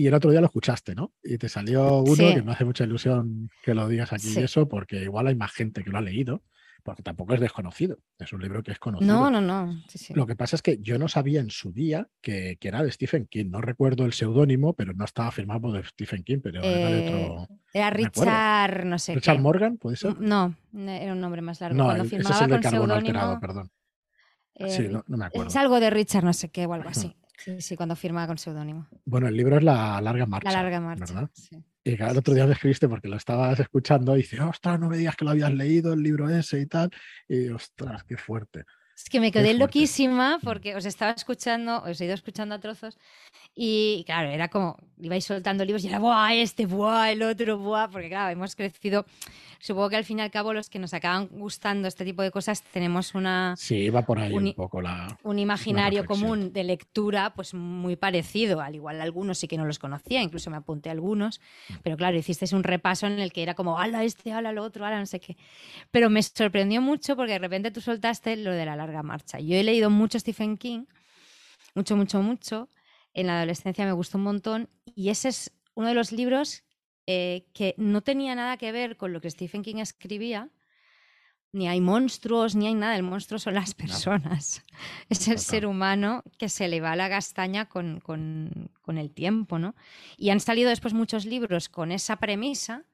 y 0.01 0.07
el 0.07 0.13
otro 0.13 0.31
día 0.31 0.39
lo 0.41 0.47
escuchaste, 0.47 0.95
¿no? 0.95 1.13
Y 1.23 1.37
te 1.37 1.49
salió 1.49 1.99
uno 1.99 2.15
Sí. 2.15 2.33
que 2.35 2.41
me 2.41 2.51
hace 2.51 2.65
mucha 2.65 2.83
ilusión 2.83 3.49
que 3.63 3.73
lo 3.73 3.87
digas 3.87 4.11
aquí 4.13 4.27
Sí. 4.27 4.39
y 4.39 4.43
eso, 4.43 4.67
porque 4.67 5.03
igual 5.03 5.27
hay 5.27 5.35
más 5.35 5.51
gente 5.51 5.83
que 5.83 5.89
lo 5.89 5.97
ha 5.97 6.01
leído, 6.01 6.43
porque 6.83 7.03
tampoco 7.03 7.33
es 7.33 7.41
desconocido. 7.41 7.97
Es 8.17 8.31
un 8.31 8.41
libro 8.41 8.63
que 8.63 8.71
es 8.71 8.79
conocido. 8.79 9.13
No, 9.13 9.29
no, 9.29 9.41
no. 9.41 9.81
Sí, 9.89 9.97
sí. 9.97 10.13
Lo 10.13 10.25
que 10.25 10.35
pasa 10.35 10.55
es 10.55 10.61
que 10.61 10.77
yo 10.81 10.97
no 10.97 11.07
sabía 11.09 11.41
en 11.41 11.49
su 11.49 11.73
día 11.73 12.07
que, 12.21 12.57
que 12.59 12.67
era 12.69 12.81
de 12.83 12.91
Stephen 12.91 13.27
King. 13.27 13.47
No 13.49 13.59
recuerdo 13.61 14.05
el 14.05 14.13
seudónimo, 14.13 14.73
pero 14.73 14.93
no 14.93 15.03
estaba 15.03 15.29
firmado 15.31 15.59
por 15.61 15.85
Stephen 15.85 16.23
King, 16.23 16.39
pero 16.41 16.63
era 16.63 16.89
de 16.89 17.07
Eh, 17.07 17.25
otro. 17.29 17.47
Era 17.73 17.91
me 17.91 18.05
acuerdo. 18.05 18.21
Richard, 18.31 18.85
no 18.85 18.97
sé 18.99 19.15
Richard 19.15 19.35
qué. 19.35 19.41
Morgan, 19.41 19.77
¿puede 19.77 19.97
ser? 19.97 20.19
No, 20.21 20.55
era 20.73 21.11
un 21.13 21.19
nombre 21.21 21.41
más 21.41 21.59
largo. 21.59 21.77
No, 21.77 21.83
Cuando 21.85 22.03
el- 22.03 22.07
ese 22.07 22.15
es 22.15 22.21
firmaba 22.23 22.45
el 22.45 22.49
de 22.51 22.55
con 22.55 22.61
carbono 22.71 22.93
alterado, 22.93 23.25
seudónimo. 23.33 23.41
perdón. 23.41 23.71
eh, 24.55 24.69
Sí, 24.71 24.87
no, 24.89 25.03
no 25.07 25.15
me 25.17 25.25
acuerdo. 25.25 25.47
es 25.49 25.55
algo 25.55 25.79
de 25.79 25.89
Richard, 25.89 26.23
no 26.25 26.33
sé 26.33 26.49
qué, 26.49 26.65
o 26.65 26.73
algo 26.73 26.89
así. 26.89 27.15
Sí, 27.43 27.61
sí, 27.61 27.75
cuando 27.75 27.95
firmaba 27.95 28.27
con 28.27 28.37
seudónimo. 28.37 28.87
Bueno, 29.05 29.27
el 29.27 29.35
libro 29.35 29.57
es 29.57 29.63
La 29.63 29.99
larga 30.01 30.25
marcha. 30.25 30.51
La 30.51 30.61
larga 30.61 30.79
marcha. 30.79 31.13
¿verdad? 31.13 31.29
sí. 31.33 31.63
Y 31.83 31.93
el 31.93 32.17
otro 32.17 32.33
día 32.33 32.45
me 32.45 32.53
escribiste 32.53 32.87
porque 32.87 33.07
lo 33.07 33.15
estabas 33.15 33.59
escuchando 33.59 34.13
y 34.15 34.17
dice, 34.17 34.39
ostras, 34.41 34.79
no 34.79 34.89
me 34.89 34.97
digas 34.97 35.15
que 35.15 35.25
lo 35.25 35.31
habías 35.31 35.53
leído, 35.53 35.93
el 35.93 36.03
libro 36.03 36.29
ese 36.29 36.59
y 36.59 36.65
tal. 36.65 36.91
Y 37.27 37.47
ostras, 37.49 38.03
qué 38.03 38.17
fuerte. 38.17 38.65
Es 39.01 39.09
que 39.09 39.21
me 39.21 39.31
quedé 39.31 39.53
loquísima 39.53 40.39
porque 40.43 40.75
os 40.75 40.85
estaba 40.85 41.11
escuchando, 41.13 41.81
os 41.83 41.99
he 42.01 42.05
ido 42.05 42.13
escuchando 42.13 42.53
a 42.55 42.59
trozos 42.59 42.97
y 43.55 44.03
claro, 44.05 44.29
era 44.29 44.49
como, 44.49 44.77
ibais 45.01 45.23
soltando 45.23 45.63
libros 45.63 45.83
y 45.85 45.87
era, 45.87 45.99
¡buah, 45.99 46.33
este, 46.35 46.65
buah, 46.65 47.11
el 47.11 47.23
otro, 47.23 47.57
buah! 47.57 47.87
Porque 47.89 48.09
claro, 48.09 48.29
hemos 48.31 48.55
crecido, 48.55 49.05
supongo 49.59 49.89
que 49.89 49.95
al 49.95 50.03
fin 50.03 50.19
y 50.19 50.21
al 50.21 50.31
cabo 50.31 50.53
los 50.53 50.69
que 50.69 50.79
nos 50.79 50.93
acaban 50.93 51.27
gustando 51.31 51.87
este 51.87 52.03
tipo 52.03 52.21
de 52.21 52.31
cosas 52.31 52.61
tenemos 52.61 53.15
una, 53.15 53.55
Sí, 53.57 53.89
va 53.89 54.01
por 54.03 54.19
ahí 54.19 54.33
Uni- 54.33 54.49
un 54.49 54.55
poco 54.55 54.81
la. 54.81 55.17
un 55.23 55.39
imaginario 55.39 56.05
común 56.05 56.51
de 56.51 56.63
lectura 56.65 57.33
pues 57.33 57.53
muy 57.53 57.95
parecido, 57.95 58.59
al 58.61 58.75
igual 58.75 58.99
algunos 59.01 59.37
sí 59.39 59.47
que 59.47 59.57
no 59.57 59.65
los 59.65 59.79
conocía, 59.79 60.21
incluso 60.21 60.49
me 60.49 60.57
apunté 60.57 60.89
a 60.89 60.91
algunos, 60.91 61.39
Mm. 61.69 61.73
pero 61.83 61.95
claro, 61.97 62.17
hicisteis 62.17 62.51
un 62.53 62.63
repaso 62.63 63.07
en 63.07 63.19
el 63.19 63.31
que 63.31 63.43
era 63.43 63.53
como, 63.55 63.79
ala 63.79 64.03
este, 64.03 64.33
ala 64.33 64.51
lo 64.51 64.63
otro, 64.63 64.85
ala 64.85 64.99
no 64.99 65.05
sé 65.05 65.19
qué. 65.21 65.37
Pero 65.91 66.09
me 66.09 66.21
sorprendió 66.21 66.81
mucho 66.81 67.15
porque 67.15 67.33
de 67.33 67.39
repente 67.39 67.71
tú 67.71 67.79
soltaste 67.81 68.35
lo 68.37 68.51
de 68.51 68.65
la 68.65 68.75
larga 68.89 69.03
marcha. 69.03 69.39
Yo 69.39 69.55
he 69.55 69.63
leído 69.63 69.89
mucho 69.89 70.19
Stephen 70.19 70.57
King, 70.57 70.85
mucho, 71.75 71.95
mucho, 71.95 72.21
mucho. 72.21 72.69
En 73.13 73.27
la 73.27 73.37
adolescencia 73.37 73.85
me 73.85 73.91
gustó 73.93 74.17
un 74.17 74.23
montón 74.25 74.69
y 74.95 75.09
ese 75.09 75.29
es 75.29 75.51
uno 75.75 75.87
de 75.87 75.93
los 75.93 76.11
libros 76.11 76.63
eh, 77.07 77.47
que 77.53 77.73
no 77.77 78.01
tenía 78.01 78.35
nada 78.35 78.57
que 78.57 78.71
ver 78.71 78.97
con 78.97 79.13
lo 79.13 79.21
que 79.21 79.29
Stephen 79.31 79.61
King 79.63 79.77
escribía. 79.77 80.49
Ni 81.51 81.67
hay 81.67 81.81
monstruos, 81.81 82.55
ni 82.55 82.67
hay 82.67 82.75
nada. 82.75 82.95
El 82.95 83.01
monstruo 83.01 83.39
son 83.39 83.55
las 83.55 83.73
personas. 83.73 84.63
Es 85.09 85.27
el 85.27 85.39
ser 85.39 85.65
humano 85.65 86.23
que 86.37 86.47
se 86.49 86.67
le 86.67 86.79
va 86.79 86.95
la 86.95 87.09
castaña 87.09 87.65
con, 87.67 87.99
con- 88.01 88.69
con 88.83 88.97
el 88.99 89.09
tiempo, 89.11 89.57
¿no? 89.57 89.73
Y 90.17 90.29
han 90.29 90.39
salido 90.39 90.69
después 90.69 90.93
muchos 90.93 91.25
libros 91.25 91.67
con 91.67 91.91
esa 91.91 92.17
premisa 92.17 92.85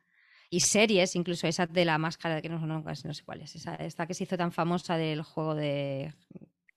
y 0.49 0.59
series, 0.61 1.15
incluso 1.15 1.47
esa 1.47 1.65
de 1.65 1.85
la 1.85 1.97
máscara, 1.97 2.41
que 2.41 2.49
no, 2.49 2.59
no, 2.65 2.81
no 2.83 2.95
sé 3.13 3.23
cuál 3.23 3.41
es, 3.41 3.55
esa, 3.55 3.75
esta 3.75 4.05
que 4.07 4.13
se 4.13 4.23
hizo 4.25 4.37
tan 4.37 4.51
famosa 4.51 4.97
del 4.97 5.21
juego 5.23 5.55
de... 5.55 6.13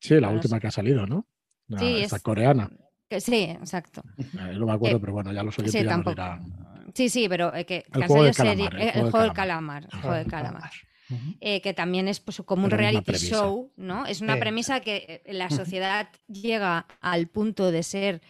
Sí, 0.00 0.18
la 0.20 0.28
última 0.30 0.56
sí. 0.56 0.60
que 0.60 0.66
ha 0.66 0.70
salido, 0.70 1.06
¿no? 1.06 1.26
La- 1.68 1.78
Sí, 1.80 1.96
es- 2.02 2.22
coreana. 2.22 2.70
Que, 3.08 3.20
sí, 3.20 3.44
exacto. 3.44 4.02
Eh, 4.18 4.26
no 4.58 4.66
me 4.66 4.72
acuerdo, 4.72 4.96
Eh, 4.98 5.00
pero 5.00 5.12
bueno, 5.14 5.32
ya 5.32 5.42
los 5.42 5.54
sí, 5.54 5.62
oyentes 5.62 5.84
ya 5.84 5.96
nos 5.96 6.06
dirán. 6.06 6.92
Sí, 6.94 7.08
sí, 7.08 7.26
pero 7.28 7.54
eh, 7.54 7.64
que, 7.64 7.82
que 7.82 7.88
El 7.98 8.02
han 8.02 8.08
juego 8.08 8.32
salido 8.32 8.54
del 8.54 8.68
serie- 8.68 8.68
calamar, 8.68 8.74
el 8.74 8.88
eh, 8.88 8.92
juego 8.92 8.98
el 8.98 9.02
del 9.04 9.10
juego 9.10 9.24
del 9.24 9.32
calamar. 9.34 9.82
calamar, 9.82 9.84
el 9.94 10.00
juego 10.00 10.16
del 10.16 10.26
calamar. 10.26 10.70
Eh, 11.40 11.60
que 11.62 11.72
también 11.72 12.06
es 12.06 12.20
pues, 12.20 12.42
como 12.44 12.64
un 12.64 12.68
Pero 12.70 12.80
reality 12.82 13.12
show, 13.14 13.72
¿no? 13.76 14.04
Es 14.04 14.20
una 14.20 14.34
Eh. 14.36 14.40
premisa 14.40 14.80
que 14.80 15.22
la 15.26 15.48
sociedad 15.48 16.10
llega 16.26 16.86
al 17.00 17.28
punto 17.28 17.70
de 17.70 17.82
ser 17.82 18.20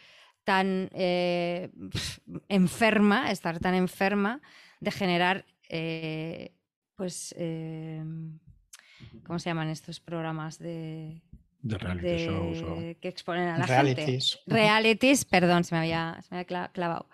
tan 0.48 0.88
eh, 0.94 1.68
enferma, 2.48 3.30
estar 3.30 3.58
tan 3.60 3.74
enferma, 3.74 4.40
de 4.80 4.90
generar, 4.90 5.44
eh, 5.68 6.52
pues, 6.96 7.34
eh, 7.36 8.02
¿cómo 9.26 9.38
se 9.38 9.50
llaman 9.50 9.68
estos 9.68 10.00
programas 10.00 10.58
de, 10.58 11.20
De 11.60 11.76
reality 11.76 12.06
de- 12.06 12.26
shows 12.26 12.62
o. 12.62 12.76
que 12.98 13.08
exponen 13.08 13.48
a 13.48 13.58
la 13.58 13.66
gente? 13.66 13.82
Realities. 13.94 14.38
Realities, 14.46 15.24
perdón, 15.26 15.64
se 15.64 15.74
me 15.74 15.80
había, 15.80 16.18
se 16.22 16.28
me 16.34 16.38
había 16.40 16.46
cla- 16.48 16.72
clavado. 16.72 17.10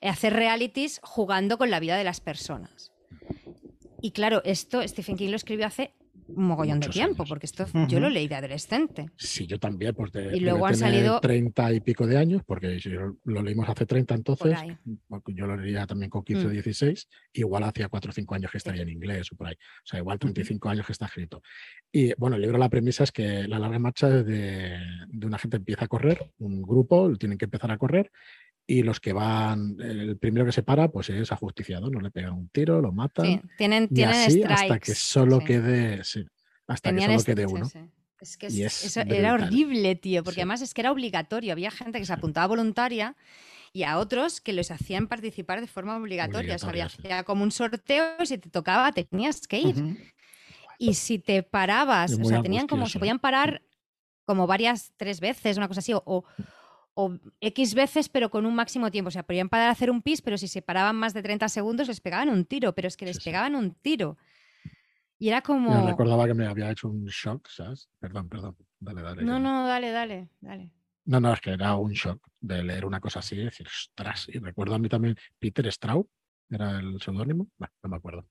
Hacer 0.00 0.32
realities 0.34 1.00
jugando 1.02 1.58
con 1.58 1.70
la 1.70 1.80
vida 1.80 1.96
de 1.96 2.04
las 2.04 2.20
personas. 2.20 2.92
Y 4.00 4.12
claro, 4.12 4.40
esto 4.44 4.86
Stephen 4.86 5.16
King 5.16 5.30
lo 5.30 5.36
escribió 5.36 5.66
hace 5.66 5.90
un 6.28 6.44
mogollón 6.44 6.80
de 6.80 6.88
tiempo, 6.88 7.22
años. 7.22 7.28
porque 7.28 7.46
esto 7.46 7.66
yo 7.88 8.00
lo 8.00 8.08
leí 8.08 8.28
de 8.28 8.34
adolescente. 8.36 9.06
Sí, 9.16 9.46
yo 9.46 9.58
también, 9.58 9.94
pues 9.94 10.12
de, 10.12 10.36
Y 10.36 10.40
luego 10.40 10.66
han 10.66 10.76
salido- 10.76 11.20
30 11.20 11.72
y 11.72 11.80
pico 11.80 12.06
de 12.06 12.16
años, 12.18 12.42
porque 12.46 12.78
si 12.80 12.90
lo 12.90 13.42
leímos 13.42 13.68
hace 13.68 13.86
30 13.86 14.14
entonces, 14.14 14.58
yo 15.26 15.46
lo 15.46 15.56
leía 15.56 15.86
también 15.86 16.10
con 16.10 16.22
15 16.22 16.46
o 16.46 16.48
Mm. 16.50 16.52
16, 16.52 17.08
igual 17.32 17.64
hacía 17.64 17.88
4 17.88 18.10
o 18.10 18.12
5 18.12 18.34
años 18.34 18.50
que 18.50 18.58
estaría 18.58 18.82
en 18.82 18.88
inglés 18.90 19.32
o 19.32 19.36
por 19.36 19.48
ahí, 19.48 19.54
o 19.54 19.86
sea, 19.86 19.98
igual 20.00 20.18
35 20.18 20.68
años 20.68 20.86
que 20.86 20.92
está 20.92 21.06
escrito. 21.06 21.42
Y 21.90 22.12
bueno, 22.18 22.36
el 22.36 22.42
libro 22.42 22.58
la 22.58 22.68
premisa 22.68 23.04
es 23.04 23.12
que 23.12 23.48
la 23.48 23.58
larga 23.58 23.78
marcha 23.78 24.08
de, 24.08 24.78
de 25.08 25.26
una 25.26 25.38
gente 25.38 25.56
empieza 25.56 25.84
a 25.86 25.88
correr, 25.88 26.32
un 26.38 26.62
grupo, 26.62 27.10
tienen 27.18 27.38
que 27.38 27.46
empezar 27.46 27.70
a 27.70 27.78
correr, 27.78 28.10
y 28.68 28.82
los 28.82 29.00
que 29.00 29.14
van, 29.14 29.76
el 29.80 30.18
primero 30.18 30.44
que 30.46 30.52
se 30.52 30.62
para, 30.62 30.88
pues 30.90 31.08
es 31.08 31.32
ajusticiado, 31.32 31.90
no 31.90 32.00
le 32.00 32.10
pegan 32.10 32.34
un 32.34 32.48
tiro, 32.50 32.80
lo 32.82 32.92
matan, 32.92 33.24
Sí, 33.26 33.40
tienen, 33.56 33.88
y 33.88 33.94
tienen 33.94 34.14
así 34.14 34.42
strikes. 34.42 34.54
hasta 34.54 34.78
que 34.78 34.94
solo 34.94 35.38
sí. 35.40 35.46
quede, 35.46 36.04
sí, 36.04 36.26
hasta 36.68 36.90
Tenían 36.90 37.10
que 37.10 37.18
solo 37.18 37.34
quede 37.36 37.46
uno. 37.46 37.70
Es 38.20 38.36
que 38.36 38.46
Y 38.48 38.62
es- 38.62 38.84
es 38.84 38.96
eso 38.96 39.00
era 39.08 39.32
horrible, 39.32 39.94
tío, 39.96 40.22
porque 40.22 40.40
además 40.42 40.60
es 40.60 40.74
que 40.74 40.82
era 40.82 40.92
obligatorio. 40.92 41.52
Había 41.52 41.70
gente 41.70 41.98
que 41.98 42.04
se 42.04 42.12
apuntaba 42.12 42.46
voluntaria 42.48 43.16
y 43.72 43.84
a 43.84 43.98
otros 43.98 44.40
que 44.40 44.52
los 44.52 44.70
hacían 44.70 45.06
participar 45.06 45.60
de 45.60 45.66
forma 45.66 45.96
obligatoria. 45.96 46.56
O 46.56 46.58
sea, 46.58 46.70
había, 46.70 46.86
Obligatoria, 46.86 47.24
como 47.24 47.44
un 47.44 47.52
sorteo 47.52 48.16
y 48.20 48.26
si 48.26 48.38
te 48.38 48.50
tocaba 48.50 48.92
tenías 48.92 49.46
que 49.48 49.60
ir. 49.60 49.76
Y 50.78 50.94
si 50.94 51.18
te 51.18 51.42
parabas, 51.42 52.12
o 52.20 52.24
sea, 52.24 52.42
tenían 52.42 52.66
como, 52.68 52.82
se 52.88 52.98
angustioso. 52.98 52.98
podían 53.00 53.18
parar 53.18 53.62
como 54.26 54.46
varias, 54.46 54.92
tres 54.96 55.20
veces, 55.20 55.56
una 55.56 55.68
cosa 55.68 55.80
así, 55.80 55.92
o, 55.94 56.02
o, 56.04 56.24
o 57.00 57.16
X 57.40 57.74
veces, 57.74 58.08
pero 58.08 58.28
con 58.28 58.44
un 58.44 58.56
máximo 58.56 58.90
tiempo. 58.90 59.06
O 59.08 59.10
sea, 59.12 59.22
podían 59.22 59.48
parar 59.48 59.68
a 59.68 59.70
hacer 59.70 59.88
un 59.88 60.02
pis, 60.02 60.20
pero 60.20 60.36
si 60.36 60.48
se 60.48 60.62
paraban 60.62 60.96
más 60.96 61.14
de 61.14 61.22
30 61.22 61.48
segundos 61.48 61.86
les 61.86 62.00
pegaban 62.00 62.28
un 62.28 62.44
tiro, 62.44 62.74
pero 62.74 62.88
es 62.88 62.96
que 62.96 63.06
les 63.06 63.16
Sí, 63.16 63.22
sí. 63.22 63.30
pegaban 63.30 63.54
un 63.54 63.74
tiro. 63.74 64.16
Y 65.20 65.28
era 65.28 65.40
como... 65.42 65.86
recordaba 65.86 66.26
que 66.26 66.34
me 66.34 66.46
había 66.46 66.70
hecho 66.72 66.88
un 66.88 67.04
shock, 67.06 67.48
¿sabes? 67.48 67.88
Perdón, 68.00 68.28
perdón. 68.28 68.56
Dale, 68.80 69.02
dale. 69.02 69.22
No, 69.22 69.38
no, 69.38 69.66
dale, 69.68 69.90
dale, 69.92 70.28
dale. 70.40 70.70
No, 71.04 71.20
no, 71.20 71.32
es 71.32 71.40
que 71.40 71.50
era 71.52 71.76
un 71.76 71.92
shock 71.92 72.26
de 72.40 72.62
leer 72.64 72.84
una 72.84 73.00
cosa 73.00 73.20
así 73.20 73.36
y 73.36 73.44
decir, 73.44 73.66
ostras. 73.68 74.26
Y 74.28 74.38
recuerdo 74.40 74.74
a 74.74 74.78
mí 74.80 74.88
también 74.88 75.14
Peter 75.38 75.66
Straub, 75.72 76.08
era 76.50 76.78
el 76.80 77.00
seudónimo. 77.00 77.46
Bueno, 77.58 77.72
no 77.82 77.88
me 77.90 77.96
acuerdo. 77.96 78.26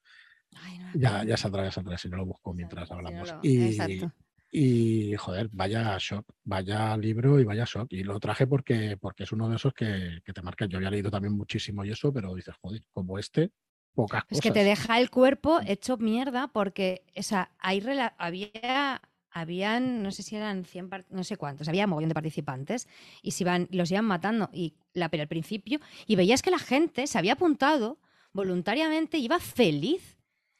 Ay, 0.61 0.77
no, 0.79 0.87
Ya, 0.93 1.23
ya 1.23 1.37
saldrá, 1.37 1.63
ya 1.63 1.71
saldrá, 1.71 1.97
si 1.97 2.09
no 2.09 2.17
lo 2.17 2.25
busco 2.25 2.53
mientras 2.53 2.89
no 2.91 2.97
hablamos. 2.97 3.33
y, 3.43 3.67
Exacto. 3.67 4.11
Y, 4.59 5.15
joder, 5.15 5.49
vaya 5.51 5.97
shock, 5.99 6.25
vaya 6.43 6.95
libro 6.97 7.39
y 7.39 7.43
vaya 7.43 7.65
shock. 7.65 7.87
Y 7.91 8.03
lo 8.03 8.19
traje 8.19 8.47
porque, 8.47 8.97
porque 8.99 9.23
es 9.23 9.31
uno 9.31 9.49
de 9.49 9.55
esos 9.57 9.73
que, 9.73 10.19
que 10.23 10.33
te 10.33 10.41
marca. 10.41 10.65
Yo 10.65 10.77
había 10.77 10.91
leído 10.91 11.11
también 11.11 11.33
muchísimo 11.35 11.83
y 11.85 11.91
eso, 11.91 12.11
pero 12.13 12.33
dices, 12.35 12.55
joder, 12.61 12.83
como 12.91 13.19
este, 13.19 13.51
pocas 13.93 14.23
Es 14.29 14.29
cosas. 14.29 14.41
que 14.41 14.51
te 14.51 14.63
deja 14.63 14.99
el 14.99 15.09
cuerpo 15.09 15.59
hecho 15.65 15.97
mierda 15.97 16.47
porque, 16.49 17.05
o 17.15 17.23
sea, 17.23 17.51
hay 17.59 17.81
había, 18.17 19.01
habían, 19.31 20.03
no 20.03 20.11
sé 20.11 20.23
si 20.23 20.35
eran 20.35 20.65
100, 20.65 20.89
par- 20.89 21.05
no 21.09 21.23
sé 21.23 21.37
cuántos, 21.37 21.67
había 21.67 21.85
un 21.85 21.91
mogollón 21.91 22.09
de 22.09 22.15
participantes 22.15 22.87
y 23.21 23.31
se 23.31 23.43
iban, 23.43 23.67
los 23.71 23.91
iban 23.91 24.05
matando 24.05 24.49
y 24.53 24.75
la, 24.93 25.09
pero 25.09 25.21
al 25.23 25.27
principio, 25.29 25.79
y 26.05 26.15
veías 26.15 26.41
que 26.41 26.51
la 26.51 26.59
gente 26.59 27.07
se 27.07 27.17
había 27.17 27.33
apuntado 27.33 27.99
voluntariamente, 28.33 29.17
iba 29.17 29.39
feliz. 29.39 30.16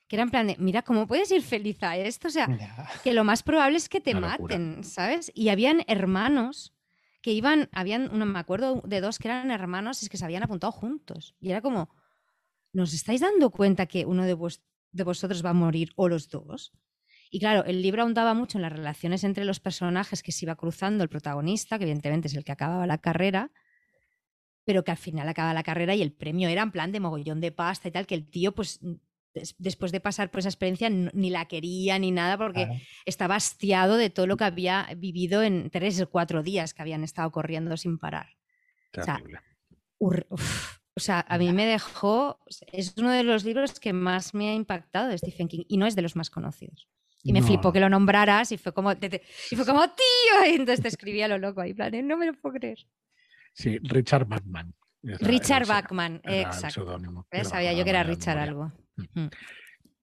Que 0.08 0.16
era 0.16 0.24
en 0.24 0.30
plan 0.30 0.48
de, 0.48 0.56
mira, 0.58 0.84
¿cómo 0.84 1.06
puedes 1.08 1.30
ir 1.32 1.42
feliz 1.42 1.82
a 1.84 1.98
esto? 1.98 2.30
O 2.30 2.32
sea, 2.32 2.48
Ya. 2.58 2.88
que 3.04 3.14
lo 3.14 3.24
más 3.24 3.44
probable 3.44 3.78
es 3.78 3.90
que 3.90 4.00
te 4.00 4.12
Una 4.16 4.32
locura. 4.32 4.58
maten, 4.58 4.84
¿sabes? 4.84 5.32
Y 5.36 5.50
habían 5.50 5.84
hermanos 5.88 6.74
que 7.22 7.32
iban, 7.34 7.70
habían, 7.74 8.18
no 8.18 8.26
me 8.26 8.40
acuerdo 8.40 8.82
de 8.86 9.02
dos 9.02 9.20
que 9.20 9.28
eran 9.28 9.52
hermanos 9.52 10.02
y 10.02 10.06
es 10.06 10.10
que 10.10 10.18
se 10.18 10.24
habían 10.24 10.44
apuntado 10.44 10.72
juntos. 10.72 11.36
Y 11.42 11.50
era 11.50 11.62
como, 11.62 11.90
¿nos 12.72 12.94
estáis 12.94 13.22
dando 13.22 13.50
cuenta 13.50 13.86
que 13.86 14.06
uno 14.06 14.24
de, 14.24 14.34
vos- 14.34 14.62
de 14.92 15.04
vosotros 15.04 15.44
va 15.44 15.50
a 15.50 15.54
morir 15.54 15.92
o 15.98 16.08
los 16.08 16.30
dos? 16.30 16.72
Y 17.30 17.40
claro, 17.40 17.66
el 17.66 17.82
libro 17.82 18.04
ahondaba 18.04 18.34
mucho 18.34 18.58
en 18.58 18.62
las 18.62 18.72
relaciones 18.72 19.26
entre 19.26 19.44
los 19.44 19.60
personajes 19.60 20.24
que 20.24 20.32
se 20.32 20.46
iba 20.46 20.56
cruzando 20.56 21.04
el 21.04 21.10
protagonista, 21.10 21.78
que 21.78 21.84
evidentemente 21.84 22.30
es 22.30 22.36
el 22.36 22.46
que 22.46 22.54
acababa 22.54 22.88
la 22.88 23.00
carrera, 23.00 23.52
pero 24.64 24.84
que 24.86 24.92
al 24.92 24.98
final 24.98 25.28
acaba 25.28 25.54
la 25.54 25.64
carrera 25.64 25.96
y 25.96 26.02
el 26.02 26.14
premio 26.14 26.48
era 26.48 26.62
en 26.62 26.72
plan 26.72 26.94
de 26.94 27.02
mogollón 27.02 27.42
de 27.42 27.52
pasta 27.52 27.90
y 27.90 27.92
tal, 27.92 28.06
que 28.08 28.16
el 28.16 28.30
tío, 28.30 28.54
pues, 28.56 28.80
después 29.58 29.92
de 29.92 30.00
pasar 30.00 30.30
por 30.32 30.40
esa 30.40 30.50
experiencia, 30.50 30.90
ni 30.90 31.30
la 31.30 31.46
quería 31.48 31.98
ni 32.00 32.12
nada, 32.12 32.38
porque 32.38 32.66
Claro. 32.66 32.80
estaba 33.06 33.36
hastiado 33.36 33.98
de 33.98 34.10
todo 34.10 34.28
lo 34.28 34.38
que 34.38 34.44
había 34.46 34.88
vivido 34.98 35.44
en 35.44 35.70
tres 35.70 36.00
o 36.02 36.10
cuatro 36.10 36.44
días 36.44 36.74
que 36.74 36.82
habían 36.82 37.04
estado 37.04 37.32
corriendo 37.32 37.76
sin 37.78 37.98
parar. 37.98 38.28
sea. 38.94 39.22
Ur- 40.00 40.26
uf. 40.30 40.78
O 40.96 41.00
sea, 41.00 41.24
a 41.30 41.38
mí 41.38 41.54
me 41.54 41.66
dejó, 41.68 42.40
es 42.72 42.96
uno 42.98 43.12
de 43.12 43.24
los 43.24 43.44
libros 43.46 43.80
que 43.80 43.94
más 43.94 44.34
me 44.34 44.50
ha 44.50 44.54
impactado 44.56 45.10
de 45.10 45.18
Stephen 45.20 45.48
King 45.48 45.64
y 45.68 45.78
no 45.78 45.86
es 45.86 45.96
de 45.96 46.02
los 46.02 46.16
más 46.16 46.32
conocidos. 46.32 46.88
Y 47.24 47.34
me 47.34 47.42
No, 47.42 47.46
flipó 47.48 47.72
que 47.72 47.80
lo 47.80 47.88
nombraras 47.90 48.52
y 48.52 48.58
fue 48.58 48.74
como, 48.74 48.98
te- 48.98 49.10
te- 49.10 49.22
y 49.52 49.56
fue 49.56 49.66
como 49.66 49.82
tío, 49.90 50.46
y 50.52 50.56
entonces 50.56 50.82
te 50.82 50.88
escribía 50.88 51.28
lo 51.28 51.38
loco 51.38 51.62
ahí, 51.62 51.74
plan, 51.76 51.92
de, 51.92 52.02
no 52.02 52.18
me 52.18 52.26
lo 52.26 52.34
puedo 52.34 52.56
creer. 52.56 52.80
Sí, 53.54 53.78
Richard 53.84 54.26
Bachman. 54.26 54.74
Richard 55.04 55.68
Bachman, 55.68 56.22
exacto. 56.24 57.00
Sabía 57.44 57.74
yo 57.74 57.84
que 57.84 57.90
era 57.92 58.04
Richard 58.04 58.40
memoria. 58.50 58.74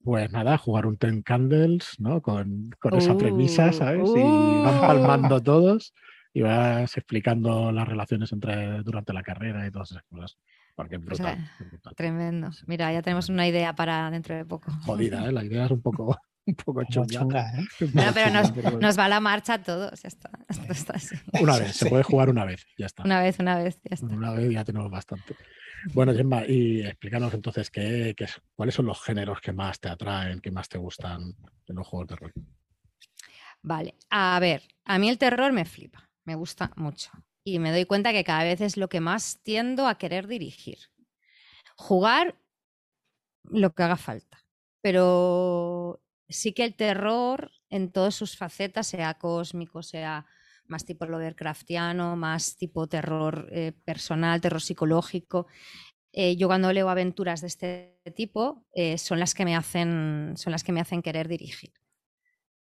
Pues 0.03 0.31
nada, 0.33 0.59
jugar 0.59 0.87
un 0.87 0.99
Ten 0.99 1.23
Candles, 1.23 1.99
¿no? 1.99 2.21
Con, 2.21 2.71
con 2.79 2.95
esa 2.95 3.17
premisa, 3.17 3.69
Uh, 3.71 3.73
¿sabes? 3.73 4.11
Y 4.15 4.21
van 4.21 4.81
palmando 4.81 5.37
uh. 5.37 5.41
todos 5.41 5.95
y 6.35 6.43
vas 6.43 6.97
explicando 6.97 7.73
las 7.73 7.89
relaciones 7.89 8.31
entre 8.33 8.83
durante 8.83 9.13
la 9.15 9.23
carrera 9.23 9.67
y 9.67 9.71
todas 9.71 9.93
esas 9.93 10.03
cosas. 10.05 10.37
Porque 10.75 10.97
es 10.97 11.01
Pues, 11.01 11.19
brutal. 11.21 11.51
es 11.61 11.71
brutal. 11.71 11.95
Tremendo. 11.95 12.51
Mira, 12.67 12.93
ya 12.93 13.01
tenemos 13.01 13.29
una 13.29 13.47
idea 13.49 13.75
para 13.75 14.11
dentro 14.11 14.35
de 14.35 14.45
poco. 14.45 14.71
Jodida, 14.85 15.25
¿eh? 15.27 15.33
La 15.33 15.45
idea 15.45 15.65
es 15.67 15.71
un 15.71 15.81
poco, 15.81 16.19
un 16.47 16.55
poco 16.57 16.83
chunga. 16.85 17.07
chunga, 17.21 17.51
¿eh? 17.59 17.65
Bueno, 17.95 18.11
pero 18.13 18.31
nos, 18.31 18.53
nos 18.81 18.99
va 18.99 19.09
la 19.09 19.21
marcha 19.21 19.55
a 19.55 19.63
todos, 19.63 20.03
ya 20.03 20.09
está. 20.09 20.31
Esto 20.49 20.71
está 20.73 20.93
así. 20.95 21.17
Una 21.41 21.59
vez, 21.59 21.77
se 21.77 21.89
puede 21.89 22.03
jugar 22.11 22.29
una 22.29 22.45
vez, 22.45 22.67
ya 22.77 22.87
está. 22.87 23.05
Una 23.05 23.21
vez, 23.23 23.39
una 23.39 23.57
vez, 23.57 23.79
ya 23.89 23.95
está. 23.95 24.07
Una 24.07 24.33
vez 24.33 24.53
ya 24.53 24.65
tenemos 24.65 24.91
bastante. 24.91 25.35
Bueno, 25.93 26.15
Gemma, 26.15 26.45
y 26.47 26.81
explícanos 26.81 27.35
entonces 27.35 27.71
qué, 27.71 28.15
qué 28.17 28.25
es- 28.25 28.41
cuáles 28.55 28.75
son 28.75 28.87
los 28.87 29.03
géneros 29.03 29.41
que 29.41 29.53
más 29.53 29.79
te 29.81 29.89
atraen, 29.89 30.41
que 30.41 30.51
más 30.51 30.69
te 30.69 30.79
gustan 30.79 31.35
en 31.67 31.77
los 31.77 31.87
juegos 31.87 32.09
de 32.09 32.17
rol. 32.17 32.33
Vale, 33.63 33.95
a 34.11 34.39
ver, 34.41 34.63
a 34.85 34.99
mí 34.99 35.09
el 35.09 35.19
terror 35.19 35.53
me 35.53 35.65
flipa, 35.65 36.11
me 36.25 36.35
gusta 36.35 36.71
mucho. 36.77 37.11
Y 37.45 37.59
me 37.59 37.71
doy 37.73 37.85
cuenta 37.85 38.13
que 38.13 38.25
cada 38.25 38.45
vez 38.45 38.61
es 38.61 38.77
lo 38.77 38.89
que 38.89 39.01
más 39.01 39.41
tiendo 39.43 39.87
a 39.87 39.99
querer 39.99 40.27
dirigir. 40.27 40.79
Jugar 41.77 42.37
lo 43.45 43.75
que 43.75 43.83
haga 43.83 43.97
falta. 43.97 44.39
Pero 44.81 46.03
sí 46.29 46.53
que 46.53 46.65
el 46.65 46.75
terror 46.75 47.51
en 47.71 47.91
todas 47.91 48.15
sus 48.15 48.37
facetas, 48.37 48.87
sea 48.87 49.15
cósmico, 49.15 49.83
sea 49.83 50.27
más 50.67 50.85
tipo 50.85 51.07
Lovecraftiano, 51.07 52.17
más 52.17 52.57
tipo 52.57 52.87
terror 52.87 53.49
eh, 53.53 53.73
personal, 53.85 54.41
terror 54.41 54.61
psicológico. 54.63 55.47
eh, 56.13 56.37
yo 56.37 56.49
cuando 56.49 56.73
leo 56.73 56.89
aventuras 56.91 57.41
de 57.41 57.49
este 57.49 57.99
tipo 58.17 58.65
eh, 58.75 58.99
son 58.99 59.19
las 59.21 59.35
que 59.35 59.45
me 59.45 59.57
hacen 59.57 60.35
son 60.37 60.53
las 60.53 60.63
que 60.65 60.73
me 60.73 60.81
hacen 60.81 61.03
querer 61.03 61.29
dirigir. 61.29 61.73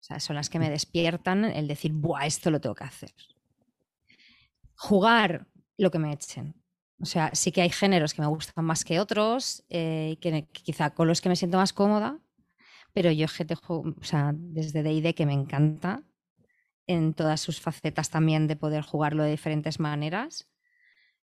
O 0.00 0.04
sea, 0.04 0.18
son 0.20 0.36
las 0.36 0.50
que 0.50 0.58
me 0.58 0.70
despiertan 0.70 1.44
el 1.44 1.68
decir, 1.68 1.92
¡buah, 1.92 2.26
esto 2.26 2.50
lo 2.50 2.60
tengo 2.60 2.74
que 2.74 2.84
hacer! 2.84 3.14
Jugar 4.74 5.46
lo 5.78 5.90
que 5.92 5.98
me 6.00 6.12
echen. 6.12 6.54
O 7.00 7.04
sea, 7.04 7.30
sí 7.34 7.52
que 7.52 7.62
hay 7.62 7.70
géneros 7.70 8.14
que 8.14 8.22
me 8.22 8.28
gustan 8.28 8.64
más 8.64 8.84
que 8.84 9.00
otros, 9.00 9.64
eh, 9.68 10.18
que, 10.20 10.48
quizá 10.52 10.90
con 10.90 11.08
los 11.08 11.20
que 11.20 11.28
me 11.28 11.36
siento 11.36 11.56
más 11.56 11.72
cómoda, 11.72 12.18
pero 12.92 13.10
yo 13.10 13.24
es 13.26 13.32
que 13.32 13.44
te 13.44 13.54
juego, 13.56 13.94
o 14.00 14.04
sea, 14.04 14.32
desde 14.34 14.82
D&D 14.82 15.14
que 15.14 15.26
me 15.26 15.32
encanta, 15.32 16.02
en 16.92 17.14
todas 17.14 17.40
sus 17.40 17.60
facetas 17.60 18.10
también 18.10 18.46
de 18.46 18.56
poder 18.56 18.82
jugarlo 18.82 19.22
de 19.22 19.30
diferentes 19.30 19.80
maneras, 19.80 20.48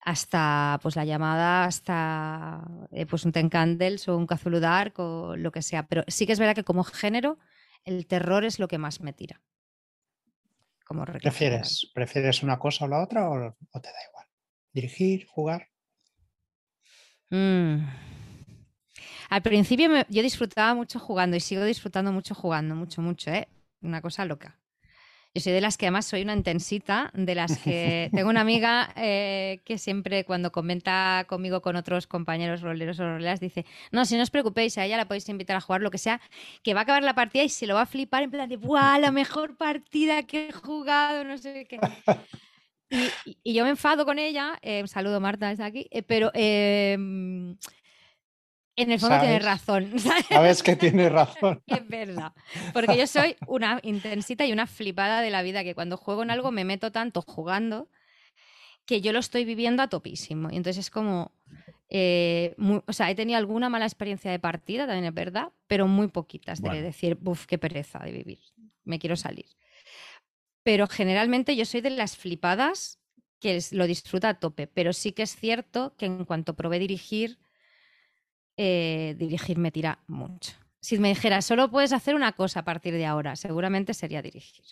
hasta 0.05 0.79
pues 0.83 0.95
la 0.95 1.03
llamada, 1.03 1.65
hasta 1.65 2.63
eh, 2.91 3.05
pues 3.07 3.25
un 3.25 3.31
Ten 3.31 3.49
Candles 3.49 4.07
o 4.07 4.15
un 4.15 4.27
Cthulhu 4.27 4.59
Dark 4.59 4.99
o 4.99 5.35
lo 5.35 5.51
que 5.51 5.63
sea. 5.63 5.87
Pero 5.87 6.03
sí 6.07 6.27
que 6.27 6.33
es 6.33 6.39
verdad 6.39 6.55
que 6.55 6.63
como 6.63 6.83
género 6.83 7.39
el 7.83 8.05
terror 8.05 8.45
es 8.45 8.59
lo 8.59 8.67
que 8.67 8.77
más 8.77 9.01
me 9.01 9.13
tira. 9.13 9.41
como 10.85 11.05
¿Prefieres, 11.05 11.91
¿Prefieres 11.93 12.43
una 12.43 12.59
cosa 12.59 12.85
o 12.85 12.87
la 12.87 13.01
otra 13.01 13.29
o, 13.29 13.55
te 13.81 13.89
da 13.89 13.99
igual? 14.09 14.27
¿Dirigir, 14.73 15.25
jugar? 15.25 15.69
Mm. 17.31 17.87
Al 19.29 19.41
principio 19.41 19.89
yo 20.07 20.21
disfrutaba 20.21 20.75
mucho 20.75 20.99
jugando 20.99 21.35
y 21.35 21.39
sigo 21.39 21.63
disfrutando 21.63 22.11
mucho 22.11 22.35
jugando, 22.35 22.75
mucho, 22.75 23.01
mucho, 23.01 23.31
¿eh? 23.31 23.47
Una 23.81 24.01
cosa 24.01 24.23
loca. 24.25 24.59
Yo 25.35 25.41
soy 25.41 25.51
de 25.51 25.59
las 25.59 25.77
que 25.77 25.85
además 25.87 26.05
soy 26.05 26.21
una 26.21 26.33
intensita, 26.33 27.11
de 27.13 27.35
las 27.35 27.57
que 27.57 28.09
tengo 28.13 28.29
una 28.29 28.39
amiga 28.39 28.93
eh, 28.95 29.59
que 29.65 29.77
siempre 29.77 30.23
cuando 30.23 30.53
comenta 30.53 31.25
conmigo 31.27 31.61
con 31.61 31.75
otros 31.75 32.07
compañeros 32.07 32.61
roleros 32.61 33.01
o 33.01 33.03
roleras 33.03 33.41
dice, 33.41 33.65
no, 33.91 34.05
si 34.05 34.15
no 34.15 34.23
os 34.23 34.31
preocupéis, 34.31 34.77
a 34.77 34.85
ella 34.85 34.95
la 34.95 35.09
podéis 35.09 35.27
invitar 35.27 35.57
a 35.57 35.61
jugar 35.61 35.81
lo 35.81 35.91
que 35.91 35.97
sea, 35.97 36.21
que 36.63 36.73
va 36.73 36.79
a 36.79 36.83
acabar 36.83 37.03
la 37.03 37.15
partida 37.15 37.43
y 37.43 37.49
se 37.49 37.67
lo 37.67 37.75
va 37.75 37.81
a 37.81 37.85
flipar 37.85 38.23
en 38.23 38.31
plan 38.31 38.47
de, 38.47 38.55
¡buah, 38.55 38.97
la 38.97 39.11
mejor 39.11 39.57
partida 39.57 40.23
que 40.23 40.47
he 40.47 40.51
jugado! 40.53 41.25
No 41.25 41.37
sé 41.37 41.67
qué. 41.67 41.79
Y, 43.43 43.53
yo 43.53 43.65
me 43.65 43.71
enfado 43.71 44.05
con 44.05 44.19
ella, 44.19 44.57
eh, 44.61 44.79
un 44.81 44.87
saludo 44.87 45.19
Marta 45.19 45.49
desde 45.49 45.65
aquí, 45.65 45.87
eh, 45.91 46.01
pero 46.01 46.31
en 48.75 48.91
el 48.91 48.99
fondo 48.99 49.19
tiene 49.19 49.39
razón. 49.39 49.99
Sabes 50.29 50.63
que 50.63 50.75
tiene 50.75 51.09
razón. 51.09 51.63
es 51.67 51.87
verdad. 51.87 52.33
Porque 52.73 52.97
yo 52.97 53.07
soy 53.07 53.35
una 53.47 53.79
intensita 53.83 54.45
y 54.45 54.51
una 54.51 54.67
flipada 54.67 55.21
de 55.21 55.29
la 55.29 55.41
vida 55.41 55.63
que 55.63 55.75
cuando 55.75 55.97
juego 55.97 56.23
en 56.23 56.31
algo 56.31 56.51
me 56.51 56.65
meto 56.65 56.91
tanto 56.91 57.21
jugando 57.21 57.89
que 58.85 59.01
yo 59.01 59.13
lo 59.13 59.19
estoy 59.19 59.45
viviendo 59.45 59.81
a 59.81 59.87
topísimo. 59.87 60.49
Y 60.51 60.57
entonces 60.57 60.85
es 60.85 60.89
como. 60.91 61.31
Eh, 61.89 62.55
o 62.57 62.93
sea, 62.93 63.11
he 63.11 63.15
tenido 63.15 63.37
alguna 63.37 63.69
mala 63.69 63.85
experiencia 63.85 64.31
de 64.31 64.39
partida, 64.39 64.87
también 64.87 65.05
es 65.05 65.13
verdad, 65.13 65.51
pero 65.67 65.87
muy 65.87 66.07
poquitas 66.07 66.59
de 66.59 66.81
decir, 66.81 67.17
uff, 67.23 67.45
qué 67.45 67.59
pereza 67.59 67.99
de 67.99 68.11
vivir, 68.11 68.39
me 68.83 68.97
quiero 68.97 69.15
salir. 69.15 69.45
Pero 70.63 70.87
generalmente 70.87 71.55
yo 71.55 71.63
soy 71.63 71.81
de 71.81 71.91
las 71.91 72.17
flipadas 72.17 72.99
que 73.39 73.59
lo 73.71 73.85
disfruta 73.85 74.29
a 74.29 74.39
tope, 74.39 74.65
pero 74.65 74.93
sí 74.93 75.11
que 75.11 75.21
es 75.21 75.35
cierto 75.35 75.93
que 75.95 76.07
en 76.07 76.25
cuanto 76.25 76.55
probé 76.55 76.79
dirigir, 76.79 77.37
eh, 78.57 79.15
dirigir 79.17 79.57
me 79.57 79.71
tira 79.71 79.99
mucho. 80.07 80.53
Si 80.79 80.97
me 80.99 81.09
dijera, 81.09 81.41
solo 81.41 81.71
puedes 81.71 81.93
hacer 81.93 82.15
una 82.15 82.33
cosa 82.33 82.59
a 82.59 82.65
partir 82.65 82.93
de 82.93 83.05
ahora, 83.05 83.35
seguramente 83.35 83.93
sería 83.93 84.21
dirigir. 84.21 84.65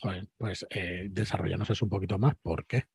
Joder, 0.00 0.28
pues 0.36 0.66
eh, 0.70 1.06
desarrollanos 1.10 1.70
eso 1.70 1.84
un 1.84 1.90
poquito 1.90 2.18
más. 2.18 2.34
¿Por 2.42 2.66
qué? 2.66 2.86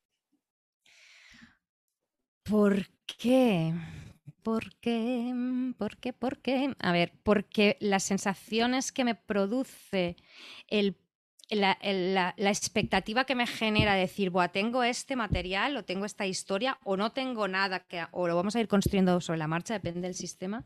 ¿Por 2.43 2.87
qué? 3.05 3.73
¿Por 4.43 4.75
qué? 4.77 5.33
¿Por 5.77 5.97
qué? 5.97 6.13
¿Por 6.13 6.41
qué? 6.41 6.73
A 6.79 6.91
ver, 6.91 7.13
porque 7.23 7.77
las 7.81 8.03
sensaciones 8.03 8.91
que 8.91 9.03
me 9.03 9.15
produce 9.15 10.15
el 10.67 10.97
la, 11.55 12.33
expectativa 12.37 13.25
que 13.25 13.35
me 13.35 13.47
genera 13.47 13.95
decir, 13.95 14.29
Buah, 14.29 14.49
tengo 14.49 14.83
este 14.83 15.15
material 15.15 15.77
o 15.77 15.85
tengo 15.85 16.05
esta 16.05 16.25
historia 16.25 16.77
o 16.83 16.97
no 16.97 17.11
tengo 17.11 17.47
nada, 17.47 17.85
o 18.11 18.27
lo 18.27 18.35
vamos 18.35 18.55
a 18.55 18.59
ir 18.59 18.67
construyendo 18.67 19.19
sobre 19.21 19.39
la 19.39 19.47
marcha, 19.47 19.73
depende 19.73 20.01
del 20.01 20.15
sistema. 20.15 20.65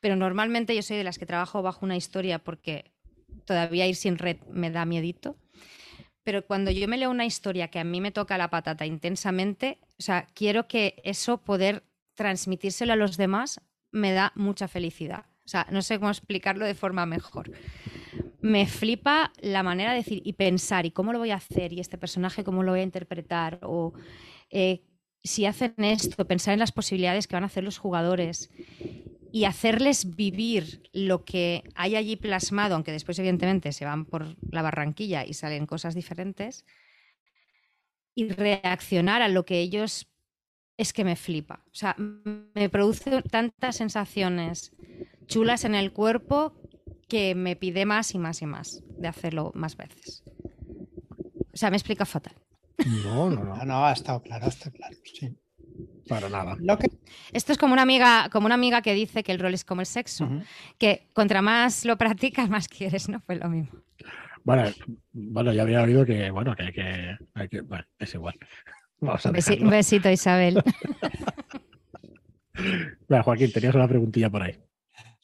Pero 0.00 0.16
normalmente 0.16 0.74
yo 0.74 0.82
soy 0.82 0.98
de 0.98 1.04
las 1.04 1.18
que 1.18 1.24
trabajo 1.24 1.62
bajo 1.62 1.86
una 1.86 1.96
historia 1.96 2.38
porque 2.38 2.92
todavía 3.46 3.86
ir 3.86 3.96
sin 3.96 4.18
red 4.18 4.36
me 4.50 4.70
da 4.70 4.84
miedito. 4.84 5.36
Pero 6.22 6.44
cuando 6.44 6.70
yo 6.70 6.86
me 6.88 6.98
leo 6.98 7.10
una 7.10 7.24
historia 7.24 7.68
que 7.68 7.78
a 7.78 7.84
mí 7.84 8.00
me 8.00 8.10
toca 8.10 8.36
la 8.36 8.50
patata 8.50 8.84
intensamente, 8.84 9.78
o 9.98 10.02
sea, 10.02 10.26
quiero 10.34 10.68
que 10.68 11.00
eso 11.04 11.38
poder 11.38 11.84
transmitírselo 12.14 12.92
a 12.92 12.96
los 12.96 13.16
demás 13.16 13.60
me 13.92 14.12
da 14.12 14.32
mucha 14.34 14.68
felicidad. 14.68 15.26
O 15.44 15.48
sea, 15.48 15.66
no 15.70 15.80
sé 15.80 15.98
cómo 15.98 16.10
explicarlo 16.10 16.66
de 16.66 16.74
forma 16.74 17.06
mejor 17.06 17.52
me 18.40 18.66
flipa 18.66 19.32
la 19.40 19.62
manera 19.62 19.90
de 19.90 19.98
decir 19.98 20.22
y 20.24 20.34
pensar 20.34 20.86
y 20.86 20.90
cómo 20.90 21.12
lo 21.12 21.18
voy 21.18 21.30
a 21.30 21.36
hacer 21.36 21.72
y 21.72 21.80
este 21.80 21.98
personaje 21.98 22.44
cómo 22.44 22.62
lo 22.62 22.72
voy 22.72 22.80
a 22.80 22.84
interpretar 22.84 23.60
o 23.62 23.92
eh, 24.50 24.82
si 25.26 25.44
hacen 25.44 25.74
esto, 25.78 26.26
pensar 26.26 26.54
en 26.54 26.60
las 26.60 26.72
posibilidades 26.72 27.26
que 27.26 27.36
van 27.36 27.42
a 27.42 27.46
hacer 27.46 27.64
los 27.64 27.78
jugadores 27.78 28.50
y 29.32 29.44
hacerles 29.44 30.14
vivir 30.16 30.88
lo 30.92 31.24
que 31.24 31.64
hay 31.74 31.96
allí 31.96 32.16
plasmado, 32.16 32.74
aunque 32.74 32.92
después 32.92 33.18
evidentemente 33.18 33.72
se 33.72 33.84
van 33.84 34.04
por 34.04 34.36
la 34.50 34.62
barranquilla 34.62 35.26
y 35.26 35.34
salen 35.34 35.66
cosas 35.66 35.94
diferentes, 35.94 36.64
y 38.14 38.28
reaccionar 38.28 39.20
a 39.20 39.28
lo 39.28 39.44
que 39.44 39.60
ellos 39.60 40.08
es 40.78 40.92
que 40.92 41.04
me 41.04 41.16
flipa. 41.16 41.64
O 41.66 41.74
sea, 41.74 41.96
me 41.98 42.70
produce 42.70 43.22
tantas 43.22 43.76
sensaciones 43.76 44.72
chulas 45.26 45.64
en 45.64 45.74
el 45.74 45.92
cuerpo 45.92 46.54
que 47.08 47.34
me 47.34 47.56
pide 47.56 47.86
más 47.86 48.14
y 48.14 48.18
más 48.18 48.42
y 48.42 48.46
más 48.46 48.82
de 48.98 49.08
hacerlo 49.08 49.52
más 49.54 49.76
veces. 49.76 50.24
O 51.52 51.56
sea, 51.56 51.70
me 51.70 51.76
explica 51.76 52.04
fatal. 52.04 52.34
No, 53.04 53.30
no, 53.30 53.44
no. 53.44 53.64
No, 53.64 53.86
ha 53.86 53.92
estado 53.92 54.22
claro, 54.22 54.46
está 54.48 54.70
claro, 54.70 54.96
sí. 55.04 55.34
Para 56.08 56.28
nada. 56.28 56.56
Esto 57.32 57.52
es 57.52 57.58
como 57.58 57.72
una 57.72 57.82
amiga, 57.82 58.28
como 58.30 58.46
una 58.46 58.54
amiga 58.54 58.80
que 58.82 58.94
dice 58.94 59.24
que 59.24 59.32
el 59.32 59.38
rol 59.38 59.54
es 59.54 59.64
como 59.64 59.80
el 59.80 59.86
sexo, 59.86 60.28
que 60.78 61.08
contra 61.12 61.42
más 61.42 61.84
lo 61.84 61.96
practicas, 61.96 62.48
más 62.48 62.68
quieres, 62.68 63.08
¿no? 63.08 63.20
Pues 63.20 63.40
lo 63.40 63.48
mismo. 63.48 63.80
Bueno, 64.44 64.70
bueno, 65.12 65.52
ya 65.52 65.62
había 65.62 65.82
oído 65.82 66.06
que, 66.06 66.30
bueno, 66.30 66.54
que, 66.54 66.72
que, 66.72 67.16
hay 67.34 67.48
que 67.48 67.62
bueno, 67.62 67.84
es 67.98 68.14
igual. 68.14 68.34
Vamos 69.00 69.26
a 69.26 69.32
besito, 69.32 70.10
Isabel. 70.10 70.62
bueno, 73.08 73.24
Joaquín, 73.24 73.52
tenías 73.52 73.74
una 73.74 73.88
preguntilla 73.88 74.30
por 74.30 74.42
ahí. 74.42 74.56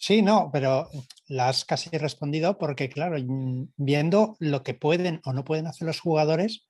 Sí, 0.03 0.21
no, 0.21 0.51
pero 0.53 0.89
la 1.29 1.49
has 1.49 1.65
casi 1.65 1.89
respondido 1.97 2.59
porque, 2.59 2.89
claro, 2.89 3.17
mm, 3.25 3.69
viendo 3.77 4.37
lo 4.41 4.65
que 4.65 4.75
pueden 4.75 5.21
o 5.25 5.33
no 5.33 5.45
pueden 5.45 5.69
hacer 5.69 5.87
los 5.87 6.01
jugadores, 6.01 6.69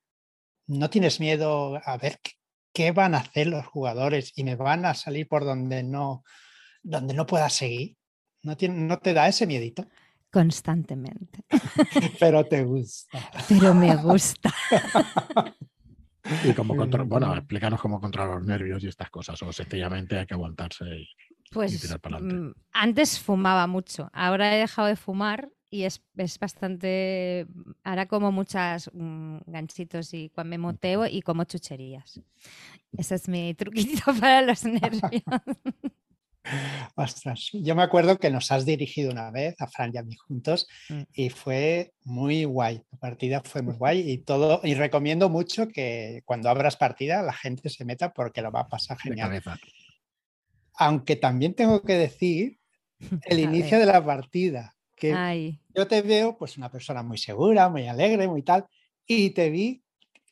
no 0.67 0.91
tienes 0.91 1.19
miedo 1.19 1.81
a 1.83 1.97
ver 1.97 2.19
qué 2.73 2.91
van 2.91 3.15
a 3.15 3.21
hacer 3.21 3.47
los 3.47 3.65
jugadores 3.65 4.33
y 4.35 4.43
me 4.43 4.55
van 4.55 4.85
a 4.85 4.93
salir 4.93 5.27
por 5.27 5.45
donde 5.45 5.81
no, 5.81 6.23
donde 6.83 7.15
no 7.15 7.25
pueda 7.25 7.49
seguir. 7.49 7.97
¿No, 8.43 8.55
no 8.69 8.99
te 8.99 9.13
da 9.13 9.27
ese 9.27 9.47
miedito? 9.47 9.87
Constantemente. 10.31 11.43
pero 12.19 12.45
te 12.45 12.63
gusta. 12.63 13.31
Pero 13.49 13.73
me 13.73 13.95
gusta. 13.95 14.53
y 16.43 16.53
como 16.53 16.75
control, 16.77 17.07
bueno, 17.07 17.35
explícanos 17.35 17.81
cómo 17.81 17.99
controlar 17.99 18.35
los 18.35 18.45
nervios 18.45 18.83
y 18.83 18.89
estas 18.89 19.09
cosas, 19.09 19.41
o 19.41 19.51
sencillamente 19.51 20.19
hay 20.19 20.27
que 20.27 20.35
aguantarse 20.35 20.85
y 20.85 21.07
pues 21.53 21.95
mm, 22.21 22.51
antes 22.71 23.19
fumaba 23.19 23.67
mucho, 23.67 24.09
ahora 24.13 24.55
he 24.55 24.59
dejado 24.59 24.87
de 24.87 24.95
fumar 24.95 25.49
y 25.73 25.85
es, 25.85 26.03
bastante. 26.39 27.47
Ahora 27.83 28.07
como 28.07 28.31
muchas 28.31 28.91
mm, 28.93 29.37
ganchitos 29.47 30.13
y 30.13 30.29
cuando 30.29 30.51
me 30.51 30.59
moteo 30.59 31.07
y 31.07 31.23
como 31.23 31.45
chucherías. 31.45 32.21
Ese 32.95 33.15
es 33.15 33.27
mi 33.27 33.55
truquito 33.55 34.03
para 34.19 34.43
los 34.43 34.63
nervios. 34.63 35.01
Ostras, 36.95 37.49
yo 37.53 37.73
me 37.73 37.83
acuerdo 37.83 38.19
que 38.19 38.29
nos 38.29 38.51
has 38.51 38.65
dirigido 38.65 39.11
una 39.11 39.31
vez 39.31 39.55
a 39.59 39.67
Fran 39.67 39.91
y 39.93 39.97
a 39.97 40.03
mí 40.03 40.15
juntos 40.15 40.67
mm. 40.89 41.01
y 41.13 41.29
fue 41.29 41.93
muy 42.03 42.43
guay. 42.43 42.83
La 42.91 42.99
partida 42.99 43.41
fue 43.43 43.63
muy 43.63 43.73
guay 43.73 44.11
y 44.11 44.19
todo. 44.19 44.61
Y 44.63 44.75
recomiendo 44.75 45.27
mucho 45.29 45.69
que 45.69 46.21
cuando 46.25 46.49
abras 46.49 46.75
partida 46.75 47.23
la 47.23 47.33
gente 47.33 47.69
se 47.69 47.83
meta 47.83 48.13
porque 48.13 48.43
lo 48.43 48.51
va 48.51 48.61
a 48.61 48.67
pasar 48.67 48.99
genial. 48.99 49.41
Aunque 50.75 51.15
también 51.15 51.53
tengo 51.53 51.81
que 51.81 51.93
decir 51.93 52.59
el 53.25 53.39
inicio 53.39 53.79
de 53.79 53.85
la 53.85 54.03
partida, 54.03 54.75
que 54.95 55.57
yo 55.75 55.87
te 55.87 56.01
veo 56.01 56.37
pues 56.37 56.57
una 56.57 56.69
persona 56.71 57.03
muy 57.03 57.17
segura, 57.17 57.69
muy 57.69 57.87
alegre, 57.87 58.27
muy 58.27 58.41
tal, 58.41 58.65
y 59.05 59.31
te 59.31 59.49
vi 59.49 59.83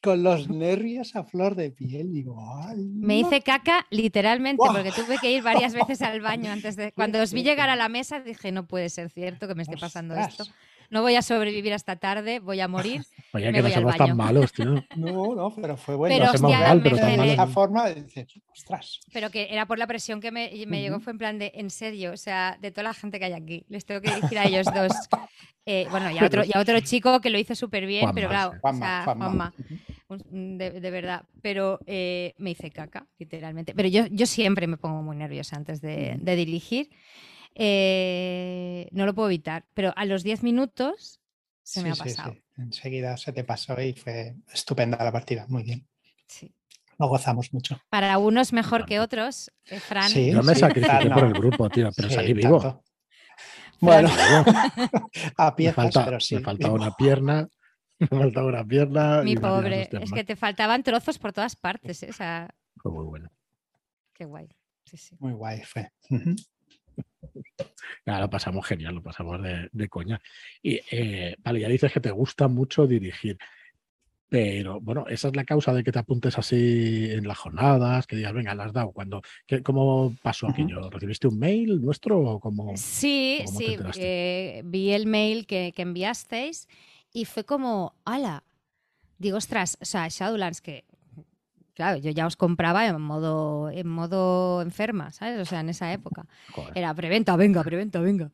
con 0.02 0.24
los 0.24 0.50
nervios 0.50 1.16
a 1.16 1.24
flor 1.24 1.56
de 1.56 1.72
piel. 1.72 2.12
Digo, 2.12 2.36
Me 2.76 3.20
hice 3.20 3.42
caca 3.42 3.86
literalmente 3.92 4.64
porque 4.66 4.92
tuve 4.92 5.18
que 5.20 5.32
ir 5.32 5.44
varias 5.44 5.74
veces 5.74 6.02
al 6.02 6.22
baño 6.22 6.52
antes 6.52 6.76
de... 6.76 6.92
Cuando 6.96 7.22
os 7.22 7.34
vi 7.34 7.44
llegar 7.44 7.70
a 7.70 7.76
la 7.76 7.88
mesa 7.88 8.20
dije, 8.20 8.52
no 8.52 8.68
puede 8.68 8.90
ser 8.90 9.10
cierto 9.12 9.48
que 9.48 9.56
me 9.56 9.64
esté 9.64 9.78
pasando 9.78 10.16
esto 10.16 10.46
no 10.92 11.02
voy 11.02 11.16
a 11.16 11.22
sobrevivir 11.22 11.74
hasta 11.74 11.96
tarde, 11.96 12.40
voy 12.40 12.60
a 12.60 12.68
morir. 12.68 13.02
Oye, 13.34 13.52
que 13.52 13.62
no 13.62 13.70
somos 13.70 13.98
tan 13.98 14.16
malos, 14.16 14.52
tío. 14.52 14.84
No, 14.98 15.34
no, 15.34 15.56
pero 15.56 15.78
fue 15.78 15.96
bueno. 15.96 16.14
Pero, 16.14 16.32
hostia, 16.32 16.60
mal, 16.60 16.84
pero 16.84 16.98
de 16.98 17.34
esa 17.34 17.48
forma, 17.48 17.90
dices, 17.90 18.28
ostras. 18.52 19.00
Pero 19.14 19.32
que 19.32 19.48
era 19.50 19.66
por 19.66 19.80
la 19.80 19.88
presión 19.88 20.20
que 20.20 20.32
me, 20.32 20.50
llegó, 20.50 21.00
fue 21.00 21.12
en 21.14 21.18
plan 21.18 21.40
de, 21.40 21.54
en 21.56 21.70
serio, 21.70 22.12
o 22.12 22.18
sea, 22.18 22.58
de 22.62 22.72
toda 22.72 22.84
la 22.84 22.94
gente 22.94 23.20
que 23.20 23.26
hay 23.26 23.34
aquí, 23.34 23.66
les 23.70 23.86
tengo 23.86 24.02
que 24.02 24.14
dirigir 24.14 24.38
a 24.38 24.46
ellos 24.46 24.68
dos. 24.68 24.92
Eh, 25.64 25.86
bueno, 25.92 26.10
y 26.10 26.18
a, 26.18 26.26
otro, 26.26 26.44
y 26.44 26.58
otro 26.58 26.80
chico 26.80 27.22
que 27.22 27.30
lo 27.30 27.38
hizo 27.38 27.54
súper 27.54 27.86
bien, 27.86 28.10
pero 28.16 28.30
claro, 28.30 28.58
Juanma, 28.62 29.04
Juanma. 29.06 29.54
De, 30.10 30.90
verdad, 30.90 31.26
pero 31.44 31.80
eh, 31.86 32.34
me 32.40 32.50
hice 32.50 32.72
caca, 32.72 33.06
literalmente. 33.20 33.76
Pero 33.76 33.88
yo, 33.88 34.08
yo 34.08 34.26
siempre 34.26 34.66
me 34.66 34.78
pongo 34.78 35.04
muy 35.04 35.16
nerviosa 35.16 35.58
antes 35.58 35.80
de, 35.80 36.18
de 36.20 36.36
dirigir. 36.36 36.90
Eh, 37.56 38.88
no 38.92 39.06
lo 39.06 39.14
puedo 39.14 39.30
evitar, 39.30 39.66
pero 39.74 39.94
a 39.96 40.06
los 40.06 40.24
10 40.24 40.44
minutos 40.44 41.20
se 41.64 41.84
me 41.84 41.92
ha 41.92 41.96
pasado. 41.96 42.36
Enseguida 42.58 43.18
se 43.18 43.34
te 43.34 43.44
pasó 43.44 43.80
y 43.82 43.94
fue 43.94 44.36
estupenda 44.54 45.04
la 45.04 45.12
partida, 45.12 45.46
muy 45.48 45.64
bien. 45.64 45.88
Sí. 46.28 46.54
Lo 46.98 47.08
gozamos 47.08 47.54
mucho. 47.54 47.80
Para 47.90 48.18
unos 48.18 48.54
mejor 48.54 48.86
que 48.86 49.00
otros, 49.00 49.52
eh, 49.66 49.80
Fran. 49.80 50.12
Yo 50.12 50.44
me 50.44 50.56
sacrifiqué 50.56 51.10
por 51.10 51.26
el 51.26 51.34
grupo, 51.34 51.70
tío, 51.70 51.90
pero 51.96 52.10
salí 52.10 52.34
vivo. 52.34 52.84
Bueno, 53.80 54.10
a 55.38 55.56
piezas, 55.56 55.76
falta, 55.76 56.06
pero 56.06 56.20
sí. 56.20 56.36
Me 56.36 56.42
faltaba 56.42 56.74
una 56.76 56.92
pierna 56.92 57.48
Me 58.10 58.18
faltaba 58.18 58.48
una 58.48 58.66
pierna. 58.66 59.22
Mi 59.22 59.36
pobre, 59.36 59.88
es 59.92 60.12
que 60.12 60.24
te 60.24 60.36
faltaban 60.36 60.82
trozos 60.82 61.20
por 61.20 61.34
todas 61.34 61.56
partes, 61.56 62.02
¿eh? 62.02 62.08
o 62.10 62.14
sea, 62.14 62.50
Fue 62.78 62.92
muy 62.92 63.06
bueno. 63.06 63.30
qué 64.14 64.26
guay. 64.26 64.50
Sí, 64.86 64.98
sí. 64.98 65.16
Muy 65.20 65.34
guay 65.34 65.62
fue. 65.62 65.92
Ujú. 66.10 66.36
Nada, 68.06 68.22
lo 68.22 68.30
pasamos 68.30 68.66
genial, 68.66 68.96
lo 68.96 69.04
pasamos 69.04 69.42
de, 69.42 69.70
de 69.72 69.90
coña. 69.90 70.22
Y 70.62 70.80
eh, 70.92 71.36
vale, 71.40 71.60
ya 71.60 71.68
dices 71.70 71.92
que 71.92 72.00
te 72.00 72.12
gusta 72.12 72.48
mucho 72.48 72.88
dirigir. 72.88 73.38
Pero 74.30 74.80
bueno, 74.80 75.06
esa 75.10 75.28
es 75.28 75.36
la 75.36 75.44
causa 75.44 75.74
de 75.74 75.84
que 75.84 75.92
te 75.92 76.00
apuntes 76.00 76.38
así 76.38 77.10
en 77.12 77.28
las 77.28 77.38
jornadas, 77.38 78.08
que 78.08 78.16
digas, 78.16 78.32
venga, 78.34 78.56
las 78.56 78.68
has 78.68 78.74
dado. 78.74 78.92
Cuando, 78.94 79.22
¿qué- 79.46 79.62
¿Cómo 79.62 80.16
pasó 80.22 80.48
aquello? 80.48 80.90
¿Recibiste 80.90 81.28
un 81.28 81.38
mail 81.38 81.82
nuestro 81.82 82.18
o 82.20 82.40
cómo? 82.40 82.72
Sí, 82.78 83.42
¿Cómo 83.46 83.60
te 83.60 83.66
sí, 83.66 84.00
eh, 84.00 84.62
vi 84.64 84.92
el 84.92 85.06
mail 85.06 85.46
que, 85.46 85.74
que 85.76 85.82
enviasteis 85.82 86.70
y 87.12 87.26
fue 87.26 87.44
como, 87.44 87.94
ala, 88.06 88.46
digo, 89.18 89.36
ostras, 89.38 89.78
o 89.82 89.86
sea, 89.86 90.08
Shadowlands 90.08 90.62
que, 90.62 90.86
claro, 91.82 91.98
yo 91.98 92.12
ya 92.12 92.28
os 92.28 92.36
compraba 92.36 92.86
en 92.86 93.02
modo, 93.02 93.72
en 93.72 93.88
modo 93.88 94.62
enferma, 94.62 95.12
¿sabes? 95.12 95.40
O 95.40 95.46
sea, 95.46 95.62
en 95.62 95.70
esa 95.70 95.92
época. 95.92 96.28
Joder, 96.52 96.78
Era 96.78 96.94
preventa, 96.94 97.36
venga, 97.36 97.64
preventa, 97.64 98.00
venga. 98.00 98.32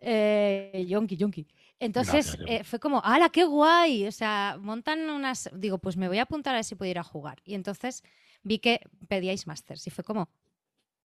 Eh, 0.00 0.84
yonki, 0.88 1.16
yonki. 1.16 1.46
Entonces 1.78 2.36
Gracias, 2.36 2.48
eh, 2.48 2.64
fue 2.64 2.80
como, 2.80 3.00
¡hala, 3.04 3.28
qué 3.28 3.44
guay! 3.44 4.08
O 4.08 4.12
sea, 4.12 4.58
montan 4.60 5.08
unas. 5.08 5.48
Digo, 5.54 5.78
pues 5.78 5.96
me 5.96 6.08
voy 6.08 6.18
a 6.18 6.22
apuntar 6.22 6.54
a 6.54 6.58
ver 6.58 6.64
si 6.64 6.74
puedo 6.74 6.90
ir 6.90 6.98
a 6.98 7.04
jugar. 7.04 7.38
Y 7.44 7.54
entonces 7.54 8.02
vi 8.42 8.58
que 8.58 8.80
pedíais 9.06 9.46
Masters 9.46 9.86
y 9.86 9.90
fue 9.90 10.02
como, 10.02 10.28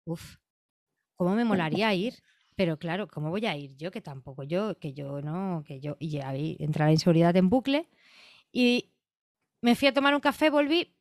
uff, 0.05 0.38
¿cómo 1.14 1.37
me 1.37 1.45
molaría 1.45 1.95
ir? 1.95 2.14
Pero 2.57 2.77
claro, 2.77 3.07
¿cómo 3.07 3.31
voy 3.31 3.47
a 3.47 3.57
ir 3.57 3.77
yo? 3.77 3.93
Que 3.93 4.01
tampoco 4.01 4.43
yo, 4.43 4.77
que 4.81 4.95
yo 4.95 5.23
no, 5.23 5.62
que 5.64 5.79
yo. 5.79 5.97
Y 6.01 6.19
ahí 6.19 6.57
entra 6.59 6.87
la 6.87 6.93
inseguridad 6.93 7.37
en 7.37 7.49
bucle. 7.49 7.88
Y 8.51 8.91
me 9.61 9.77
fui 9.77 9.87
a 9.87 9.95
tomar 9.95 10.12
un 10.12 10.21
café, 10.21 10.51
volví. 10.51 10.98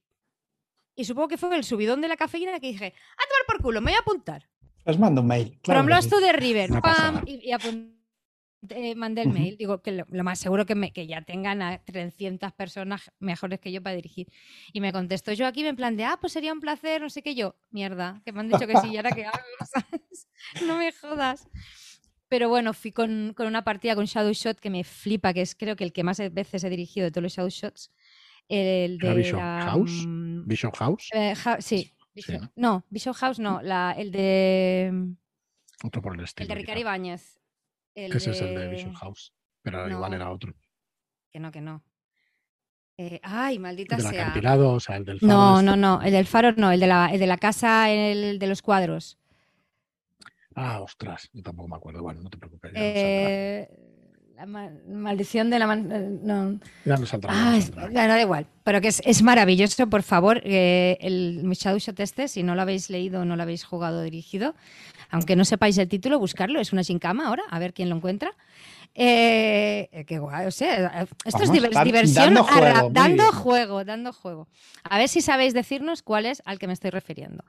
Y 0.98 1.06
supongo 1.06 1.28
que 1.30 1.38
fue 1.38 1.56
el 1.56 1.64
subidón 1.64 2.02
de 2.02 2.08
la 2.10 2.18
cafeína 2.18 2.60
que 2.60 2.68
dije, 2.68 2.88
a 2.88 3.24
tomar 3.30 3.46
por 3.48 3.62
culo, 3.62 3.80
me 3.82 3.92
voy 3.92 3.96
a 3.98 4.00
apuntar. 4.02 4.50
Os 4.84 4.98
mando 4.98 5.22
un 5.22 5.28
mail. 5.28 5.60
claro 5.62 5.82
From 5.82 5.90
Lost 5.90 6.04
sí. 6.06 6.10
to 6.10 6.20
the 6.20 6.34
River. 6.34 6.82
Pam, 6.82 7.22
y, 7.26 7.50
y 7.50 7.52
apun- 7.52 7.96
eh, 8.70 8.96
mandé 8.96 9.22
el 9.22 9.30
mail. 9.30 9.56
Digo 9.58 9.82
que 9.84 9.92
lo, 9.92 10.06
lo 10.10 10.24
más 10.24 10.40
seguro 10.40 10.66
que, 10.66 10.74
me, 10.74 10.92
que 10.92 11.06
ya 11.06 11.22
tengan 11.22 11.62
a 11.62 11.78
300 11.86 12.52
personas 12.54 13.12
mejores 13.20 13.60
que 13.60 13.72
yo 13.72 13.84
para 13.84 13.96
dirigir. 13.96 14.28
Y 14.74 14.82
me 14.82 14.92
contestó 14.92 15.34
yo 15.34 15.46
aquí 15.46 15.64
en 15.66 15.76
plan 15.76 15.96
de, 15.98 16.06
ah, 16.06 16.18
pues 16.20 16.34
sería 16.34 16.52
un 16.52 16.60
placer, 16.62 17.00
no 17.02 17.10
sé 17.12 17.22
qué 17.22 17.36
yo. 17.36 17.56
Mierda, 17.70 18.22
que 18.26 18.32
me 18.32 18.40
han 18.40 18.50
dicho 18.50 18.66
que 18.66 18.76
sí, 18.78 18.88
y 18.92 18.98
ahora 18.98 19.12
que 19.12 19.26
hago, 19.26 19.38
¿sabes? 19.72 20.28
No 20.66 20.78
me 20.80 20.92
jodas. 20.92 21.48
Pero 22.30 22.50
bueno, 22.50 22.74
fui 22.74 22.92
con, 22.92 23.34
con 23.38 23.46
una 23.48 23.64
partida 23.64 23.94
con 23.96 24.06
Shadow 24.06 24.34
Shot 24.34 24.60
que 24.60 24.70
me 24.72 24.84
flipa, 24.84 25.32
que 25.34 25.42
es 25.42 25.54
creo 25.56 25.76
que 25.76 25.84
el 25.84 25.94
que 25.94 26.04
más 26.04 26.18
veces 26.34 26.64
he 26.64 26.70
dirigido 26.70 27.06
de 27.06 27.12
todos 27.12 27.24
los 27.24 27.34
Shadow 27.34 27.50
Shots. 27.50 27.92
El 28.50 28.98
¿Era 29.04 29.14
de 29.14 29.32
la, 29.34 29.62
House? 29.72 30.06
mm, 30.08 30.27
Bishop 30.48 30.76
House, 30.78 31.10
eh, 31.14 31.34
sí. 31.60 31.94
¿no? 32.30 32.52
no, 32.56 32.86
Bishop 32.90 33.16
House 33.16 33.40
no, 33.40 33.62
la, 33.62 33.94
el 33.98 34.12
de 34.12 35.14
otro 35.84 36.02
por 36.02 36.16
el 36.16 36.24
estilo. 36.24 36.46
el 36.46 36.48
de 36.50 36.56
Ricardo. 36.56 36.82
Ibáñez. 36.82 37.40
El 37.94 38.16
Ese 38.16 38.32
es 38.32 38.42
el 38.42 38.56
de 38.56 38.68
Bishop 38.70 38.94
House, 38.96 39.34
pero 39.62 39.90
igual 39.90 40.12
No. 40.12 40.16
era 40.16 40.32
otro. 40.32 40.54
Que 41.32 41.40
no, 41.40 41.52
que 41.52 41.62
no. 41.62 41.84
Eh, 43.00 43.20
ay, 43.24 43.60
maldita 43.60 43.96
El 43.98 44.02
del 44.04 44.12
sea. 44.12 44.22
acantilado, 44.24 44.72
o 44.74 44.80
sea, 44.80 44.96
el 44.98 45.06
del 45.06 45.20
faro 45.20 45.32
No, 45.34 45.54
este. 45.60 45.66
no, 45.66 45.76
no. 45.76 46.02
El 46.02 46.12
del 46.12 46.26
faro 46.26 46.52
no. 46.54 46.72
El 46.72 46.80
de 46.80 46.88
la, 46.88 47.08
el 47.14 47.20
de 47.20 47.28
la 47.28 47.38
casa, 47.38 47.92
el 47.92 48.40
de 48.40 48.48
los 48.48 48.62
cuadros. 48.64 49.20
Ah, 50.56 50.82
ostras, 50.82 51.30
yo 51.34 51.44
tampoco 51.44 51.68
me 51.68 51.76
acuerdo. 51.76 52.02
Bueno, 52.02 52.22
no 52.22 52.30
te 52.32 52.38
preocupes. 52.38 52.72
Ya. 52.74 52.80
Eh, 52.82 53.70
la 54.38 54.46
ma- 54.46 54.70
maldición 54.88 55.50
de 55.50 55.60
la. 55.60 55.68
man- 55.68 55.92
eh, 55.92 56.20
no. 56.24 56.60
Ya 56.86 56.96
nos 56.98 57.10
saldrá, 57.10 57.32
Ah, 57.34 57.60
bueno, 57.92 58.08
da 58.14 58.22
igual. 58.22 58.46
Pero 58.64 58.82
que 58.82 58.90
es, 58.90 59.02
es 59.04 59.22
maravilloso, 59.24 59.88
por 59.88 60.04
favor. 60.04 60.42
eh, 60.46 60.98
el 61.02 61.42
Shadow 61.54 61.80
Shot 61.80 62.00
este, 62.00 62.28
si 62.28 62.44
no 62.44 62.54
lo 62.56 62.62
habéis 62.62 62.90
leído 62.90 63.22
o 63.22 63.26
no 63.26 63.36
lo 63.36 63.44
habéis 63.44 63.64
jugado 63.64 64.02
dirigido, 64.04 64.54
aunque 65.10 65.36
no 65.36 65.44
sepáis 65.44 65.78
el 65.80 65.88
título, 65.88 66.20
buscarlo. 66.20 66.60
Es 66.60 66.72
una 66.72 66.84
cama 67.00 67.28
ahora, 67.28 67.44
a 67.50 67.58
ver 67.60 67.74
quién 67.74 67.90
lo 67.90 67.96
encuentra. 67.96 68.32
Eh, 69.00 69.90
eh, 69.92 70.06
qué 70.06 70.18
guay, 70.18 70.48
o 70.48 70.52
sea, 70.52 71.06
esto 71.24 71.44
es 71.44 71.50
Vamos, 71.52 71.84
diversión 71.84 72.34
dando 72.34 72.44
ra- 72.50 72.52
juego, 72.52 72.90
dando 72.92 73.32
juego, 73.32 73.86
dando 73.86 74.12
juego. 74.12 74.48
A 74.84 74.98
ver 74.98 75.08
si 75.08 75.22
sabéis 75.22 75.54
decirnos 75.54 76.02
cuál 76.02 76.26
es 76.26 76.42
al 76.46 76.58
que 76.58 76.66
me 76.66 76.74
estoy 76.74 76.90
refiriendo. 76.90 77.44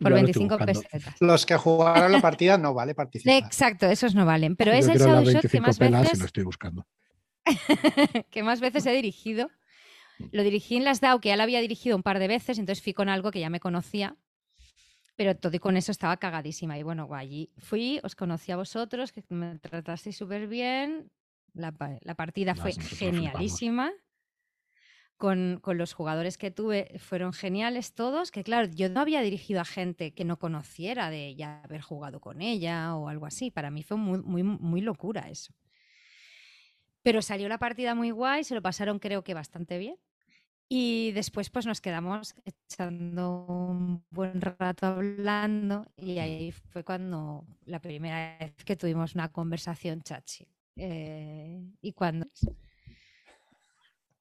Por 0.00 0.10
estoy 0.10 0.22
25 0.24 0.58
buscando. 0.58 0.80
pesetas. 0.82 1.14
Los 1.20 1.46
que 1.46 1.56
jugaron 1.56 2.10
la 2.10 2.20
partida 2.20 2.58
no 2.58 2.74
vale 2.74 2.96
participar. 2.96 3.36
Exacto, 3.44 3.86
esos 3.86 4.16
no 4.16 4.26
valen. 4.26 4.56
Pero 4.56 4.72
Yo 4.72 4.78
es 4.78 4.88
el 4.88 4.98
Shadow 4.98 5.22
Shot 5.22 5.42
que 5.42 5.60
25 5.60 5.66
más 5.68 5.78
veces 5.78 6.18
lo 6.18 6.26
estoy 6.26 6.42
buscando. 6.42 6.84
que 8.30 8.42
más 8.42 8.60
veces 8.60 8.84
he 8.86 8.92
dirigido. 8.92 9.50
Lo 10.32 10.42
dirigí 10.42 10.76
en 10.76 10.84
las 10.84 11.00
DAO, 11.00 11.20
que 11.20 11.28
ya 11.28 11.36
lo 11.36 11.44
había 11.44 11.60
dirigido 11.60 11.94
un 11.96 12.02
par 12.02 12.18
de 12.18 12.26
veces, 12.26 12.58
entonces 12.58 12.82
fui 12.82 12.92
con 12.92 13.08
algo 13.08 13.30
que 13.30 13.38
ya 13.38 13.50
me 13.50 13.60
conocía, 13.60 14.16
pero 15.18 15.34
todo 15.34 15.56
y 15.56 15.58
con 15.58 15.76
eso 15.76 15.90
estaba 15.90 16.16
cagadísima. 16.16 16.78
Y 16.78 16.84
bueno, 16.84 17.08
allí 17.12 17.50
fui, 17.58 17.98
os 18.04 18.14
conocí 18.14 18.52
a 18.52 18.56
vosotros, 18.56 19.10
que 19.10 19.24
me 19.30 19.58
tratasteis 19.58 20.16
súper 20.16 20.46
bien. 20.46 21.10
La, 21.54 21.74
la 22.02 22.14
partida 22.14 22.54
fue 22.54 22.72
genialísima. 22.72 23.90
Con, 25.16 25.58
con 25.60 25.76
los 25.76 25.92
jugadores 25.92 26.38
que 26.38 26.52
tuve 26.52 27.00
fueron 27.00 27.32
geniales 27.32 27.94
todos, 27.94 28.30
que 28.30 28.44
claro, 28.44 28.68
yo 28.72 28.88
no 28.88 29.00
había 29.00 29.20
dirigido 29.20 29.60
a 29.60 29.64
gente 29.64 30.14
que 30.14 30.24
no 30.24 30.38
conociera 30.38 31.10
de 31.10 31.34
ya 31.34 31.62
haber 31.64 31.80
jugado 31.80 32.20
con 32.20 32.40
ella 32.40 32.94
o 32.94 33.08
algo 33.08 33.26
así. 33.26 33.50
Para 33.50 33.72
mí 33.72 33.82
fue 33.82 33.96
muy, 33.96 34.22
muy, 34.22 34.44
muy 34.44 34.80
locura 34.82 35.28
eso. 35.28 35.52
Pero 37.02 37.22
salió 37.22 37.48
la 37.48 37.58
partida 37.58 37.96
muy 37.96 38.12
guay, 38.12 38.44
se 38.44 38.54
lo 38.54 38.62
pasaron 38.62 39.00
creo 39.00 39.24
que 39.24 39.34
bastante 39.34 39.78
bien. 39.78 39.96
Y 40.70 41.12
después 41.12 41.48
pues 41.48 41.64
nos 41.64 41.80
quedamos 41.80 42.34
echando 42.44 43.46
un 43.48 44.04
buen 44.10 44.40
rato 44.40 44.86
hablando 44.86 45.86
y 45.96 46.18
ahí 46.18 46.52
fue 46.52 46.84
cuando 46.84 47.46
la 47.64 47.80
primera 47.80 48.36
vez 48.38 48.52
que 48.66 48.76
tuvimos 48.76 49.14
una 49.14 49.28
conversación 49.30 50.02
chachi. 50.02 50.46
Eh, 50.76 51.58
y 51.80 51.92
cuando 51.92 52.26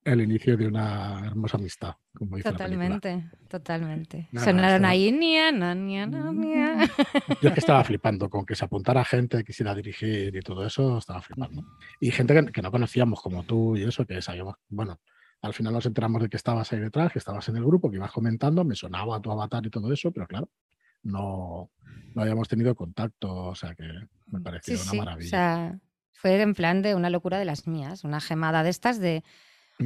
El 0.05 0.21
inicio 0.21 0.55
de 0.55 0.67
una 0.67 1.21
hermosa 1.25 1.57
amistad, 1.57 1.95
como 2.15 2.37
dice 2.37 2.49
la 2.49 2.57
totalmente, 2.57 3.29
totalmente. 3.49 4.29
Nada, 4.31 4.45
Sonaron 4.45 4.75
estaba- 4.75 4.89
ahí 4.91 5.11
nia, 5.11 5.51
na, 5.51 5.75
nia, 5.75 6.07
na, 6.07 6.31
nia. 6.31 6.77
Yo 7.41 7.49
es 7.49 7.53
que 7.53 7.59
estaba 7.59 7.83
flipando 7.83 8.29
con 8.29 8.45
que 8.45 8.55
se 8.55 8.63
apuntara 8.63 9.03
gente, 9.03 9.43
quisiera 9.43 9.75
dirigir 9.75 10.33
y 10.33 10.39
todo 10.39 10.65
eso, 10.65 10.97
estaba 10.97 11.21
flipando. 11.21 11.61
Y 11.99 12.09
gente 12.11 12.33
que, 12.33 12.51
que 12.53 12.61
no 12.61 12.71
conocíamos 12.71 13.21
como 13.21 13.43
tú 13.43 13.75
y 13.75 13.83
eso, 13.83 14.05
que 14.05 14.21
sabíamos, 14.21 14.55
bueno, 14.69 14.97
al 15.41 15.53
final 15.53 15.73
nos 15.73 15.85
enteramos 15.85 16.21
de 16.21 16.29
que 16.29 16.37
estabas 16.37 16.71
ahí 16.73 16.79
detrás, 16.79 17.11
que 17.11 17.19
estabas 17.19 17.47
en 17.49 17.57
el 17.57 17.65
grupo, 17.65 17.89
que 17.89 17.97
ibas 17.97 18.11
comentando, 18.11 18.63
me 18.63 18.75
sonaba 18.75 19.21
tu 19.21 19.31
avatar 19.31 19.65
y 19.65 19.69
todo 19.69 19.91
eso, 19.93 20.11
pero 20.11 20.27
claro, 20.27 20.49
no, 21.03 21.71
no 22.15 22.21
habíamos 22.21 22.47
tenido 22.47 22.75
contacto, 22.75 23.33
o 23.33 23.55
sea 23.55 23.75
que 23.75 23.87
me 24.27 24.41
pareció 24.41 24.75
Sí, 24.75 24.81
una 24.83 24.91
sí, 24.91 24.97
maravilla. 24.97 25.27
O 25.27 25.29
sea, 25.29 25.79
fue 26.13 26.41
en 26.41 26.53
plan 26.53 26.81
de 26.81 26.95
una 26.95 27.09
locura 27.09 27.37
de 27.37 27.45
las 27.45 27.67
mías, 27.67 28.03
una 28.03 28.19
gemada 28.19 28.63
de 28.63 28.69
estas 28.69 28.99
de, 28.99 29.23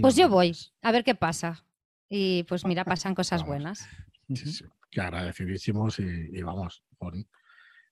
pues 0.01 0.15
no, 0.17 0.23
yo 0.23 0.29
voy, 0.29 0.55
a 0.81 0.91
ver 0.91 1.03
qué 1.03 1.15
pasa. 1.15 1.65
Y 2.09 2.43
pues 2.43 2.65
mira, 2.65 2.85
pasan 2.85 3.15
cosas 3.15 3.41
Vamos. 3.41 3.55
buenas. 3.55 3.87
Sí, 4.29 4.35
sí, 4.53 4.65
que 4.89 5.01
agradecidísimos 5.01 5.99
y, 5.99 6.03
y 6.03 6.41
vamos, 6.41 6.83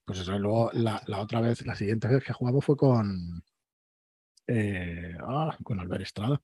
pues 0.06 0.19
eso, 0.19 0.36
y 0.36 0.39
luego 0.39 0.72
la, 0.74 1.02
la 1.08 1.19
otra 1.19 1.41
vez, 1.41 1.65
la 1.65 1.76
siguiente 1.76 2.08
vez 2.08 2.24
que 2.24 2.34
jugamos 2.34 2.63
fue 2.65 2.76
con 2.78 3.43
eh, 4.48 5.15
ah, 5.22 5.56
con 5.63 5.80
Albert 5.80 6.02
Estrada, 6.02 6.41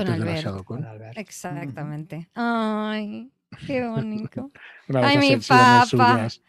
antes 0.00 0.06
de 0.06 0.18
la 0.18 0.24
Albert. 0.24 0.44
ShadowCon. 0.44 0.76
Con 0.78 0.86
Albert. 0.86 1.18
Exactamente. 1.18 2.28
Ay, 2.34 3.30
qué 3.66 3.86
bonito. 3.86 4.50
Una 4.88 5.00
de 5.00 5.06
Ay, 5.06 5.18
mi 5.18 5.42
suyas, 5.42 6.40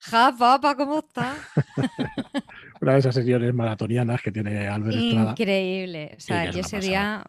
Ja, 0.00 0.34
papá, 0.36 0.74
¿cómo 0.76 0.98
está? 0.98 1.36
una 2.80 2.94
de 2.94 2.98
esas 2.98 3.14
sesiones 3.14 3.54
maratonianas 3.54 4.20
que 4.20 4.32
tiene 4.32 4.66
Albert 4.66 4.96
Estrada 4.96 5.30
Increíble. 5.30 6.14
O 6.16 6.20
sea, 6.20 6.50
yo 6.50 6.60
ese 6.60 6.80
día. 6.80 7.24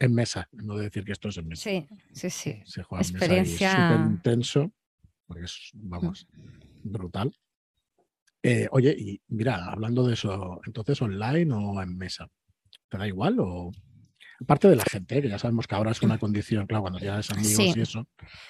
en 0.00 0.14
mesa, 0.14 0.48
no 0.52 0.76
de 0.76 0.84
decir 0.84 1.04
que 1.04 1.12
esto 1.12 1.28
es 1.28 1.36
en 1.36 1.46
mesa. 1.48 1.62
Sí, 1.70 1.86
sí, 2.12 2.30
sí. 2.30 2.62
Se 2.64 2.82
juega 2.82 3.02
en 3.04 3.10
Experiencia- 3.16 3.72
súper 3.90 4.06
intenso, 4.10 4.72
porque 5.26 5.44
es, 5.44 5.70
vamos, 5.74 6.26
brutal. 6.82 7.32
Eh, 8.42 8.68
oye, 8.70 8.94
y 8.98 9.20
mira, 9.28 9.66
hablando 9.66 10.06
de 10.06 10.14
eso, 10.14 10.60
entonces 10.66 11.00
online 11.02 11.52
o 11.54 11.82
en 11.82 11.96
mesa, 11.96 12.28
¿te 12.88 12.96
da 12.98 13.06
igual? 13.06 13.36
O 13.40 13.70
aparte 14.40 14.68
de 14.68 14.76
la 14.76 14.84
gente, 14.84 15.20
que 15.22 15.28
ya 15.28 15.38
sabemos 15.38 15.66
que 15.66 15.74
ahora 15.74 15.90
es 15.90 16.02
una 16.02 16.18
condición, 16.18 16.66
claro, 16.66 16.82
cuando 16.82 16.98
ya 16.98 17.18
es 17.18 17.30
amigos 17.30 17.52
Sí. 17.52 17.72
y 17.76 17.80
eso, 17.80 18.06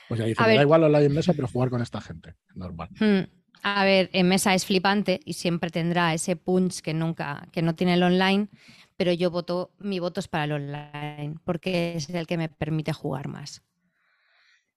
pues 0.08 0.20
ya 0.20 0.26
dicen, 0.26 0.46
me 0.46 0.56
da 0.56 0.62
igual 0.62 0.84
online 0.84 1.06
en 1.06 1.14
mesa, 1.14 1.32
pero 1.32 1.48
jugar 1.48 1.70
con 1.70 1.82
esta 1.82 2.00
gente, 2.00 2.34
normal. 2.54 2.88
Hmm. 2.98 3.30
A 3.62 3.84
ver, 3.84 4.08
en 4.12 4.28
mesa 4.28 4.54
es 4.54 4.64
flipante 4.64 5.20
y 5.24 5.32
siempre 5.32 5.70
tendrá 5.70 6.14
ese 6.14 6.36
punch 6.36 6.80
que 6.80 6.94
nunca, 6.94 7.48
que 7.52 7.62
no 7.62 7.74
tiene 7.74 7.94
el 7.94 8.02
online, 8.02 8.48
pero 8.96 9.12
yo 9.12 9.30
voto, 9.30 9.72
mi 9.78 9.98
voto 9.98 10.20
es 10.20 10.28
para 10.28 10.44
el 10.44 10.52
online, 10.52 11.36
porque 11.44 11.94
es 11.96 12.08
el 12.10 12.26
que 12.26 12.36
me 12.36 12.48
permite 12.48 12.92
jugar 12.92 13.28
más. 13.28 13.62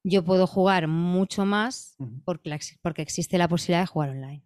Yo 0.03 0.23
puedo 0.23 0.47
jugar 0.47 0.87
mucho 0.87 1.45
más 1.45 1.95
porque, 2.25 2.49
la 2.49 2.59
porque 2.81 3.03
existe 3.03 3.37
la 3.37 3.47
posibilidad 3.47 3.81
de 3.81 3.87
jugar 3.87 4.09
online. 4.09 4.43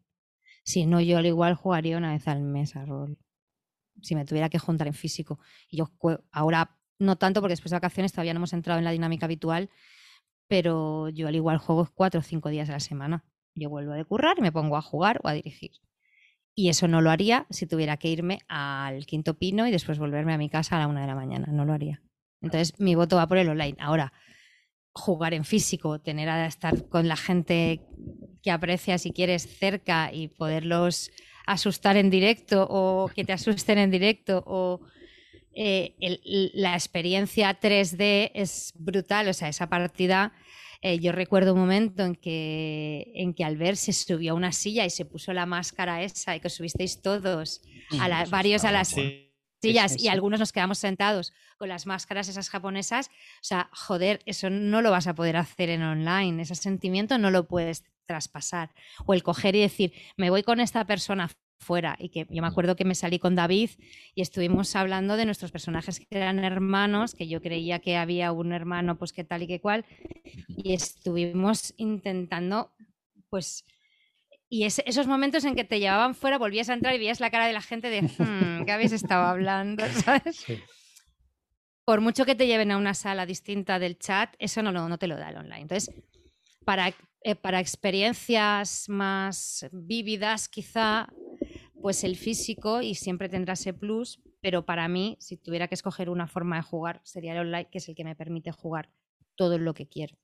Si 0.66 0.86
no, 0.86 1.00
yo 1.00 1.18
al 1.18 1.26
igual 1.26 1.56
jugaría 1.56 1.98
una 1.98 2.12
vez 2.12 2.28
al 2.28 2.42
mes 2.42 2.76
a 2.76 2.84
rol. 2.86 3.18
Si 4.06 4.16
me 4.16 4.26
tuviera 4.26 4.50
que 4.50 4.60
juntar 4.60 4.88
en 4.88 4.94
físico. 4.94 5.40
Y 5.70 5.78
yo 5.78 5.92
ahora 6.32 6.78
no 7.00 7.18
tanto 7.18 7.42
porque 7.42 7.54
después 7.54 7.72
de 7.72 7.78
vacaciones 7.78 8.12
todavía 8.12 8.34
no 8.34 8.40
hemos 8.40 8.54
entrado 8.54 8.80
en 8.80 8.86
la 8.86 8.92
dinámica 8.92 9.26
habitual, 9.26 9.70
pero 10.48 11.10
yo 11.10 11.28
al 11.28 11.36
igual 11.36 11.58
juego 11.58 11.90
cuatro 11.94 12.20
o 12.20 12.24
cinco 12.24 12.50
días 12.50 12.70
a 12.70 12.74
la 12.74 12.80
semana. 12.80 13.26
Yo 13.56 13.70
vuelvo 13.70 13.94
a 13.94 14.04
currar 14.04 14.38
y 14.38 14.42
me 14.42 14.52
pongo 14.52 14.78
a 14.78 14.82
jugar 14.82 15.20
o 15.24 15.28
a 15.28 15.34
dirigir. 15.34 15.72
Y 16.54 16.70
eso 16.70 16.88
no 16.88 17.02
lo 17.02 17.10
haría 17.10 17.48
si 17.50 17.68
tuviera 17.68 17.98
que 17.98 18.10
irme 18.10 18.40
al 18.48 19.06
quinto 19.06 19.38
pino 19.38 19.68
y 19.68 19.72
después 19.72 20.00
volverme 20.00 20.34
a 20.34 20.38
mi 20.38 20.50
casa 20.50 20.78
a 20.78 20.80
la 20.80 20.88
una 20.88 21.02
de 21.02 21.08
la 21.08 21.16
mañana. 21.16 21.48
No 21.52 21.66
lo 21.66 21.74
haría. 21.74 22.02
Entonces, 22.42 22.80
mi 22.80 22.96
voto 22.96 23.18
va 23.18 23.28
por 23.28 23.38
el 23.38 23.50
online. 23.50 23.76
Ahora, 23.80 24.14
jugar 24.94 25.34
en 25.34 25.44
físico, 25.44 26.00
tener 26.00 26.30
a 26.30 26.46
estar 26.46 26.88
con 26.88 27.08
la 27.08 27.18
gente 27.18 27.82
que 28.42 28.52
aprecias 28.52 29.02
si 29.02 29.12
quieres 29.12 29.58
cerca 29.58 30.14
y 30.14 30.30
poderlos 30.30 31.12
asustar 31.46 31.98
en 31.98 32.10
directo 32.10 32.68
o 32.70 33.10
que 33.14 33.24
te 33.24 33.34
asusten 33.34 33.78
en 33.78 33.92
directo 33.92 34.44
o 34.46 34.82
eh, 35.56 35.96
la 36.54 36.74
experiencia 36.74 37.58
3D 37.60 38.32
es 38.34 38.74
brutal, 38.76 39.30
o 39.30 39.34
sea, 39.34 39.48
esa 39.48 39.68
partida, 39.70 40.34
eh, 40.82 41.00
yo 41.00 41.14
recuerdo 41.14 41.54
un 41.54 41.62
momento 41.62 42.04
en 42.04 42.16
que, 42.16 43.12
en 43.16 43.34
que 43.34 43.46
Albert 43.46 43.78
se 43.78 43.94
subió 43.94 44.34
a 44.34 44.36
una 44.36 44.52
silla 44.52 44.86
y 44.86 44.90
se 44.90 45.06
puso 45.06 45.32
la 45.32 45.46
máscara 45.46 46.04
esa 46.04 46.36
y 46.36 46.42
que 46.42 46.50
subisteis 46.50 47.02
todos, 47.02 47.62
a 48.00 48.26
varios 48.26 48.66
a 48.66 48.72
las 48.72 48.90
sillas 49.62 49.96
y 49.98 50.10
algunos 50.10 50.42
nos 50.42 50.52
quedamos 50.52 50.78
sentados 50.78 51.32
con 51.58 51.70
las 51.70 51.86
máscaras 51.86 52.28
esas 52.28 52.50
japonesas, 52.50 53.08
o 53.08 53.44
sea, 53.44 53.70
joder, 53.72 54.20
eso 54.26 54.50
no 54.50 54.82
lo 54.82 54.92
vas 54.92 55.08
a 55.08 55.16
poder 55.16 55.38
hacer 55.38 55.70
en 55.70 55.84
online, 55.84 56.42
ese 56.42 56.56
sentimiento 56.56 57.18
no 57.18 57.32
lo 57.32 57.48
puedes 57.48 57.86
traspasar. 58.06 58.72
O 59.06 59.14
el 59.14 59.24
coger 59.24 59.56
y 59.56 59.62
decir, 59.62 59.94
me 60.18 60.30
voy 60.30 60.44
con 60.44 60.60
esta 60.60 60.86
persona 60.86 61.30
fuera. 61.60 61.96
Y 62.00 62.10
que 62.10 62.28
yo 62.30 62.42
me 62.42 62.48
acuerdo 62.48 62.76
que 62.76 62.86
me 62.86 62.96
salí 62.96 63.20
con 63.20 63.36
David 63.36 63.72
y 64.14 64.22
estuvimos 64.22 64.76
hablando 64.76 65.18
de 65.18 65.26
nuestros 65.26 65.52
personajes 65.52 66.00
que 66.00 66.08
eran 66.12 66.40
hermanos, 66.40 67.16
que 67.16 67.28
yo 67.28 67.42
creía 67.42 67.80
que 67.80 67.98
había 67.98 68.32
un 68.32 68.54
hermano, 68.54 68.98
pues 68.98 69.14
que 69.14 69.24
tal 69.24 69.44
y 69.44 69.48
que 69.48 69.62
cual. 69.62 69.86
Y 70.48 70.74
estuvimos 70.74 71.74
intentando, 71.78 72.74
pues. 73.30 73.66
Y 74.48 74.64
esos 74.64 75.08
momentos 75.08 75.44
en 75.44 75.56
que 75.56 75.64
te 75.64 75.80
llevaban 75.80 76.14
fuera, 76.14 76.38
volvías 76.38 76.70
a 76.70 76.74
entrar 76.74 76.94
y 76.94 77.00
veías 77.00 77.20
la 77.20 77.32
cara 77.32 77.48
de 77.48 77.54
la 77.54 77.62
gente 77.62 77.90
de, 77.90 78.04
hmm, 78.04 78.66
¿qué 78.66 78.72
habéis 78.72 78.92
estado 78.92 79.26
hablando? 79.26 79.84
¿Sabes? 80.06 80.46
Por 81.84 82.00
mucho 82.00 82.26
que 82.26 82.36
te 82.36 82.48
lleven 82.48 82.72
a 82.72 82.78
una 82.78 82.94
sala 82.94 83.26
distinta 83.26 83.80
del 83.80 83.98
chat, 83.98 84.36
eso 84.40 84.62
no, 84.62 84.72
no 84.72 84.98
te 84.98 85.08
lo 85.08 85.18
da 85.18 85.30
el 85.30 85.38
online. 85.38 85.62
Entonces, 85.62 85.94
para, 86.64 86.94
eh, 87.28 87.36
para 87.36 87.60
experiencias 87.60 88.88
más 88.88 89.68
vívidas, 89.72 90.48
quizá 90.48 91.08
pues 91.82 92.04
el 92.04 92.18
físico 92.18 92.84
y 92.84 92.94
siempre 92.94 93.30
tendrá 93.30 93.54
ese 93.54 93.74
plus, 93.74 94.22
pero 94.42 94.64
para 94.64 94.88
mí, 94.88 95.18
si 95.20 95.36
tuviera 95.36 95.68
que 95.68 95.74
escoger 95.74 96.12
una 96.12 96.28
forma 96.28 96.58
de 96.58 96.62
jugar, 96.62 97.02
sería 97.04 97.32
el 97.32 97.40
online, 97.40 97.68
que 97.72 97.80
es 97.80 97.90
el 97.90 97.96
que 97.96 98.04
me 98.04 98.16
permite 98.16 98.52
jugar 98.52 98.92
todo 99.34 99.58
lo 99.58 99.74
que 99.74 99.88
quiero. 99.88 100.16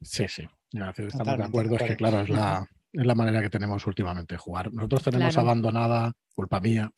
Sí, 0.00 0.26
sí, 0.28 0.48
estamos 0.96 1.36
de 1.36 1.44
acuerdo, 1.44 1.76
es 1.76 1.82
que 1.82 1.96
claro, 1.96 2.20
es 2.20 2.30
la, 2.30 2.66
es 2.90 3.04
la 3.04 3.14
manera 3.14 3.42
que 3.42 3.50
tenemos 3.50 3.86
últimamente 3.86 4.36
de 4.36 4.38
jugar. 4.38 4.72
Nosotros 4.72 5.02
tenemos 5.02 5.36
abandonada, 5.36 6.14
culpa 6.34 6.58
mía, 6.58 6.90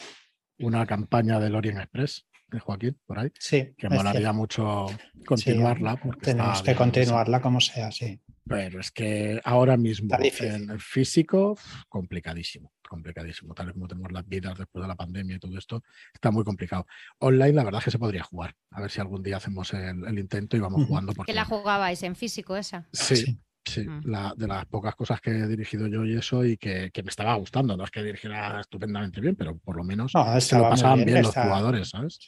una 0.61 0.87
campaña 0.87 1.41
del 1.41 1.57
Orient 1.57 1.81
Express 1.81 2.29
de 2.53 2.61
Joaquín, 2.61 2.99
por 3.07 3.19
ahí, 3.19 3.31
sí, 3.39 3.75
que 3.77 3.89
molaría 3.89 4.33
mucho 4.33 4.87
continuarla. 5.27 6.01
tenemos 6.21 6.63
que 6.63 6.75
continuarla 6.75 7.41
como 7.41 7.61
sea, 7.61 7.91
sí. 7.91 8.21
Pero 8.45 8.81
es 8.81 8.91
que 8.91 9.41
ahora 9.45 9.77
mismo 9.77 10.15
en 10.21 10.71
el 10.71 10.81
físico, 10.81 11.57
complicadísimo, 11.89 12.73
complicadísimo. 12.89 13.55
Tal 13.55 13.67
vez 13.67 13.75
como 13.75 13.87
tenemos 13.87 14.11
las 14.11 14.27
vidas 14.27 14.59
después 14.59 14.83
de 14.83 14.89
la 14.89 14.97
pandemia 14.97 15.37
y 15.37 15.39
todo 15.39 15.57
esto, 15.57 15.83
está 16.13 16.31
muy 16.31 16.45
complicado. 16.45 16.87
Online, 17.19 17.53
la 17.53 17.65
verdad 17.65 17.79
es 17.79 17.85
que 17.85 17.91
se 17.93 17.99
podría 17.99 18.25
jugar. 18.25 18.57
A 18.71 18.81
ver 18.81 18.91
si 18.91 19.01
algún 19.01 19.23
día 19.23 19.37
hacemos 19.37 19.73
el, 19.73 20.19
intento 20.19 20.57
y 20.57 20.61
vamos 20.61 20.87
jugando. 20.87 21.13
Porque... 21.13 21.33
¿Que 21.33 21.37
la 21.37 21.45
jugabais 21.45 22.03
en 22.03 22.17
físico 22.17 22.57
esa? 22.57 22.89
Sí. 22.93 23.17
sí. 23.17 23.39
Mm. 23.81 24.33
de 24.37 24.47
las 24.47 24.67
pocas 24.67 24.95
cosas 24.95 25.21
que 25.21 25.31
he 25.31 25.47
dirigido 25.47 25.87
yo 25.87 26.05
y 26.05 26.17
eso, 26.17 26.45
y 26.45 26.57
que, 26.57 26.91
me 27.03 27.09
estaba 27.09 27.35
gustando. 27.35 27.77
No 27.77 27.85
es 27.85 27.91
que 27.91 28.03
dirigiera 28.03 28.61
estupendamente 28.61 29.21
bien, 29.21 29.37
pero 29.37 29.57
por 29.59 29.77
lo 29.77 29.85
menos 29.85 30.13
se 30.13 30.59
lo 30.59 30.69
pasaban 30.69 31.05
bien, 31.05 31.23
los 31.23 31.35
jugadores, 31.35 31.91
¿sabes? 31.91 32.19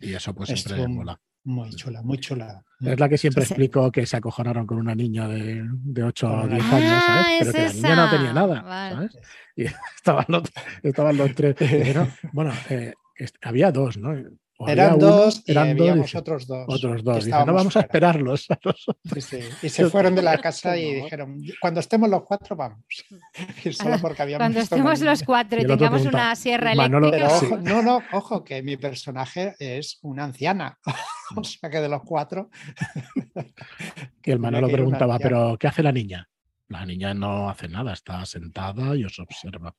Y 0.00 0.14
eso 0.14 0.34
pues 0.34 0.50
siempre 0.50 0.86
mola. 0.88 1.18
Muy 1.44 1.70
chula, 1.70 2.02
muy 2.02 2.18
chula. 2.18 2.64
Es 2.80 2.98
la 2.98 3.08
que 3.08 3.16
siempre 3.16 3.44
explico 3.44 3.92
que 3.92 4.04
se 4.04 4.16
acojonaron 4.16 4.66
con 4.66 4.78
una 4.78 4.96
niña 4.96 5.28
de, 5.28 5.64
de 5.64 6.02
8 6.02 6.26
o 6.28 6.48
10 6.48 6.64
años, 6.72 7.04
¿sabes? 7.04 7.26
Pero 7.38 7.52
que 7.52 7.62
la 7.62 7.72
niña 7.72 7.96
no 7.96 8.10
tenía 8.10 8.32
nada, 8.32 8.90
¿sabes? 8.90 9.18
Y 9.54 9.64
estaban 9.96 10.24
los, 10.28 10.42
estaban 10.82 11.16
los 11.16 11.34
tres. 11.34 11.56
bueno, 12.32 12.52
eh, 12.68 12.94
había 13.42 13.70
dos, 13.70 13.96
¿no? 13.96 14.12
Eran 14.66 14.98
dos 14.98 15.42
y 15.44 15.50
eran 15.50 15.76
dos, 15.76 16.14
otros 16.14 16.46
dos. 16.46 16.64
Otros 16.68 17.04
dos. 17.04 17.26
no 17.26 17.52
vamos 17.52 17.76
a 17.76 17.80
esperarlos. 17.80 18.46
Y 19.62 19.68
se 19.68 19.90
fueron 19.90 20.14
de 20.14 20.22
la 20.22 20.38
casa 20.42 20.76
y 20.76 20.94
dijeron, 20.94 21.42
cuando 21.60 21.80
estemos 21.80 22.08
los 22.08 22.24
cuatro 22.24 22.56
vamos. 22.56 22.84
solo 23.72 23.98
porque 24.00 24.22
habíamos 24.22 24.40
cuando 24.40 24.60
estemos 24.60 25.00
los 25.00 25.22
cuatro 25.22 25.60
y, 25.60 25.66
tengamos 25.66 26.04
una 26.06 26.34
sierra 26.36 26.72
eléctrica. 26.72 27.56
no, 27.60 27.82
no, 27.82 28.02
ojo, 28.12 28.42
que 28.42 28.62
mi 28.62 28.76
personaje 28.76 29.54
es 29.58 29.98
una 30.02 30.24
anciana. 30.24 30.78
o 31.36 31.44
sea 31.44 31.68
que 31.68 31.80
de 31.80 31.88
los 31.88 32.02
cuatro... 32.02 32.50
y 34.24 34.30
el 34.30 34.38
Manolo 34.38 34.68
preguntaba, 34.68 35.18
pero 35.18 35.56
¿qué 35.58 35.66
hace 35.66 35.82
la 35.82 35.92
niña? 35.92 36.28
La 36.68 36.84
niña 36.84 37.14
no 37.14 37.48
hace 37.48 37.68
nada, 37.68 37.92
está 37.92 38.24
sentada 38.26 38.96
y 38.96 39.04
os 39.04 39.18
observa 39.18 39.74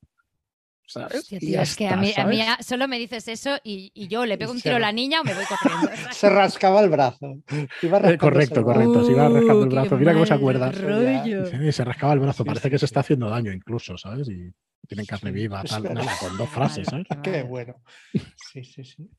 es 0.87 1.75
que 1.75 1.87
a 1.87 1.97
mí, 1.97 2.13
solo 2.61 2.87
me 2.87 2.97
dices 2.97 3.27
eso 3.27 3.57
y, 3.63 4.07
yo 4.07 4.25
le 4.25 4.37
pego 4.37 4.51
un 4.51 4.61
tiro 4.61 4.77
a 4.77 4.79
la 4.79 4.91
niña 4.91 5.21
o 5.21 5.23
me 5.23 5.33
voy 5.33 5.43
corriendo. 5.45 5.89
se 6.11 6.29
rascaba 6.29 6.81
el 6.81 6.89
brazo. 6.89 7.37
Eh, 7.49 8.17
correcto, 8.17 8.63
correcto. 8.63 9.05
Se 9.05 9.11
iba 9.11 9.27
rascando 9.27 9.63
el 9.63 9.69
brazo. 9.69 9.97
Mira 9.97 10.13
cómo 10.13 10.25
se 10.25 10.33
acuerda. 10.33 10.71
se 11.71 11.83
rascaba 11.83 12.13
el 12.13 12.19
brazo. 12.19 12.45
Parece 12.45 12.69
que 12.69 12.79
se 12.79 12.85
está 12.85 13.01
haciendo 13.01 13.29
daño 13.29 13.51
incluso, 13.51 13.97
¿sabes? 13.97 14.29
Y 14.29 14.51
tienen 14.87 15.05
carne 15.05 15.31
viva, 15.31 15.63
tal, 15.63 15.83
con 15.83 16.37
dos 16.37 16.49
frases, 16.53 16.87
¿sabes? 16.87 17.05
Qué 17.21 17.43
bueno. 17.43 17.75
Sí, 18.13 18.63
sí, 18.63 18.83
sí. 18.83 19.09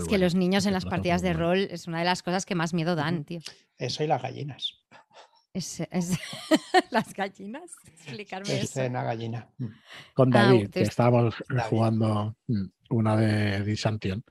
Es 0.00 0.08
que 0.08 0.18
los 0.18 0.34
niños 0.34 0.66
en 0.66 0.72
las 0.72 0.84
partidas 0.84 1.22
de 1.22 1.32
rol 1.32 1.68
es 1.70 1.86
una 1.86 2.00
de 2.00 2.04
las 2.04 2.22
cosas 2.22 2.44
que 2.44 2.54
más 2.54 2.74
miedo 2.74 2.96
dan, 2.96 3.24
tío. 3.24 3.40
Eso 3.78 4.02
y 4.02 4.06
las 4.06 4.20
gallinas. 4.20 4.84
Es, 5.56 5.80
las 6.90 7.14
gallinas, 7.14 7.70
explicarme 7.86 8.60
es 8.60 8.76
una 8.76 9.02
gallina. 9.02 9.48
Mm. 9.56 9.66
Con 10.12 10.36
ah, 10.36 10.42
David, 10.42 10.68
que 10.68 10.82
estábamos 10.82 11.34
jugando 11.70 12.36
mm, 12.46 12.64
una 12.90 13.16
de 13.16 13.64
Disantion 13.64 14.22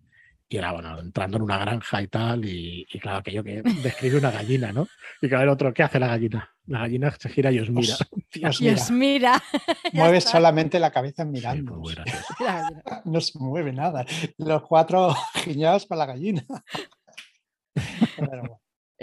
y 0.48 0.58
era, 0.58 0.72
bueno, 0.74 1.00
entrando 1.00 1.38
en 1.38 1.44
una 1.44 1.58
granja 1.58 2.04
y 2.04 2.08
tal, 2.08 2.46
y, 2.46 2.86
claro, 3.02 3.18
aquello 3.18 3.44
que 3.44 3.64
describe 3.82 4.20
una 4.20 4.30
gallina, 4.30 4.72
¿no? 4.72 4.88
Y 5.20 5.28
claro, 5.28 5.46
el 5.46 5.50
otro, 5.50 5.74
¿qué 5.74 5.82
hace 5.82 5.98
la 5.98 6.08
gallina? 6.08 6.48
La 6.68 6.82
gallina 6.82 7.12
se 7.18 7.30
gira 7.30 7.52
y 7.52 7.60
os 7.60 7.72
mira. 7.72 7.96
y 8.60 8.70
os 8.70 8.92
mira. 8.92 9.42
Mueve 9.94 10.22
solamente 10.22 10.80
la 10.80 10.92
cabeza 10.92 11.26
mirando. 11.26 11.82
no 13.06 13.22
se 13.22 13.40
mueve 13.40 13.74
nada. 13.74 14.06
Los 14.38 14.62
cuatro 14.62 15.16
giñados 15.34 15.88
para 15.88 16.06
la 16.06 16.14
gallina. 16.14 16.46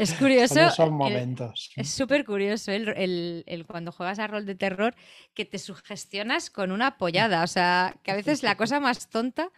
Es 0.02 0.14
curioso. 0.14 0.70
Son 0.70 0.94
momentos. 0.94 1.70
es 1.76 1.90
súper 1.90 2.24
curioso 2.24 2.72
el, 2.72 3.64
cuando 3.68 3.92
juegas 3.92 4.18
a 4.18 4.26
rol 4.26 4.46
de 4.46 4.54
terror 4.54 4.94
que 5.34 5.44
te 5.44 5.58
sugestionas 5.58 6.50
con 6.50 6.72
una 6.72 6.98
pollada. 6.98 7.42
O 7.44 7.46
sea, 7.46 7.94
que 8.02 8.10
a 8.10 8.16
veces 8.16 8.42
la 8.42 8.56
cosa 8.56 8.80
más 8.80 9.08
tonta 9.08 9.50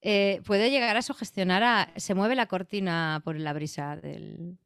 eh, 0.00 0.40
puede 0.44 0.70
llegar 0.70 0.96
a 0.96 1.02
sugestionar 1.02 1.62
a. 1.62 1.92
Se 1.96 2.14
mueve 2.14 2.36
la 2.36 2.46
cortina 2.46 3.20
por 3.24 3.38
la 3.38 3.52
brisa 3.52 3.96
del. 3.96 4.58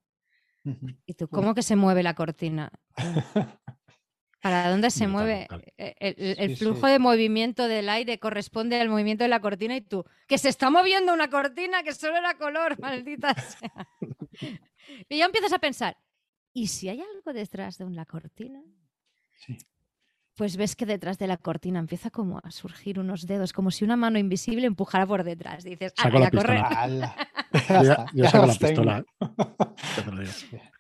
¿Y 1.07 1.15
tú 1.15 1.29
cómo 1.29 1.55
que 1.55 1.63
se 1.63 1.77
mueve 1.77 2.03
la 2.03 2.15
cortina? 2.15 2.73
¿Para 4.43 4.71
dónde 4.71 4.91
se 4.91 5.09
mueve? 5.09 5.49
Eh, 5.77 6.35
el, 6.39 6.57
flujo 6.57 6.87
de 6.87 6.99
movimiento 6.99 7.67
del 7.69 7.89
aire 7.89 8.19
corresponde 8.19 8.81
al 8.81 8.89
movimiento 8.89 9.25
de 9.25 9.29
la 9.29 9.41
cortina 9.41 9.77
y 9.77 9.81
tú, 9.81 10.05
que 10.29 10.39
se 10.39 10.49
está 10.49 10.71
moviendo 10.71 11.13
una 11.13 11.31
cortina 11.31 11.83
que 11.83 11.93
solo 11.93 12.17
era 12.17 12.37
color, 12.37 12.79
maldita 12.81 13.35
sea. 13.35 13.89
Y 15.09 15.19
ya 15.19 15.27
empiezas 15.27 15.53
a 15.53 15.59
pensar, 15.59 15.97
¿y 16.53 16.69
si 16.69 16.89
hay 16.89 17.01
algo 17.01 17.33
detrás 17.33 17.79
de 17.79 17.85
una 17.85 18.05
cortina? 18.07 18.63
Pues 20.37 20.57
ves 20.59 20.77
que 20.77 20.85
detrás 20.85 21.19
de 21.19 21.27
la 21.27 21.39
cortina 21.39 21.79
empieza 21.79 22.11
como 22.11 22.41
a 22.43 22.51
surgir 22.51 22.99
unos 22.99 23.27
dedos, 23.27 23.55
como 23.55 23.71
si 23.71 23.85
una 23.85 23.97
mano 23.97 24.19
invisible 24.19 24.67
empujara 24.67 25.07
por 25.07 25.25
detrás. 25.25 25.65
dices, 25.65 25.95
saco 25.97 26.19
la 26.19 26.31
pistola. 26.31 27.17
yo, 28.13 28.25
saco 28.29 28.47
la 28.47 28.55
pistola. 28.55 29.05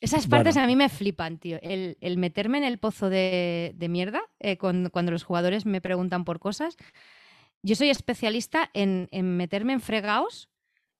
Esas 0.00 0.26
partes 0.26 0.56
a 0.56 0.66
mí 0.66 0.74
me 0.74 0.88
flipan, 0.88 1.38
tío. 1.38 1.58
El, 1.62 2.18
meterme 2.18 2.58
en 2.58 2.64
el 2.64 2.78
pozo 2.78 3.08
de, 3.08 3.74
mierda 3.88 4.20
eh, 4.40 4.58
cuando 4.58 5.12
los 5.12 5.22
jugadores 5.22 5.64
me 5.64 5.80
preguntan 5.80 6.24
por 6.24 6.40
cosas. 6.40 6.76
Yo 7.62 7.76
soy 7.76 7.90
especialista 7.90 8.68
en, 8.74 9.08
en 9.12 9.36
meterme 9.36 9.72
en 9.72 9.80
fregaos 9.80 10.50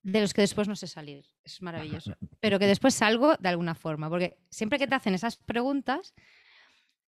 de 0.03 0.21
los 0.21 0.33
que 0.33 0.41
después 0.41 0.69
no 0.69 0.77
sé 0.77 0.87
salir. 0.87 1.34
Es 1.45 1.62
maravilloso. 1.62 2.16
Pero 2.40 2.59
que 2.59 2.66
después 2.66 2.95
salgo 2.95 3.36
de 3.36 3.49
alguna 3.49 3.74
forma. 3.74 4.09
Porque 4.09 4.38
siempre 4.51 4.78
que 4.78 4.86
te 4.86 4.95
hacen 4.95 5.14
esas 5.14 5.36
preguntas, 5.36 6.14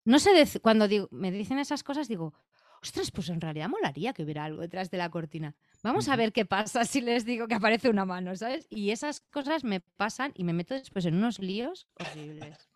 no 0.05 0.19
sé, 0.19 0.31
cuando 0.61 0.89
digo, 0.89 1.09
me 1.11 1.31
dicen 1.31 1.59
esas 1.59 1.85
cosas, 1.85 2.09
digo, 2.09 2.35
ostras, 2.83 3.11
pues 3.11 3.29
en 3.29 3.41
realidad 3.41 3.69
molaría 3.69 4.13
que 4.13 4.25
hubiera 4.25 4.45
algo 4.45 4.61
detrás 4.61 4.91
de 4.91 4.99
la 4.99 5.11
cortina. 5.11 5.55
Vamos 5.83 6.09
a 6.09 6.17
ver 6.17 6.33
qué 6.33 6.45
pasa 6.45 6.85
si 6.85 7.01
les 7.01 7.25
digo 7.25 7.47
que 7.47 7.55
aparece 7.55 7.89
una 7.89 8.05
mano, 8.05 8.35
¿sabes? 8.37 8.67
Y 8.71 8.91
esas 8.91 9.21
cosas 9.21 9.65
me 9.65 9.81
pasan 9.81 10.33
y 10.35 10.45
me 10.45 10.53
meto 10.53 10.75
después 10.75 11.05
en 11.07 11.15
unos 11.15 11.39
líos 11.39 11.87
horribles. 11.99 12.69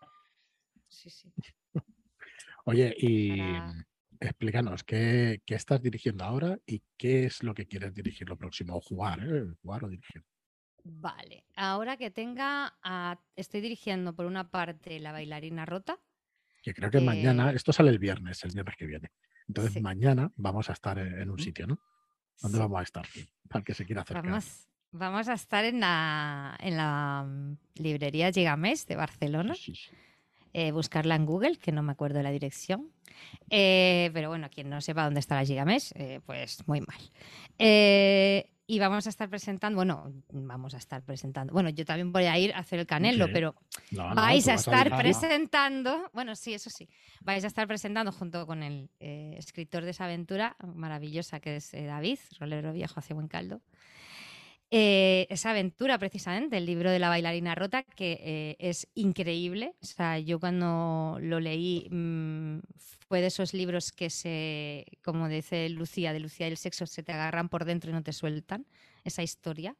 Sí, 0.88 1.10
sí. 1.10 1.32
Oye, 2.64 2.94
y 2.98 3.40
explícanos, 4.20 4.82
¿qué, 4.82 5.40
estás 5.46 5.82
dirigiendo 5.82 6.24
ahora 6.24 6.58
y 6.66 6.82
qué 6.96 7.26
es 7.26 7.42
lo 7.42 7.54
que 7.54 7.66
quieres 7.66 7.94
dirigir 7.94 8.28
lo 8.28 8.36
próximo? 8.36 8.76
O 8.76 8.80
jugar, 8.80 9.20
¿eh? 9.20 9.44
Jugar 9.62 9.84
o 9.84 9.88
dirigir. 9.88 10.24
Vale, 10.88 11.44
ahora 11.56 11.96
que 11.96 12.12
tenga, 12.12 12.78
estoy 13.34 13.60
dirigiendo 13.60 14.14
por 14.14 14.26
una 14.26 14.50
parte 14.50 15.00
la 15.00 15.10
bailarina 15.10 15.66
rota. 15.66 15.98
Que 16.62 16.74
creo 16.74 16.90
que 16.90 17.00
mañana, 17.00 17.50
esto 17.50 17.72
sale 17.72 17.90
el 17.90 17.98
viernes, 17.98 18.44
el 18.44 18.52
viernes 18.52 18.76
que 18.76 18.86
viene. 18.86 19.10
Entonces 19.48 19.82
mañana 19.82 20.32
vamos 20.36 20.70
a 20.70 20.74
estar 20.74 20.98
en, 20.98 21.28
un 21.28 21.38
sitio, 21.38 21.66
¿no? 21.66 21.80
¿Dónde 22.40 22.58
vamos 22.58 22.78
a 22.78 22.82
estar? 22.82 23.06
Para 23.48 23.64
que 23.64 23.74
se 23.74 23.84
quiera 23.84 24.02
acercar. 24.02 24.24
Vamos, 24.24 24.68
vamos 24.92 25.28
a 25.28 25.34
estar 25.34 25.64
en 25.64 25.80
la, 25.80 26.56
en 26.60 26.76
la 26.76 27.24
mm, 27.26 27.56
librería 27.82 28.30
Gigamés 28.30 28.86
de 28.86 28.96
Barcelona. 28.96 29.54
Eh, 30.52 30.70
buscarla 30.70 31.16
en 31.16 31.26
Google, 31.26 31.58
que 31.58 31.72
no 31.72 31.82
me 31.82 31.92
acuerdo 31.92 32.18
de 32.18 32.22
la 32.22 32.30
dirección. 32.30 32.92
Eh, 33.50 34.10
pero 34.14 34.28
bueno, 34.28 34.48
quien 34.50 34.70
no 34.70 34.80
sepa 34.80 35.04
dónde 35.04 35.20
está 35.20 35.34
la 35.34 35.44
Gigamés, 35.44 35.92
eh, 35.96 36.20
pues 36.24 36.66
muy 36.68 36.80
mal. 36.80 37.00
Y 38.66 38.78
vamos 38.78 39.06
a 39.06 39.10
estar 39.10 39.28
presentando, 39.28 39.76
bueno, 39.76 40.12
vamos 40.30 40.74
a 40.74 40.78
estar 40.78 41.02
presentando, 41.02 41.52
bueno, 41.52 41.70
yo 41.70 41.84
también 41.84 42.12
voy 42.12 42.24
a 42.24 42.38
ir 42.38 42.52
a 42.52 42.58
hacer 42.58 42.80
el 42.80 42.86
canelo, 42.86 43.28
pero 43.32 43.54
vais 43.92 44.48
a 44.48 44.54
estar 44.54 44.96
presentando, 44.96 46.10
bueno, 46.12 46.34
sí, 46.34 46.54
eso 46.54 46.68
sí, 46.70 46.88
vais 47.20 47.44
a 47.44 47.46
estar 47.46 47.68
presentando 47.68 48.10
junto 48.12 48.46
con 48.46 48.62
el 48.62 48.90
escritor 48.98 49.84
de 49.84 49.90
esa 49.90 50.06
aventura 50.06 50.56
maravillosa 50.74 51.40
que 51.40 51.56
es 51.56 51.70
David, 51.72 52.18
rolero 52.40 52.72
viejo, 52.72 52.94
hace 52.98 53.14
buen 53.14 53.28
caldo. 53.28 53.60
Eh, 54.72 55.28
esa 55.30 55.50
aventura, 55.50 55.96
precisamente, 55.98 56.56
el 56.56 56.66
libro 56.66 56.90
de 56.90 56.98
la 56.98 57.08
bailarina 57.08 57.54
rota, 57.54 57.84
que 57.84 58.18
eh, 58.20 58.56
es 58.58 58.88
increíble. 58.94 59.76
O 59.80 59.86
sea, 59.86 60.18
yo 60.18 60.40
cuando 60.40 61.18
lo 61.20 61.38
leí 61.38 61.88
mm, 61.90 62.58
fue 63.08 63.20
de 63.20 63.28
esos 63.28 63.54
libros 63.54 63.92
que 63.92 64.10
se, 64.10 64.84
como 65.04 65.28
dice 65.28 65.68
Lucía, 65.68 66.12
de 66.12 66.18
Lucía 66.20 66.48
y 66.48 66.50
el 66.50 66.56
sexo, 66.56 66.86
se 66.86 67.04
te 67.04 67.12
agarran 67.12 67.48
por 67.48 67.64
dentro 67.64 67.90
y 67.90 67.94
no 67.94 68.02
te 68.02 68.12
sueltan. 68.12 68.66
Esa 69.04 69.22
historia. 69.22 69.76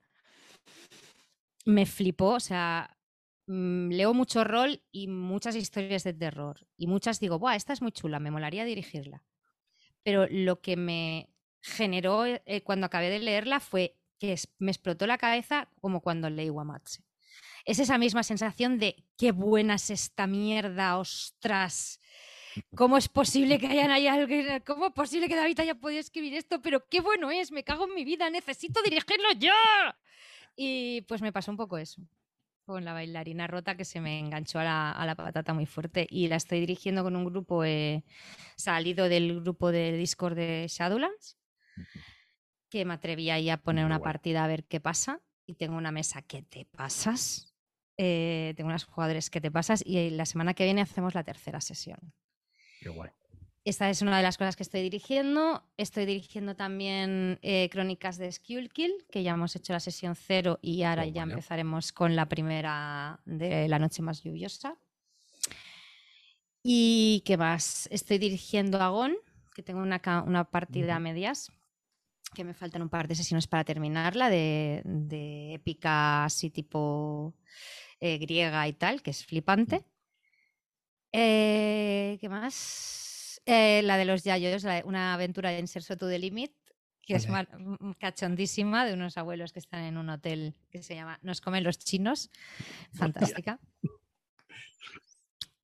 Me 1.65 1.85
flipó, 1.87 2.35
o 2.35 2.41
sea, 2.41 2.97
mm, 3.47 3.89
leo 3.91 4.15
mucho 4.15 4.45
rol 4.45 4.83
y 4.93 5.09
muchas 5.09 5.57
historias 5.57 6.05
de 6.05 6.15
terror. 6.15 6.67
Y 6.77 6.87
muchas 6.87 7.19
digo, 7.21 7.39
¡buah, 7.39 7.57
esta 7.57 7.73
es 7.73 7.83
muy 7.83 7.93
chula, 7.93 8.21
me 8.21 8.31
molaría 8.31 8.65
dirigirla! 8.65 9.25
Pero 10.05 10.27
lo 10.31 10.61
que 10.61 10.77
me 10.77 11.31
generó 11.63 12.27
eh, 12.27 12.63
cuando 12.65 12.87
acabé 12.87 13.11
de 13.11 13.21
leerla 13.21 13.61
fue 13.61 13.96
que 14.19 14.37
me 14.59 14.71
explotó 14.71 15.07
la 15.07 15.19
cabeza 15.19 15.69
como 15.81 16.01
cuando 16.01 16.31
leí 16.31 16.51
Wamatse. 16.51 17.03
Es 17.65 17.79
esa 17.79 17.99
misma 17.99 18.23
sensación 18.23 18.79
de 18.79 19.05
qué 19.17 19.33
buena 19.33 19.75
es 19.75 19.91
esta 19.91 20.27
mierda, 20.27 20.99
ostras. 20.99 22.01
¿Cómo 22.75 22.97
es 22.97 23.09
posible 23.09 23.59
que 23.59 23.67
hayan 23.67 23.91
alguien? 23.91 24.63
¿Cómo 24.65 24.87
es 24.87 24.93
posible 24.93 25.29
que 25.29 25.37
David 25.37 25.61
haya 25.61 25.75
podido 25.75 26.01
escribir 26.01 26.35
esto? 26.35 26.63
Pero 26.63 26.87
qué 26.89 27.01
bueno 27.01 27.31
es, 27.31 27.53
me 27.53 27.65
cago 27.65 27.85
en 27.87 27.95
mi 27.95 28.05
vida, 28.05 28.31
necesito 28.31 28.83
dirigirlo 28.83 29.33
yo. 29.39 29.53
Y 30.57 31.03
pues 31.03 31.21
me 31.21 31.33
pasó 31.33 31.51
un 31.51 31.57
poco 31.57 31.77
eso 31.77 32.01
con 32.65 32.85
la 32.85 32.93
bailarina 32.93 33.47
rota 33.47 33.77
que 33.77 33.85
se 33.85 34.01
me 34.01 34.19
enganchó 34.19 34.59
a 34.59 34.65
la, 34.65 35.15
patata 35.15 35.55
muy 35.55 35.67
fuerte 35.67 36.05
y 36.11 36.27
la 36.27 36.35
estoy 36.35 36.59
dirigiendo 36.59 37.05
con 37.05 37.15
un 37.15 37.25
grupo 37.25 37.65
eh, 37.65 38.03
salido 38.57 39.09
del 39.09 39.41
grupo 39.41 39.71
de 39.71 39.93
Discord 39.97 40.35
de 40.35 40.67
Shadowlands 40.69 41.39
que 42.77 42.85
me 42.85 42.95
atreví 42.95 43.31
ahí 43.31 43.49
a 43.49 43.57
poner 43.57 43.87
una 43.87 44.01
partida 44.01 44.45
a 44.45 44.47
ver 44.47 44.65
qué 44.65 44.81
pasa. 44.81 45.21
Y 45.47 45.55
tengo 45.55 45.77
una 45.77 45.93
mesa 45.93 46.23
que 46.23 46.43
te 46.43 46.67
pasas. 46.67 47.55
Eh, 47.97 48.53
tengo 48.57 48.69
unos 48.69 48.85
jugadores 48.85 49.31
que 49.31 49.41
te 49.41 49.51
pasas. 49.51 49.83
Y 49.87 50.11
la 50.11 50.27
semana 50.27 50.55
que 50.55 50.65
viene 50.65 50.83
hacemos 50.83 51.15
la 51.15 51.25
tercera 51.25 51.61
sesión. 51.61 51.99
Qué 52.81 52.91
guay. 52.91 53.11
Esta 53.65 53.89
es 53.89 54.03
una 54.03 54.19
de 54.19 54.23
las 54.23 54.37
cosas 54.37 54.57
que 54.57 54.63
estoy 54.63 54.83
dirigiendo. 54.83 55.65
Estoy 55.77 56.05
dirigiendo 56.05 56.55
también 56.55 57.39
eh, 57.43 57.69
Crónicas 57.71 58.19
de 58.19 58.31
Skullkill, 58.31 59.07
que 59.11 59.23
ya 59.23 59.33
hemos 59.33 59.57
hecho 59.57 59.73
la 59.73 59.81
sesión 59.81 60.15
cero 60.15 60.59
y 60.61 60.83
ahora 60.83 61.05
oh, 61.05 61.11
ya 61.11 61.23
empezaremos 61.23 61.93
con 61.93 62.15
la 62.15 62.29
primera 62.29 63.21
de 63.25 63.69
La 63.69 63.79
Noche 63.79 64.03
Más 64.03 64.23
Lluviosa. 64.23 64.77
¿Y 66.63 67.23
qué 67.25 67.37
más? 67.37 67.89
Estoy 67.91 68.19
dirigiendo 68.19 68.83
a 68.83 68.89
Gon, 68.89 69.17
que 69.55 69.63
tengo 69.63 69.81
una, 69.81 70.01
una 70.27 70.45
partida 70.45 70.97
a 70.97 71.01
medias 71.01 71.51
que 72.37 72.45
me 72.45 72.53
faltan 72.53 72.83
un 72.83 72.91
par 72.91 73.09
de 73.09 73.15
sesiones 73.15 73.47
para 73.47 73.65
terminarla, 73.65 74.29
de, 74.29 74.83
épica 75.55 76.27
así 76.27 76.51
tipo 76.51 77.35
eh, 77.99 78.19
griega 78.19 78.69
y 78.69 78.75
tal, 78.75 79.03
que 79.03 79.11
es 79.11 79.25
flipante. 79.25 79.87
Eh, 81.13 82.19
¿Qué 82.21 82.29
más? 82.29 83.41
Eh, 83.47 83.81
la 83.83 83.97
de 83.97 84.05
los 84.05 84.23
Yayos, 84.23 84.65
una 84.85 85.15
aventura 85.15 85.51
de 85.51 85.61
Inserso 85.61 85.97
to 85.97 86.09
the 86.09 86.19
Limit, 86.19 86.53
que 87.01 87.15
es 87.15 87.27
cachondísima, 87.99 88.85
de 88.85 88.93
unos 88.93 89.17
abuelos 89.17 89.53
que 89.53 89.61
están 89.61 89.85
en 89.85 89.97
un 89.97 90.11
hotel 90.11 90.55
que 90.71 90.83
se 90.83 90.95
llama 90.95 91.19
Nos 91.23 91.41
comen 91.41 91.65
los 91.65 91.79
chinos. 91.79 92.31
Fantástica. 92.93 93.59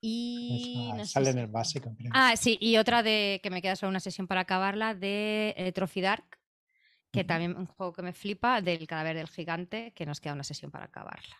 Y 0.00 0.90
sale 1.04 1.30
en 1.30 1.38
el 1.38 1.48
básico. 1.48 1.94
Ah, 2.12 2.34
sí, 2.36 2.56
y 2.60 2.78
otra 2.78 3.02
de 3.02 3.40
que 3.42 3.50
me 3.50 3.60
queda 3.60 3.76
solo 3.76 3.90
una 3.90 4.00
sesión 4.00 4.26
para 4.26 4.40
acabarla 4.40 4.94
de 4.94 5.70
Trophy 5.74 6.00
Dark, 6.00 6.41
que 7.12 7.24
también 7.24 7.56
un 7.56 7.66
juego 7.66 7.92
que 7.92 8.02
me 8.02 8.12
flipa, 8.12 8.62
del 8.62 8.86
cadáver 8.86 9.16
del 9.16 9.28
gigante, 9.28 9.92
que 9.94 10.06
nos 10.06 10.20
queda 10.20 10.32
una 10.32 10.44
sesión 10.44 10.70
para 10.70 10.86
acabarla. 10.86 11.36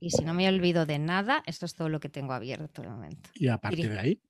Y 0.00 0.10
si 0.10 0.24
no 0.24 0.34
me 0.34 0.48
olvido 0.48 0.86
de 0.86 0.98
nada, 0.98 1.42
esto 1.46 1.66
es 1.66 1.74
todo 1.74 1.88
lo 1.88 2.00
que 2.00 2.08
tengo 2.08 2.32
abierto 2.32 2.82
de 2.82 2.88
momento. 2.88 3.30
¿Y 3.34 3.48
a 3.48 3.58
partir 3.58 3.88
de 3.88 3.98
ahí? 3.98 4.22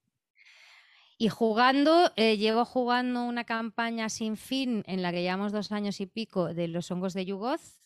Y 1.19 1.29
jugando, 1.29 2.13
eh, 2.15 2.37
llevo 2.37 2.65
jugando 2.65 3.25
una 3.25 3.43
campaña 3.43 4.09
sin 4.09 4.37
fin 4.37 4.85
en 4.87 5.03
la 5.03 5.11
que 5.11 5.23
llevamos 5.23 5.51
dos 5.51 5.73
años 5.73 6.01
y 6.01 6.07
pico 6.07 6.55
de 6.55 6.69
los 6.69 6.91
hongos 6.93 7.13
de 7.13 7.25
Yugoz 7.25 7.81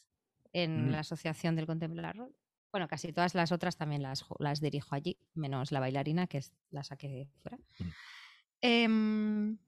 en 0.53 0.89
mm. 0.89 0.91
la 0.91 0.99
Asociación 0.99 1.57
del 1.57 1.67
Contemplar 1.67 2.17
Bueno, 2.71 2.89
casi 2.89 3.11
todas 3.15 3.35
las 3.35 3.51
otras 3.51 3.79
también 3.79 4.03
las, 4.03 4.27
las 4.39 4.61
dirijo 4.61 4.95
allí, 4.95 5.19
menos 5.33 5.73
la 5.73 5.81
bailarina, 5.81 6.27
que 6.27 6.39
es, 6.39 6.53
la 6.71 6.85
saqué 6.85 7.31
fuera. 7.41 7.57
Mm. 7.57 7.89
Em, 8.61 9.59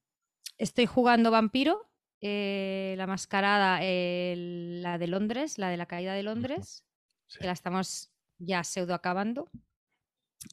estoy 0.59 0.85
jugando 0.85 1.31
Vampiro, 1.31 1.91
eh, 2.27 2.95
la 2.97 3.07
mascarada, 3.07 3.81
la 3.81 4.99
de 4.99 5.07
Londres, 5.07 5.59
la 5.59 5.69
de 5.69 5.77
la 5.77 5.85
caída 5.85 6.15
de 6.15 6.23
Londres, 6.23 6.83
que 7.39 7.45
la 7.45 7.53
estamos 7.53 8.11
ya 8.39 8.65
pseudo 8.65 8.95
acabando, 8.95 9.51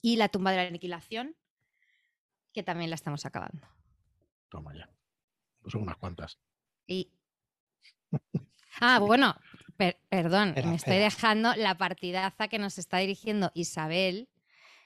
y 0.02 0.18
la 0.18 0.28
tumba 0.28 0.52
de 0.52 0.58
la 0.58 0.64
aniquilación, 0.64 1.38
que 2.52 2.62
también 2.62 2.90
la 2.90 2.96
estamos 2.96 3.26
acabando. 3.26 3.66
Toma 4.50 4.76
ya. 4.76 4.90
Pues 5.62 5.72
son 5.72 5.84
unas 5.84 5.96
cuantas. 5.96 6.38
Y... 6.88 7.10
Ah, 8.80 9.00
bueno, 9.00 9.36
perdón, 10.10 10.56
me 10.56 10.76
estoy 10.76 10.98
dejando 10.98 11.54
la 11.56 11.78
partidaza 11.78 12.48
que 12.48 12.58
nos 12.58 12.78
está 12.78 12.98
dirigiendo 12.98 13.52
Isabel 13.54 14.30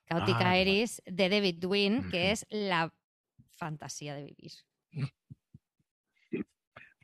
Cautica 0.06 0.50
ah, 0.50 0.58
Eris 0.58 1.02
de 1.06 1.30
David 1.30 1.64
Wynn, 1.64 2.10
que 2.10 2.32
es 2.32 2.46
la 2.50 2.92
fantasía 3.52 4.16
de 4.16 4.24
vivir. 4.24 4.52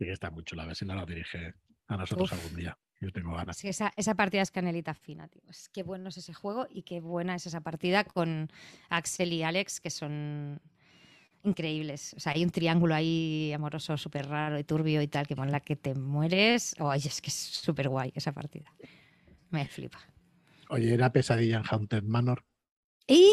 que 0.06 0.14
está 0.14 0.32
mucho 0.32 0.56
la 0.56 0.66
vecina 0.66 0.96
la 0.96 1.06
dirige 1.06 1.54
a 1.88 1.98
nosotros 1.98 2.32
algún 2.34 2.56
día. 2.56 2.78
Yo 3.00 3.12
tengo 3.12 3.34
ganas. 3.34 3.58
Sí, 3.58 3.68
esa, 3.68 4.16
partida 4.16 4.44
es 4.44 4.52
canelita 4.52 4.94
fina, 4.94 5.28
tío. 5.28 5.42
Es 5.50 5.70
qué 5.70 5.82
bueno 5.82 6.10
es 6.10 6.18
ese 6.18 6.34
juego 6.34 6.68
y 6.70 6.84
qué 6.84 7.00
buena 7.00 7.36
es 7.36 7.48
esa 7.48 7.62
partida 7.62 8.04
con 8.04 8.52
Axel 8.90 9.34
y 9.34 9.42
Alex, 9.42 9.82
que 9.82 9.90
son 9.90 10.62
increíbles. 11.44 12.14
O 12.16 12.20
sea, 12.20 12.34
hay 12.34 12.44
un 12.44 12.52
triángulo 12.52 12.94
ahí 12.94 13.52
amoroso 13.54 13.98
súper 13.98 14.28
raro 14.28 14.60
y 14.60 14.64
turbio 14.64 15.02
y 15.02 15.08
tal, 15.08 15.26
que 15.26 15.36
con 15.36 15.52
la 15.52 15.62
que 15.62 15.76
te 15.76 15.96
mueres. 15.96 16.76
Oye, 16.80 17.08
es 17.08 17.22
que 17.22 17.30
es 17.32 17.36
súper 17.36 17.90
guay 17.90 18.12
esa 18.14 18.34
partida. 18.34 18.72
Me 19.50 19.68
flipa. 19.68 20.00
Oye, 20.70 20.94
¿era 20.94 21.12
pesadilla 21.12 21.58
en 21.58 21.64
Haunted 21.70 22.04
Manor? 22.04 22.46
¡Y! 23.08 23.32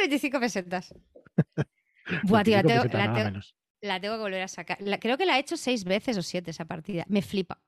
25 0.00 0.40
pesetas. 0.40 0.92
Buah, 2.24 2.42
tío, 2.42 2.56
la 2.56 2.62
la 2.62 3.14
tengo 3.14 3.40
que 3.84 4.08
volver 4.08 4.42
a 4.42 4.48
sacar. 4.48 4.78
creo 5.00 5.16
que 5.16 5.26
la 5.26 5.36
he 5.36 5.40
hecho 5.40 5.56
seis 5.56 5.84
veces 5.84 6.16
o 6.16 6.22
siete 6.22 6.50
esa 6.50 6.64
partida. 6.64 7.04
Me 7.08 7.22
flipa. 7.22 7.60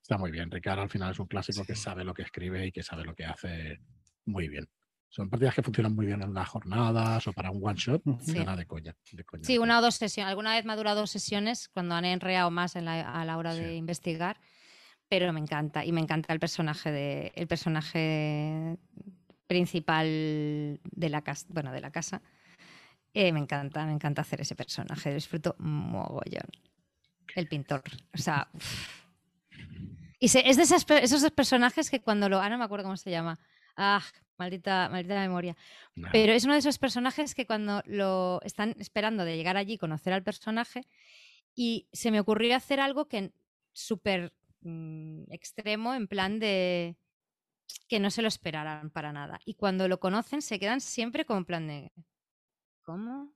Está 0.00 0.18
muy 0.18 0.30
bien. 0.30 0.50
Ricardo 0.50 0.82
al 0.82 0.88
final 0.88 1.10
es 1.10 1.18
un 1.18 1.26
clásico 1.26 1.64
que 1.64 1.74
sabe 1.74 2.04
lo 2.04 2.14
que 2.14 2.22
escribe 2.22 2.66
y 2.66 2.72
que 2.72 2.82
sabe 2.82 3.04
lo 3.04 3.14
que 3.14 3.24
hace 3.24 3.80
muy 4.24 4.48
bien. 4.48 4.68
Son 5.08 5.28
partidas 5.30 5.54
que 5.54 5.62
funcionan 5.62 5.94
muy 5.94 6.06
bien 6.06 6.22
en 6.22 6.28
unas 6.28 6.48
jornadas 6.48 7.26
o 7.26 7.32
para 7.32 7.50
un 7.50 7.60
one 7.64 7.78
shot. 7.78 8.02
Sí. 8.20 8.32
de 8.32 8.66
coña, 8.66 8.94
sí, 9.42 9.58
una 9.58 9.78
o 9.78 9.82
dos 9.82 9.96
sesiones. 9.96 10.28
Alguna 10.28 10.54
vez 10.54 10.64
me 10.64 10.72
ha 10.72 10.76
durado 10.76 11.00
dos 11.00 11.10
sesiones 11.10 11.68
cuando 11.68 11.94
han 11.94 12.04
enreado 12.04 12.50
más 12.50 12.76
a 12.76 12.80
la 13.24 13.36
hora 13.38 13.54
de 13.54 13.76
investigar. 13.76 14.38
Pero 15.08 15.32
me 15.32 15.40
encanta. 15.40 15.84
Y 15.84 15.92
me 15.92 16.00
encanta 16.00 16.32
el 16.32 16.40
personaje 16.40 16.90
de. 16.90 17.32
el 17.34 17.46
personaje 17.46 18.76
principal 19.46 20.80
de 20.82 21.08
la 21.08 21.22
casa. 21.22 21.46
Bueno, 21.48 21.72
de 21.72 21.80
la 21.80 21.92
casa 21.92 22.20
Eh, 23.18 23.32
me 23.32 23.40
encanta, 23.40 23.86
me 23.86 23.92
encanta 23.92 24.20
hacer 24.20 24.42
ese 24.42 24.54
personaje, 24.54 25.14
disfruto 25.14 25.56
mogollón. 25.58 26.50
El 27.34 27.48
pintor. 27.48 27.82
O 28.12 28.18
sea. 28.18 28.50
Y 30.18 30.26
es 30.26 30.56
de 30.56 30.62
esos 30.62 31.22
dos 31.22 31.30
personajes 31.30 31.88
que 31.88 32.02
cuando 32.02 32.28
lo. 32.28 32.42
Ah, 32.42 32.50
no 32.50 32.58
me 32.58 32.64
acuerdo 32.64 32.84
cómo 32.84 32.98
se 32.98 33.10
llama. 33.10 33.38
Ah, 33.74 34.02
maldita, 34.36 34.90
maldita 34.90 35.18
memoria. 35.18 35.56
Pero 36.12 36.34
es 36.34 36.44
uno 36.44 36.52
de 36.52 36.58
esos 36.58 36.76
personajes 36.76 37.34
que 37.34 37.46
cuando 37.46 37.82
lo 37.86 38.42
están 38.42 38.74
esperando 38.78 39.24
de 39.24 39.38
llegar 39.38 39.56
allí, 39.56 39.78
conocer 39.78 40.12
al 40.12 40.22
personaje, 40.22 40.82
y 41.54 41.88
se 41.94 42.10
me 42.10 42.20
ocurrió 42.20 42.54
hacer 42.54 42.80
algo 42.80 43.08
que 43.08 43.32
súper 43.72 44.34
mm, 44.60 45.32
extremo, 45.32 45.94
en 45.94 46.06
plan 46.06 46.38
de 46.38 46.98
que 47.88 47.98
no 47.98 48.10
se 48.10 48.20
lo 48.20 48.28
esperaran 48.28 48.90
para 48.90 49.14
nada. 49.14 49.40
Y 49.46 49.54
cuando 49.54 49.88
lo 49.88 50.00
conocen 50.00 50.42
se 50.42 50.58
quedan 50.58 50.82
siempre 50.82 51.24
como 51.24 51.38
en 51.38 51.44
plan 51.46 51.66
de 51.66 51.92
¿Cómo? 52.86 53.32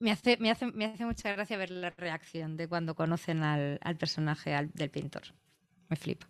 Me 0.00 0.10
hace, 0.10 0.36
me, 0.38 0.50
hace, 0.50 0.66
me 0.66 0.86
hace 0.86 1.06
mucha 1.06 1.30
gracia 1.32 1.56
ver 1.56 1.70
la 1.70 1.90
reacción 1.90 2.56
de 2.56 2.66
cuando 2.66 2.96
conocen 2.96 3.44
al, 3.44 3.78
personaje 3.96 4.50
del 4.74 4.90
pintor. 4.90 5.22
Me 5.88 5.96
flipa. 5.96 6.26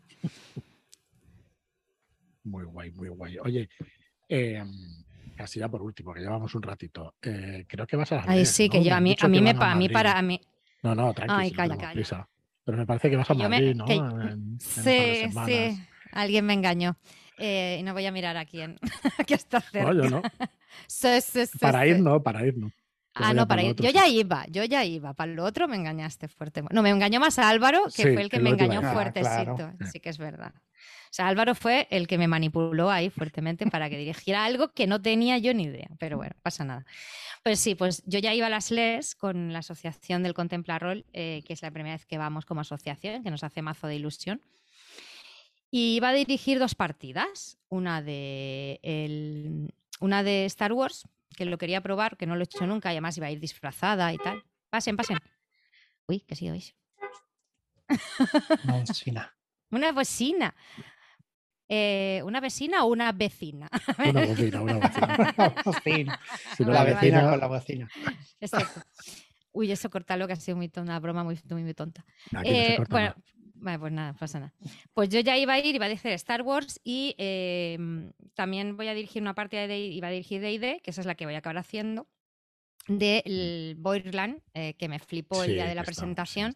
Muy 2.44 2.64
guay, 2.64 2.90
muy 2.90 3.08
guay. 3.08 3.38
Oye, 3.38 3.70
eh, 4.28 4.62
casi 5.34 5.60
ya 5.60 5.68
por 5.70 5.80
último, 5.80 6.12
que 6.12 6.20
llevamos 6.20 6.54
un 6.54 6.60
ratito. 6.60 7.14
Eh, 7.22 7.64
creo 7.66 7.86
que 7.86 7.96
vas 7.96 8.12
a. 8.12 8.22
Ay, 8.26 8.44
sí, 8.44 8.68
que 8.68 8.84
yo 8.84 8.94
a 8.94 9.00
mí, 9.00 9.16
a 9.18 9.28
mí 9.28 9.40
me 9.40 9.50
a 9.58 9.74
mí 9.74 9.88
para 9.88 10.18
a 10.18 10.22
mí. 10.22 10.38
No, 10.82 10.94
no, 10.94 11.14
tranquilo. 11.14 11.38
Ay, 11.38 11.50
calla, 11.50 11.78
calla. 11.78 12.28
Pero 12.62 12.76
me 12.76 12.86
parece 12.86 13.08
que 13.08 13.16
vas 13.16 13.30
a 13.30 13.34
Madrid, 13.34 13.74
¿no? 13.74 13.86
sí, 14.58 14.90
sí. 15.46 15.86
Alguien 16.12 16.44
me 16.44 16.52
engañó. 16.52 16.98
Eh, 17.38 17.78
y 17.80 17.82
no 17.82 17.92
voy 17.92 18.06
a 18.06 18.12
mirar 18.12 18.36
a 18.36 18.44
quién, 18.44 18.78
que 19.26 19.34
está 19.34 19.60
cerca. 19.60 19.92
No, 19.92 20.02
yo 20.04 20.10
no. 20.10 20.22
para 21.60 21.86
ir, 21.86 22.00
no, 22.00 22.22
para 22.22 22.46
ir, 22.46 22.56
no. 22.56 22.70
Ah, 23.14 23.32
no, 23.32 23.46
para 23.46 23.62
ir. 23.62 23.76
Yo 23.76 23.90
ya 23.90 24.08
iba, 24.08 24.44
yo 24.48 24.64
ya 24.64 24.84
iba. 24.84 25.14
Para 25.14 25.32
lo 25.32 25.44
otro 25.44 25.68
me 25.68 25.76
engañaste 25.76 26.26
fuerte. 26.26 26.62
No, 26.70 26.82
me 26.82 26.90
engañó 26.90 27.20
más 27.20 27.38
a 27.38 27.48
Álvaro, 27.48 27.84
que 27.94 28.12
fue 28.12 28.22
el 28.22 28.28
que 28.28 28.40
me 28.40 28.50
engañó 28.50 28.82
fuertecito. 28.82 29.72
Sí 29.90 30.00
que 30.00 30.10
es 30.10 30.18
verdad. 30.18 30.52
O 30.56 31.16
sea, 31.16 31.28
Álvaro 31.28 31.54
fue 31.54 31.86
el 31.90 32.08
que 32.08 32.18
me 32.18 32.26
manipuló 32.26 32.90
ahí 32.90 33.08
fuertemente 33.08 33.64
para 33.68 33.88
que 33.88 33.96
dirigiera 33.96 34.44
algo 34.44 34.72
que 34.72 34.88
no 34.88 35.00
tenía 35.00 35.38
yo 35.38 35.54
ni 35.54 35.62
idea. 35.62 35.88
Pero 36.00 36.16
bueno, 36.16 36.34
pasa 36.42 36.64
nada. 36.64 36.84
Pues 37.44 37.60
sí, 37.60 37.76
pues 37.76 38.02
yo 38.04 38.18
ya 38.18 38.34
iba 38.34 38.48
a 38.48 38.50
las 38.50 38.72
LES 38.72 39.14
con 39.14 39.52
la 39.52 39.60
asociación 39.60 40.24
del 40.24 40.34
Contemplarol, 40.34 41.06
eh, 41.12 41.44
que 41.46 41.52
es 41.52 41.62
la 41.62 41.70
primera 41.70 41.94
vez 41.94 42.04
que 42.04 42.18
vamos 42.18 42.46
como 42.46 42.62
asociación, 42.62 43.22
que 43.22 43.30
nos 43.30 43.44
hace 43.44 43.62
mazo 43.62 43.86
de 43.86 43.94
ilusión. 43.94 44.42
Y 45.70 45.96
iba 45.96 46.10
a 46.10 46.12
dirigir 46.12 46.58
dos 46.58 46.74
partidas. 46.74 47.58
Una 47.68 48.02
de 48.02 48.80
el, 48.82 49.74
una 50.00 50.22
de 50.22 50.44
Star 50.46 50.72
Wars, 50.72 51.08
que 51.36 51.44
lo 51.44 51.58
quería 51.58 51.82
probar, 51.82 52.16
que 52.16 52.26
no 52.26 52.36
lo 52.36 52.42
he 52.42 52.44
hecho 52.44 52.66
nunca, 52.66 52.90
y 52.90 52.96
además 52.96 53.16
iba 53.16 53.26
a 53.26 53.30
ir 53.30 53.40
disfrazada 53.40 54.12
y 54.12 54.18
tal. 54.18 54.44
Pasen, 54.70 54.96
pasen. 54.96 55.18
Uy, 56.06 56.20
¿qué 56.20 56.34
ha 56.34 56.36
sido 56.36 56.54
eso? 56.54 56.74
Una 58.64 58.78
vecina. 58.86 59.36
una 59.70 59.92
vecina. 59.92 60.54
Eh, 61.68 62.20
¿Una 62.24 62.40
vecina 62.40 62.84
o 62.84 62.88
una 62.88 63.12
vecina? 63.12 63.70
Una 63.98 64.20
vecina, 64.20 64.60
una 64.60 64.74
vecina. 64.74 66.20
la 66.58 66.84
vecina 66.84 67.30
con 67.30 67.40
la 67.40 67.48
vecina. 67.48 67.88
Exacto. 68.38 68.82
Uy, 69.52 69.70
eso 69.70 69.88
cortalo, 69.88 70.26
que 70.26 70.34
ha 70.34 70.36
sido 70.36 70.56
muy 70.56 70.70
una 70.76 70.98
broma 71.00 71.24
muy, 71.24 71.38
muy, 71.48 71.74
tonta. 71.74 72.04
Eh, 72.44 72.76
bueno, 72.90 73.14
Vale, 73.64 73.78
pues 73.78 73.92
nada, 73.92 74.12
pasa 74.12 74.38
nada. 74.40 74.52
Pues 74.92 75.08
yo 75.08 75.20
ya 75.20 75.38
iba 75.38 75.54
a 75.54 75.58
ir, 75.58 75.74
iba 75.74 75.86
a 75.86 75.88
dirigir 75.88 76.12
Star 76.12 76.42
Wars 76.42 76.80
y 76.84 77.14
em, 77.16 78.12
también 78.34 78.76
voy 78.76 78.88
a 78.88 78.94
dirigir 78.94 79.22
una 79.22 79.34
parte 79.34 79.56
de 79.66 79.78
iba 79.78 80.08
a 80.08 80.10
dirigir 80.10 80.42
D&D, 80.42 80.82
que 80.82 80.90
esa 80.90 81.00
es 81.00 81.06
la 81.06 81.14
que 81.14 81.24
voy 81.24 81.34
a 81.34 81.38
acabar 81.38 81.56
haciendo, 81.56 82.06
del 82.88 83.74
Boirland, 83.78 84.42
eh, 84.52 84.74
que 84.74 84.86
me 84.88 84.98
flipó 84.98 85.44
el 85.44 85.54
día 85.54 85.66
de 85.66 85.74
la 85.74 85.82
presentación. 85.82 86.54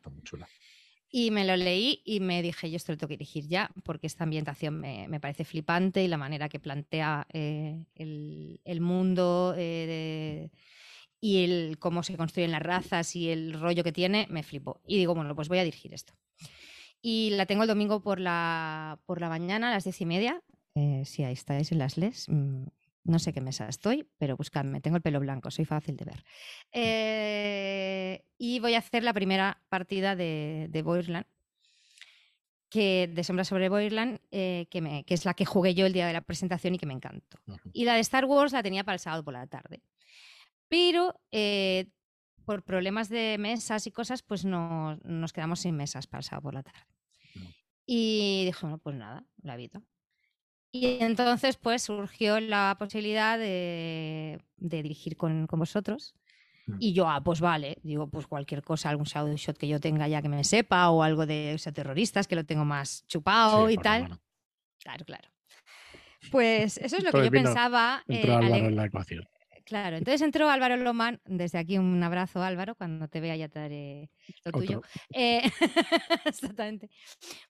Y 1.11 1.31
me 1.31 1.47
lo 1.47 1.57
leí 1.57 2.03
y 2.05 2.21
me 2.21 2.43
dije, 2.43 2.71
yo 2.71 2.77
esto 2.77 2.93
lo 2.93 2.99
tengo 2.99 3.09
que 3.09 3.17
dirigir 3.17 3.49
ya, 3.49 3.71
porque 3.85 4.07
esta 4.07 4.25
ambientación 4.25 4.79
me, 4.79 5.19
parece 5.19 5.47
flipante 5.47 6.05
y 6.05 6.09
la 6.09 6.19
manera 6.19 6.51
que 6.51 6.61
plantea 6.61 7.27
eh, 7.33 7.87
el, 7.95 8.81
mundo 8.83 9.55
eh, 9.57 10.51
y 11.23 11.45
el 11.45 11.79
cómo 11.79 12.03
se 12.03 12.19
construyen 12.19 12.51
las 12.51 12.63
razas 12.63 13.17
y 13.17 13.31
el 13.31 13.55
rollo 13.59 13.83
que 13.83 13.93
tiene, 13.93 14.27
me 14.29 14.43
flipó. 14.43 14.83
Y 14.87 14.99
digo, 14.99 15.15
bueno, 15.15 15.35
pues 15.35 15.49
voy 15.49 15.61
a 15.61 15.65
dirigir 15.65 15.95
esto. 15.95 16.13
Y 17.01 17.30
la 17.30 17.46
tengo 17.46 17.62
el 17.62 17.68
domingo 17.68 18.01
por 18.03 18.20
la, 18.20 18.99
por 19.07 19.20
la 19.20 19.28
mañana 19.28 19.68
a 19.68 19.72
las 19.72 19.84
diez 19.84 20.01
y 20.01 20.07
media. 20.07 20.42
Eh, 20.74 21.03
si 21.05 21.24
ahí 21.24 21.32
estáis 21.32 21.72
en 21.72 21.78
las 21.78 21.96
LES, 21.96 22.28
mm, 22.28 22.64
no 23.05 23.18
sé 23.18 23.32
qué 23.32 23.40
mesa 23.40 23.68
estoy, 23.68 24.09
pero 24.18 24.36
buscadme. 24.36 24.80
Tengo 24.80 24.96
el 24.96 25.03
pelo 25.03 25.20
blanco, 25.20 25.51
soy 25.51 25.64
fácil 25.64 25.96
de 25.96 26.05
ver. 26.05 26.24
Eh, 26.72 28.24
y 28.36 28.61
voy 28.61 28.74
a 28.74 28.78
hacer 28.78 29.03
la 29.03 29.12
primera 29.12 29.62
partida 29.68 30.14
de, 30.14 30.66
de 30.70 30.82
Boirland, 30.82 31.26
que, 32.68 33.11
de 33.12 33.24
Sombra 33.24 33.44
sobre 33.44 33.68
Boirland, 33.68 34.20
eh, 34.30 34.66
que, 34.70 34.80
me, 34.80 35.05
que, 35.05 35.14
es 35.14 35.24
la 35.24 35.34
que 35.34 35.46
jugué 35.46 35.74
yo 35.74 35.86
el 35.86 35.92
día 35.92 36.07
de 36.07 36.12
la 36.12 36.20
presentación 36.20 36.74
y 36.74 36.78
que 36.78 36.86
me 36.86 36.94
encantó. 36.94 37.38
Y 37.72 37.84
la 37.84 37.94
de 37.94 38.01
Star 38.01 38.26
Wars 38.26 38.53
la 38.53 38.62
tenía 38.62 38.84
para 38.84 38.94
el 38.94 39.01
sábado 39.01 39.24
por 39.24 39.32
la 39.32 39.46
tarde. 39.46 39.82
Pero 40.68 41.18
por 42.49 42.62
problemas 42.62 43.11
de 43.11 43.36
mesas 43.38 43.86
y 43.86 43.90
cosas, 43.90 44.22
pues 44.22 44.46
no, 44.46 44.96
nos 45.05 45.34
quedamos 45.34 45.61
sin 45.61 45.76
mesas 45.76 46.07
para 46.07 46.20
el 46.20 46.24
sábado 46.24 46.44
por 46.44 46.55
la 46.55 46.62
tarde. 46.62 46.80
Y 47.84 48.46
dije, 48.46 48.59
bueno, 48.62 48.78
pues 48.78 48.96
nada, 48.96 49.26
la 49.42 49.55
vida. 49.57 49.82
Y 50.72 50.96
entonces, 51.03 51.59
pues 51.59 51.82
surgió 51.82 52.40
la 52.40 52.74
posibilidad 52.78 53.38
de, 53.38 54.40
dirigir 54.57 55.18
con, 55.18 55.46
vosotros. 55.46 56.14
Mm. 56.66 56.76
Y 56.80 56.94
yo, 56.94 57.07
ah, 57.07 57.22
pues 57.22 57.42
vale, 57.42 57.76
digo, 57.82 58.09
pues 58.09 58.26
cualquier 58.26 58.62
cosa, 58.62 58.88
algún 58.88 59.05
shot 59.05 59.59
que 59.59 59.68
yo 59.68 59.78
tenga 59.78 60.09
ya 60.09 60.22
que 60.22 60.30
me 60.30 60.42
sepa, 60.42 60.88
o 60.88 61.03
algo 61.03 61.26
de 61.26 61.55
o 61.55 61.72
terroristas 61.74 62.26
que 62.26 62.34
lo 62.34 62.46
tengo 62.46 62.64
más 62.64 63.05
chupado 63.09 63.68
y 63.68 63.76
tal. 63.76 64.18
Claro, 64.78 65.05
claro. 65.05 65.28
Pues 66.30 66.78
eso 66.78 66.96
es 66.96 67.05
lo 67.05 67.12
que 67.12 67.24
yo 67.24 67.30
pensaba. 67.30 68.05
Eh, 68.09 68.22
en 68.26 68.74
la 68.74 68.86
ecuación. 68.86 69.28
Claro, 69.69 69.99
entonces 69.99 70.23
entró 70.23 70.49
Álvaro 70.49 70.79
Lomán, 70.79 71.21
desde 71.27 71.59
aquí 71.59 71.77
un 71.77 72.03
abrazo 72.03 72.43
Álvaro, 72.43 72.75
cuando 72.75 73.07
te 73.07 73.21
vea 73.21 73.37
ya 73.37 73.51
te 73.51 73.59
daré 73.59 74.11
lo 74.43 74.53
tuyo. 74.53 74.83
Eh, 75.12 75.43
exactamente. 76.25 76.89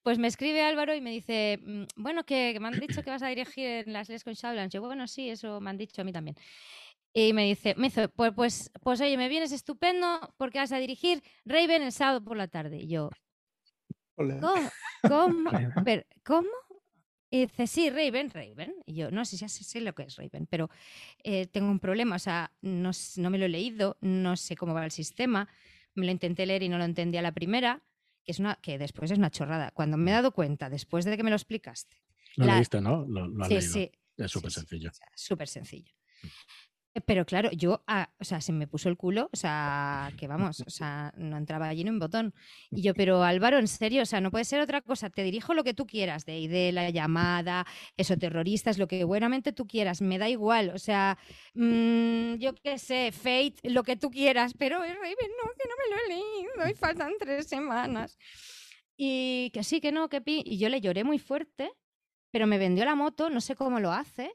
Pues 0.03 0.19
me 0.19 0.27
escribe 0.27 0.63
Álvaro 0.63 0.97
y 0.97 1.01
me 1.01 1.13
dice, 1.13 1.61
mm, 1.65 1.85
bueno, 1.95 2.25
que, 2.25 2.59
me 2.59 2.67
han 2.67 2.81
dicho 2.81 3.05
que 3.05 3.11
vas 3.11 3.23
a 3.23 3.29
dirigir 3.29 3.87
en 3.87 3.93
las 3.93 4.09
leyes 4.09 4.25
con 4.25 4.33
Shadowlands. 4.33 4.75
Yo, 4.75 4.81
bueno, 4.81 5.07
sí, 5.07 5.31
eso 5.31 5.61
me 5.61 5.71
han 5.71 5.79
dicho 5.79 6.03
a 6.03 6.05
mí 6.05 6.13
también. 6.13 6.37
Y 7.13 7.33
me 7.33 7.45
dice, 7.45 7.77
me 7.77 7.85
dice 7.85 8.09
pues, 8.09 8.33
pues, 8.35 8.71
pues 8.83 9.01
oye, 9.01 9.17
me 9.17 9.29
vienes 9.29 9.53
estupendo 9.53 10.35
porque 10.37 10.59
vas 10.59 10.73
a 10.73 10.79
dirigir 10.79 11.23
Raven 11.45 11.83
el 11.83 11.93
sábado 11.93 12.25
por 12.25 12.37
la 12.37 12.49
tarde. 12.49 12.79
Y 12.79 12.89
yo, 12.89 13.11
¿cómo? 14.17 14.41
¿Cómo? 15.09 15.51
¿Cómo? 16.25 16.49
Y 17.31 17.41
dice, 17.41 17.67
sí, 17.67 17.91
Raven, 17.91 18.31
Raven. 18.31 18.75
Y 18.87 18.95
yo, 18.95 19.11
no 19.11 19.25
sé, 19.25 19.37
ya 19.37 19.49
sé, 19.49 19.81
lo 19.81 19.95
que 19.95 20.05
es 20.05 20.17
Raven, 20.17 20.47
pero 20.47 20.71
eh, 21.23 21.47
tengo 21.47 21.71
un 21.71 21.79
problema, 21.79 22.17
o 22.17 22.19
sea, 22.19 22.53
no, 22.63 22.91
no, 23.17 23.31
me 23.31 23.39
lo 23.39 23.45
he 23.45 23.49
leído, 23.51 23.99
no 24.01 24.37
sé 24.37 24.57
cómo 24.57 24.73
va 24.73 24.85
el 24.85 24.91
sistema, 24.91 25.49
me 25.95 26.07
lo 26.07 26.13
intenté 26.13 26.47
leer 26.47 26.63
y 26.63 26.69
no 26.69 26.79
lo 26.79 26.85
entendí 26.85 27.19
a 27.19 27.23
la 27.23 27.33
primera, 27.33 27.83
que, 28.25 28.33
es 28.33 28.39
una, 28.39 28.57
que 28.57 28.79
después 28.79 29.11
es 29.11 29.19
una 29.19 29.31
chorrada. 29.31 29.71
Cuando 29.73 29.97
me 29.99 30.11
he 30.11 30.15
dado 30.15 30.33
cuenta, 30.33 30.71
después 30.71 31.05
de 31.05 31.17
que 31.17 31.23
me 31.23 31.31
lo 31.31 31.37
explicaste. 31.37 32.03
Lo 32.37 32.47
leíste, 32.47 32.81
¿no? 32.81 33.05
Lo, 33.07 33.45
sí, 33.47 33.61
sí. 33.61 33.91
Es 34.17 34.31
súper 34.31 34.51
sencillo. 34.51 34.91
Súper 35.15 35.49
sencillo. 35.49 35.93
Mm. 36.95 37.01
Pero 37.07 37.25
claro, 37.25 37.51
yo, 37.53 37.83
ah, 37.87 38.11
o 38.19 38.25
sea, 38.25 38.41
se 38.41 38.53
me 38.53 38.67
puso 38.67 38.89
el 38.89 38.97
culo, 38.97 39.29
o 39.33 39.37
sea, 39.37 40.13
que 40.19 40.27
vamos, 40.27 40.61
o 40.67 40.71
sea, 40.71 41.13
no 41.17 41.37
entraba 41.37 41.69
allí 41.69 41.85
ni 41.85 41.91
un 41.91 41.99
botón. 41.99 42.35
Y 42.71 42.83
yo, 42.83 42.95
pero 42.95 43.23
Álvaro, 43.23 43.59
en 43.59 43.69
serio, 43.69 44.03
o 44.03 44.07
sea, 44.07 44.21
no 44.21 44.31
puede 44.31 44.45
ser 44.45 44.61
otra 44.61 44.81
cosa, 44.81 45.11
te 45.11 45.23
dirijo 45.23 45.55
lo 45.55 45.65
que 45.65 45.75
tú 45.75 45.87
quieras, 45.87 46.25
de 46.25 46.39
ID, 46.39 46.73
la 46.73 46.91
llamada, 46.91 47.67
eso, 47.97 48.17
terroristas, 48.17 48.79
lo 48.79 48.89
que 48.89 49.05
buenamente 49.05 49.53
tú 49.53 49.67
quieras, 49.67 50.01
me 50.01 50.19
da 50.19 50.29
igual, 50.29 50.71
o 50.71 50.79
sea, 50.79 51.19
mm, 51.55 52.35
yo 52.35 52.55
qué 52.55 52.79
sé, 52.79 53.13
Fate, 53.13 53.57
lo 53.65 53.83
que 53.83 53.97
tú 53.97 54.11
quieras, 54.11 54.55
pero 54.59 54.79
Raven, 54.81 54.97
no, 54.97 55.51
que 55.57 55.69
no 55.69 55.75
me 55.79 55.91
lo 55.91 56.03
he 56.03 56.09
leído, 56.09 56.71
y 56.71 56.75
faltan 56.75 57.13
tres 57.19 57.47
semanas. 57.47 58.19
Y 58.97 59.51
que 59.53 59.63
sí, 59.63 59.81
que 59.81 59.93
no, 59.93 60.09
que 60.09 60.21
pi. 60.21 60.43
Y 60.45 60.59
yo 60.59 60.69
le 60.69 60.81
lloré 60.81 61.05
muy 61.05 61.21
fuerte, 61.21 61.71
pero 62.33 62.49
me 62.49 62.59
vendió 62.59 62.85
la 62.85 62.97
moto, 62.97 63.31
no 63.31 63.41
sé 63.41 63.55
cómo 63.55 63.79
lo 63.79 63.93
hace 63.93 64.35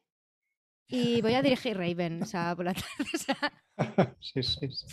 y 0.87 1.21
voy 1.21 1.33
a 1.33 1.41
dirigir 1.41 1.77
Raven, 1.77 2.21
o 2.21 2.25
sea, 2.25 2.55
por 2.55 2.65
la 2.65 2.73
tarde. 3.27 3.51
sí, 4.21 4.43
sí, 4.43 4.67
sí. 4.71 4.85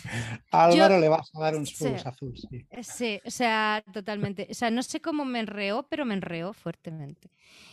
A 0.51 0.65
Álvaro 0.65 0.99
le 0.99 1.09
vas 1.09 1.29
a 1.35 1.39
dar 1.39 1.55
un 1.55 1.65
sí, 1.65 1.85
azul, 2.03 2.33
sí. 2.35 2.65
Eh, 2.69 2.83
sí, 2.83 3.19
o 3.25 3.31
sea, 3.31 3.83
totalmente. 3.93 4.47
O 4.49 4.53
sea, 4.53 4.71
no 4.71 4.83
sé 4.83 5.01
cómo 5.01 5.25
me 5.25 5.39
enreó, 5.39 5.87
pero 5.87 6.05
me 6.05 6.13
enreó 6.13 6.53
fuertemente. 6.53 7.29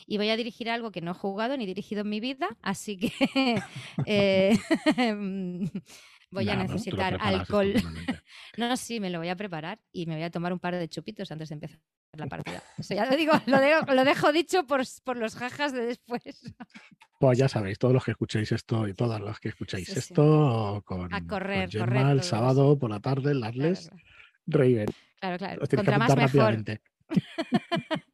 Y 0.06 0.18
voy 0.18 0.30
a 0.30 0.36
dirigir 0.36 0.68
algo 0.70 0.90
que 0.90 1.00
no 1.00 1.12
he 1.12 1.14
jugado 1.14 1.56
ni 1.56 1.66
dirigido 1.66 2.02
en 2.02 2.10
mi 2.10 2.20
vida, 2.20 2.48
así 2.62 2.98
que 2.98 3.12
eh, 4.06 4.58
voy 6.30 6.48
a 6.48 6.56
necesitar 6.56 7.16
alcohol. 7.20 7.74
No, 8.56 8.76
sí, 8.76 9.00
me 9.00 9.10
lo 9.10 9.18
voy 9.18 9.28
a 9.28 9.36
preparar 9.36 9.80
y 9.92 10.06
me 10.06 10.14
voy 10.14 10.24
a 10.24 10.30
tomar 10.30 10.52
un 10.52 10.58
par 10.58 10.74
de 10.74 10.88
chupitos 10.88 11.30
antes 11.30 11.48
de 11.48 11.54
empezar 11.54 11.80
la 12.12 12.26
partida. 12.26 12.62
Eso 12.76 12.94
ya 12.94 13.06
lo 13.06 13.16
digo, 13.16 13.32
lo 13.46 13.60
dejo, 13.60 13.94
lo 13.94 14.04
dejo 14.04 14.32
dicho 14.32 14.66
por, 14.66 14.82
por 15.04 15.16
los 15.16 15.34
jajas 15.36 15.72
de 15.72 15.86
después. 15.86 16.54
Pues 17.20 17.36
ya 17.38 17.48
sabéis, 17.48 17.78
todos 17.78 17.92
los 17.94 18.04
que 18.04 18.12
escuchéis 18.12 18.52
esto 18.52 18.86
y 18.88 18.94
todas 18.94 19.20
las 19.20 19.40
que 19.40 19.48
escuchéis 19.48 19.86
Sí, 19.88 19.92
sí. 19.94 19.98
esto 19.98 20.82
con, 20.86 21.12
A 21.12 21.26
correr, 21.26 21.70
con 21.70 21.80
correr 21.80 22.06
el 22.06 22.22
sábado 22.22 22.78
por 22.78 22.90
la 22.90 23.00
tarde, 23.00 23.32
en 23.32 23.40
las 23.40 23.52
Claro, 23.52 23.68
les, 23.70 23.90
Raven. 24.46 24.86
claro, 25.20 25.38
claro. 25.38 25.62
Os 25.62 25.68
que 25.68 25.76
Contra 25.76 25.98
más 25.98 26.08
mejor. 26.10 26.22
rápidamente. 26.26 26.80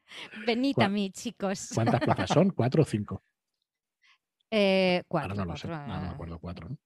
Venid 0.47 0.81
a 0.81 0.89
mí, 0.89 1.11
chicos. 1.11 1.71
¿Cuántas 1.75 2.01
plazas 2.01 2.31
son? 2.31 2.51
¿Cuatro 2.51 2.83
o 2.83 2.85
cinco? 2.85 3.23
Eh, 4.51 4.97
Ahora 4.99 5.07
cuatro, 5.09 5.35
no 5.35 5.45
lo 5.53 5.57
sé. 5.57 5.69
cuatro, 5.69 5.87
No, 5.87 5.95
no 5.97 6.01
me 6.03 6.07
eh, 6.07 6.11
acuerdo. 6.11 6.39
Cuatro. 6.39 6.69
¿no? 6.69 6.77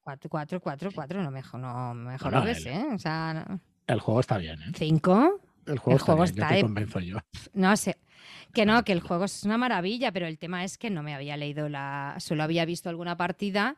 cuatro, 0.00 0.30
cuatro, 0.30 0.60
cuatro, 0.60 0.90
cuatro, 0.94 1.22
no 1.22 1.30
mejor, 1.30 1.60
no, 1.60 1.94
mejor 1.94 2.32
No, 2.32 2.38
lo 2.38 2.44
no, 2.44 2.46
ves, 2.46 2.66
el- 2.66 2.72
¿eh? 2.72 2.86
O 2.94 2.98
sea, 2.98 3.34
no- 3.48 3.60
El 3.86 4.00
juego 4.00 4.20
está 4.20 4.38
bien, 4.38 4.60
¿eh? 4.62 4.72
cinco, 4.74 5.40
El 5.66 5.78
juego, 5.78 5.98
El 5.98 6.04
juego 6.04 6.24
está 6.24 6.32
bien, 6.34 6.44
está 6.44 6.46
yo 6.46 6.48
te 6.48 6.54
de- 6.54 6.62
convenzo 6.62 7.00
yo. 7.00 7.18
no 7.54 7.76
sé. 7.76 7.96
Que 8.54 8.64
no, 8.64 8.84
que 8.84 8.92
el 8.92 9.00
juego 9.00 9.24
es 9.24 9.42
una 9.44 9.58
maravilla, 9.58 10.12
pero 10.12 10.26
el 10.26 10.38
tema 10.38 10.64
es 10.64 10.78
que 10.78 10.88
no 10.90 11.02
me 11.02 11.14
había 11.14 11.36
leído 11.36 11.68
la. 11.68 12.14
Solo 12.18 12.42
había 12.42 12.64
visto 12.64 12.88
alguna 12.88 13.16
partida 13.16 13.76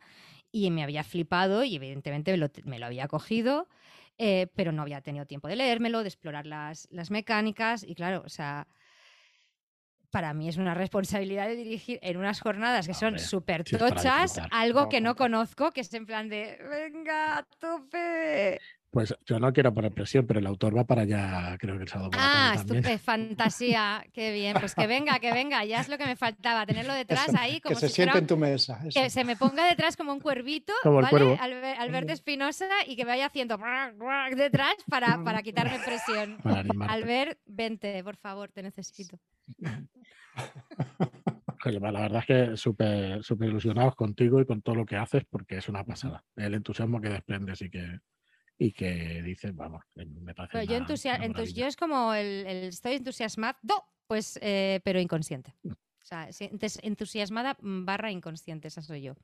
y 0.53 0.71
me 0.71 0.83
había 0.85 1.03
flipado 1.05 1.65
y 1.65 1.75
evidentemente 1.77 2.31
me 2.31 2.37
lo, 2.39 2.51
me 2.65 2.79
lo 2.79 2.87
había 2.87 3.09
cogido, 3.09 3.69
eh, 4.19 4.47
pero 4.55 4.71
no 4.73 4.83
había 4.83 5.01
tenido 5.01 5.27
tiempo 5.27 5.49
de 5.49 5.57
leérmelo, 5.57 6.03
de 6.03 6.09
explorar 6.09 6.47
las, 6.47 6.87
las 6.91 7.11
mecánicas 7.11 7.83
y 7.83 7.95
claro, 7.95 8.23
o 8.25 8.29
sea. 8.29 8.67
Para 10.11 10.33
mí 10.33 10.49
es 10.49 10.57
una 10.57 10.73
responsabilidad 10.73 11.49
de 11.49 11.55
dirigir 11.57 11.99
en 12.01 12.17
unas 12.17 12.41
jornadas 12.41 12.87
que 12.87 12.95
son 12.95 13.19
súper 13.19 13.63
tochas, 13.65 14.41
algo 14.51 14.83
No, 14.85 14.89
que 14.89 15.03
no 15.03 15.17
conozco, 15.17 15.71
que 15.73 15.83
es 15.83 15.93
en 15.93 16.07
plan 16.07 16.31
de, 16.31 16.59
venga, 16.67 17.47
tope. 17.59 18.59
Pues 18.91 19.15
yo 19.27 19.39
no 19.39 19.53
quiero 19.53 19.75
poner 19.75 19.93
presión, 19.93 20.27
pero 20.27 20.41
el 20.41 20.47
autor 20.47 20.75
va 20.75 20.85
para 20.85 21.03
allá, 21.03 21.57
creo 21.59 21.77
que 21.77 21.83
el 21.83 21.89
sábado 21.89 22.09
Ah, 22.15 22.53
tarde 22.55 22.59
también. 22.69 22.85
estupe, 22.87 22.99
fantasía, 22.99 24.03
qué 24.15 24.33
bien. 24.33 24.57
Pues 24.59 24.75
que 24.75 24.87
venga, 24.87 25.19
que 25.19 25.31
venga, 25.31 25.63
ya 25.67 25.81
es 25.81 25.91
lo 25.91 25.99
que 25.99 26.07
me 26.07 26.17
faltaba, 26.17 26.65
tenerlo 26.65 26.95
detrás 26.95 27.29
Eso, 27.29 27.37
ahí 27.39 27.61
como 27.61 27.75
que 27.75 27.81
se 27.81 27.89
si 27.91 27.97
fuera 27.97 28.13
siente 28.13 28.19
en 28.19 28.27
tu 28.27 28.37
mesa. 28.39 28.81
eso. 28.87 28.99
que 28.99 29.11
se 29.11 29.25
me 29.25 29.37
ponga 29.37 29.67
detrás 29.67 29.95
como 29.97 30.13
un 30.15 30.21
cuervito, 30.21 30.73
Como 30.83 31.01
el 31.01 31.05
¿vale? 31.05 31.11
cuervo. 31.11 31.37
Albe- 31.37 31.77
Alberto 31.79 32.13
Espinosa 32.15 32.67
y 32.87 32.97
que 32.97 33.05
vaya 33.05 33.27
haciendo 33.27 33.59
detrás 34.35 34.75
para, 34.89 35.23
para 35.23 35.43
quitarme 35.43 35.79
presión. 35.85 36.39
Para. 36.43 36.65
Albert, 36.89 37.39
vente, 37.45 38.03
por 38.03 38.17
favor, 38.17 38.51
te 38.53 38.63
necesito. 38.63 39.19
La 41.65 42.01
verdad 42.01 42.21
es 42.21 42.27
que 42.27 42.57
súper 42.57 43.23
súper 43.23 43.49
ilusionados 43.49 43.95
contigo 43.97 44.41
y 44.41 44.47
con 44.47 44.63
todo 44.63 44.77
lo 44.77 44.87
que 44.87 44.97
haces 44.97 45.25
porque 45.29 45.59
es 45.59 45.69
una 45.69 45.85
pasada. 45.85 46.25
El 46.37 46.55
entusiasmo 46.55 47.01
que 47.01 47.09
desprendes 47.11 47.61
y 47.63 47.69
que, 47.71 47.99
y 48.59 48.73
que 48.73 49.23
dices, 49.23 49.55
vamos, 49.55 49.85
me 49.95 50.35
parece 50.35 50.53
Pero 50.53 50.65
yo, 50.65 50.77
una- 50.79 51.27
una 51.27 51.45
yo 51.45 51.67
es 51.67 51.77
como 51.77 52.13
el, 52.15 52.47
el 52.47 52.65
estoy 52.65 52.95
entusiasmado, 52.97 53.85
pues, 54.07 54.39
eh, 54.43 54.81
pero 54.85 55.01
inconsciente. 55.01 55.55
O 55.65 56.05
sea, 56.09 56.29
entusiasmada 56.83 57.57
mm, 57.61 57.85
barra 57.85 58.11
inconsciente, 58.11 58.69
esa 58.69 58.83
soy 58.83 59.03
yo. 59.03 59.15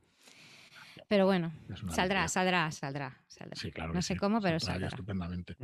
Pero 1.07 1.25
bueno, 1.25 1.51
saldrá, 1.89 2.27
saldrá, 2.27 2.71
saldrá, 2.71 3.21
saldrá. 3.27 3.55
Sí, 3.55 3.71
claro 3.71 3.93
no 3.93 4.01
sé 4.01 4.13
sí, 4.13 4.19
cómo, 4.19 4.39
pero 4.41 4.59
saldrá 4.59 4.87
estupendamente. 4.87 5.55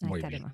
Muy 0.00 0.22
bien. 0.22 0.44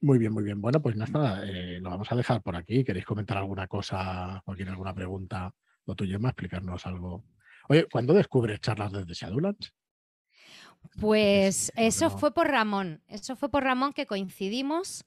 Muy 0.00 0.18
bien, 0.18 0.32
muy 0.32 0.42
bien. 0.44 0.60
Bueno, 0.60 0.82
pues 0.82 0.96
nada, 0.96 1.44
eh, 1.46 1.80
lo 1.80 1.90
vamos 1.90 2.10
a 2.10 2.16
dejar 2.16 2.42
por 2.42 2.56
aquí. 2.56 2.84
¿Queréis 2.84 3.06
comentar 3.06 3.36
alguna 3.38 3.66
cosa 3.68 4.42
o 4.44 4.54
tiene 4.54 4.70
alguna 4.72 4.94
pregunta? 4.94 5.54
O 5.86 5.94
tú, 5.94 6.04
Gemma, 6.04 6.30
explicarnos 6.30 6.84
algo. 6.86 7.24
Oye, 7.68 7.86
¿cuándo 7.90 8.12
descubres 8.14 8.60
charlas 8.60 8.92
desde 8.92 9.14
Shadowlands? 9.14 9.72
Pues 11.00 11.72
eso 11.76 12.10
fue 12.10 12.32
por 12.34 12.48
Ramón. 12.48 13.02
Eso 13.08 13.36
fue 13.36 13.48
por 13.48 13.64
Ramón 13.64 13.92
que 13.94 14.06
coincidimos 14.06 15.04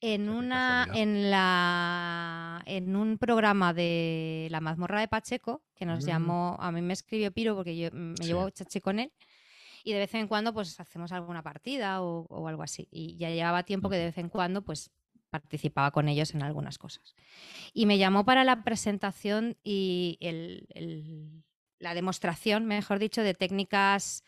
en 0.00 0.28
una, 0.28 0.86
en 0.94 1.30
la, 1.30 2.62
en 2.66 2.94
un 2.94 3.16
programa 3.18 3.72
de 3.72 4.48
la 4.50 4.60
mazmorra 4.60 5.00
de 5.00 5.08
Pacheco 5.08 5.62
que 5.74 5.86
nos 5.86 6.04
Mm. 6.04 6.06
llamó. 6.06 6.56
A 6.60 6.70
mí 6.70 6.82
me 6.82 6.92
escribió 6.92 7.32
Piro 7.32 7.56
porque 7.56 7.76
yo 7.76 7.88
me 7.92 8.16
Sí. 8.18 8.24
llevo 8.24 8.50
chachi 8.50 8.80
con 8.80 8.98
él. 8.98 9.12
Y 9.82 9.92
de 9.92 9.98
vez 9.98 10.14
en 10.14 10.28
cuando, 10.28 10.52
pues 10.52 10.78
hacemos 10.78 11.10
alguna 11.12 11.42
partida 11.42 12.02
o, 12.02 12.26
o 12.28 12.48
algo 12.48 12.62
así. 12.62 12.86
Y 12.90 13.16
ya 13.16 13.30
llevaba 13.30 13.62
tiempo 13.64 13.88
que 13.90 13.96
de 13.96 14.04
vez 14.06 14.18
en 14.18 14.28
cuando, 14.28 14.62
pues 14.62 14.90
participaba 15.30 15.90
con 15.90 16.08
ellos 16.08 16.32
en 16.34 16.42
algunas 16.42 16.78
cosas. 16.78 17.14
Y 17.72 17.86
me 17.86 17.98
llamó 17.98 18.24
para 18.24 18.44
la 18.44 18.62
presentación 18.62 19.56
y 19.64 20.16
el- 20.20 20.66
el- 20.74 21.42
la 21.84 21.94
demostración, 21.94 22.64
mejor 22.66 22.98
dicho, 22.98 23.22
de 23.22 23.34
técnicas. 23.34 24.24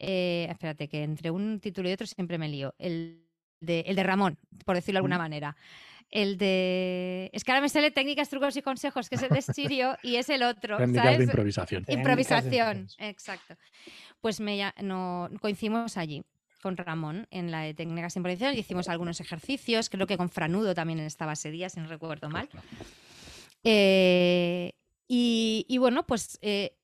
eh, 0.00 0.48
espérate, 0.50 0.88
que 0.88 1.04
entre 1.04 1.30
un 1.30 1.60
título 1.60 1.88
y 1.88 1.92
otro 1.92 2.06
siempre 2.06 2.36
me 2.38 2.48
lío. 2.48 2.74
El 2.78 3.22
de, 3.60 3.80
el 3.86 3.94
de 3.94 4.02
Ramón, 4.02 4.38
por 4.64 4.74
decirlo 4.74 4.96
de 4.96 5.00
alguna 5.00 5.18
manera. 5.18 5.56
El 6.10 6.36
de. 6.38 7.30
Es 7.32 7.44
que 7.44 7.50
ahora 7.52 7.60
me 7.62 7.68
sale 7.68 7.90
técnicas, 7.90 8.28
trucos 8.28 8.56
y 8.56 8.62
consejos, 8.62 9.08
que 9.08 9.14
es 9.16 9.22
el 9.22 9.30
de 9.30 9.42
Sirio 9.42 9.96
y 10.02 10.16
es 10.16 10.28
el 10.28 10.42
otro. 10.42 10.76
Técnicas 10.76 11.04
¿sabes? 11.04 11.18
de 11.18 11.24
improvisación. 11.24 11.82
De 11.84 11.92
Improvisación, 11.94 12.88
exacto. 12.98 13.56
Pues 14.20 14.38
me, 14.40 14.56
ya- 14.56 14.74
no, 14.82 15.28
coincidimos 15.40 15.96
allí 15.96 16.22
con 16.62 16.76
Ramón 16.76 17.26
en 17.30 17.50
la 17.50 17.60
de 17.62 17.74
técnicas 17.74 18.14
de 18.14 18.20
improvisación 18.20 18.54
y 18.54 18.60
hicimos 18.60 18.88
algunos 18.88 19.20
ejercicios, 19.20 19.90
creo 19.90 20.06
que 20.06 20.16
con 20.16 20.28
Franudo 20.30 20.74
también 20.74 20.98
estaba 21.00 21.32
ese 21.34 21.50
día, 21.50 21.68
si 21.68 21.80
no 21.80 21.88
recuerdo 21.88 22.28
mal. 22.30 22.48
Eh, 23.64 24.72
y, 25.08 25.66
y 25.68 25.78
bueno, 25.78 26.06
pues 26.06 26.38
eh, 26.42 26.76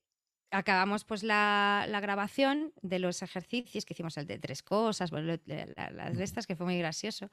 acabamos 0.51 1.03
pues 1.05 1.23
la, 1.23 1.85
la 1.89 1.99
grabación 1.99 2.73
de 2.81 2.99
los 2.99 3.21
ejercicios 3.21 3.85
que 3.85 3.93
hicimos 3.93 4.17
el 4.17 4.27
de 4.27 4.37
tres 4.39 4.61
cosas, 4.63 5.09
bueno, 5.11 5.33
lo- 5.33 5.55
la- 5.75 5.89
las 5.91 6.17
de 6.17 6.23
estas 6.23 6.45
que 6.47 6.55
fue 6.55 6.65
muy 6.65 6.77
gracioso. 6.77 7.29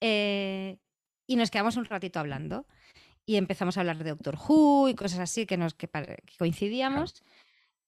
Eh, 0.00 0.78
y 1.26 1.36
nos 1.36 1.50
quedamos 1.50 1.76
un 1.76 1.84
ratito 1.84 2.20
hablando 2.20 2.66
y 3.24 3.36
empezamos 3.36 3.76
a 3.76 3.80
hablar 3.80 3.98
de 3.98 4.10
Doctor 4.10 4.36
Who 4.36 4.88
y 4.88 4.94
cosas 4.94 5.18
así 5.20 5.46
que 5.46 5.56
nos 5.56 5.74
que, 5.74 5.88
que 5.88 6.36
coincidíamos. 6.38 7.22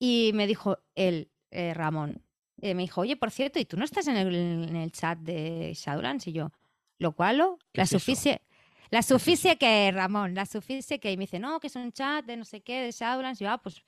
Y 0.00 0.32
me 0.34 0.46
dijo 0.46 0.78
él, 0.94 1.30
eh, 1.50 1.74
Ramón, 1.74 2.22
eh, 2.60 2.74
me 2.74 2.82
dijo, 2.82 3.00
oye, 3.02 3.16
por 3.16 3.30
cierto, 3.30 3.58
¿y 3.58 3.64
tú 3.64 3.76
no 3.76 3.84
estás 3.84 4.08
en 4.08 4.16
el, 4.16 4.34
en 4.34 4.76
el 4.76 4.90
chat 4.92 5.18
de 5.18 5.72
Shadowlands? 5.74 6.26
Y 6.26 6.32
yo, 6.32 6.50
¿lo 6.98 7.12
cual? 7.12 7.42
¿Qué 7.72 7.78
La 7.78 7.84
es 7.84 7.90
suficie. 7.90 8.42
La 8.90 9.02
suficie 9.02 9.58
que, 9.58 9.90
Ramón, 9.92 10.34
la 10.34 10.46
suficie 10.46 10.98
que. 10.98 11.12
Y 11.12 11.16
me 11.16 11.24
dice, 11.24 11.38
no, 11.38 11.60
que 11.60 11.66
es 11.66 11.76
un 11.76 11.92
chat 11.92 12.24
de 12.24 12.36
no 12.36 12.44
sé 12.44 12.62
qué, 12.62 12.80
de 12.80 12.90
Shadowlands. 12.90 13.40
Y 13.40 13.44
yo, 13.44 13.50
ah, 13.50 13.58
pues 13.62 13.82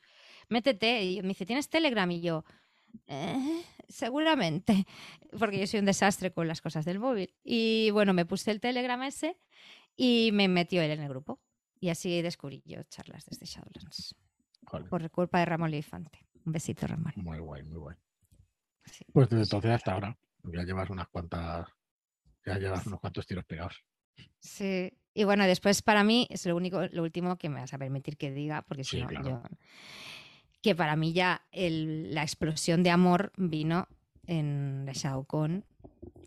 métete. 0.51 1.03
Y 1.05 1.23
me 1.23 1.29
dice, 1.29 1.47
¿tienes 1.47 1.69
Telegram? 1.71 2.11
Y 2.11 2.21
yo, 2.21 2.45
"Eh, 3.07 3.63
seguramente. 3.89 4.87
Porque 5.39 5.59
yo 5.59 5.67
soy 5.67 5.81
un 5.81 5.87
desastre 5.87 6.33
con 6.33 6.47
las 6.49 6.61
cosas 6.61 6.85
del 6.85 6.99
móvil. 6.99 7.35
Y 7.43 7.91
bueno, 7.93 8.13
me 8.13 8.27
puse 8.27 8.51
el 8.51 8.61
Telegram 8.61 9.03
ese 9.03 9.39
y 9.97 10.31
me 10.33 10.49
metió 10.49 10.83
él 10.83 10.91
en 10.91 11.01
el 11.01 11.09
grupo. 11.09 11.41
Y 11.81 11.89
así 11.89 12.21
descubrí 12.23 12.63
yo 12.67 12.83
charlas 12.85 13.25
desde 13.27 13.47
Shadowlands. 13.47 14.15
Joder, 14.67 14.89
Por 14.91 15.11
culpa 15.11 15.39
de 15.39 15.47
Ramón 15.47 15.71
Lifante. 15.71 16.27
Un 16.45 16.53
besito, 16.53 16.87
Ramón. 16.87 17.13
muy 17.17 17.39
guay, 17.39 17.63
muy 17.63 17.79
guay. 17.79 17.97
Sí. 18.85 19.05
Pues 19.13 19.29
desde 19.29 19.45
entonces 19.45 19.71
hasta 19.71 19.93
ahora. 19.95 20.19
Ya 20.45 20.63
llevas 20.63 20.91
unas 20.91 21.09
cuantas. 21.09 21.69
Ya 22.47 22.59
llevas 22.59 22.87
unos 22.87 23.01
cuantos 23.01 23.27
tiros 23.27 23.45
pegados. 23.45 23.83
Sí. 24.39 24.93
Y 25.15 25.25
bueno, 25.25 25.45
después 25.47 25.83
para 25.83 26.05
mí 26.05 26.27
es 26.31 26.47
lo 26.47 26.57
único, 26.57 26.87
lo 26.89 27.03
último 27.03 27.37
que 27.37 27.49
me 27.49 27.61
vas 27.61 27.75
a 27.75 27.79
permitir 27.79 28.17
que 28.17 28.31
diga, 28.31 28.63
porque 28.63 28.85
si 28.85 28.97
Sí, 28.97 29.03
no, 29.03 29.09
claro. 29.09 29.29
yo. 29.29 29.43
Que 30.63 30.75
para 30.75 30.97
mí 30.97 31.13
ya 31.13 31.43
el- 31.53 32.15
la 32.15 32.23
explosión 32.23 32.83
de 32.83 32.91
amor 32.91 33.33
vino 33.37 33.89
en 34.27 34.83
The 34.87 34.93
ShadowCon, 34.93 35.65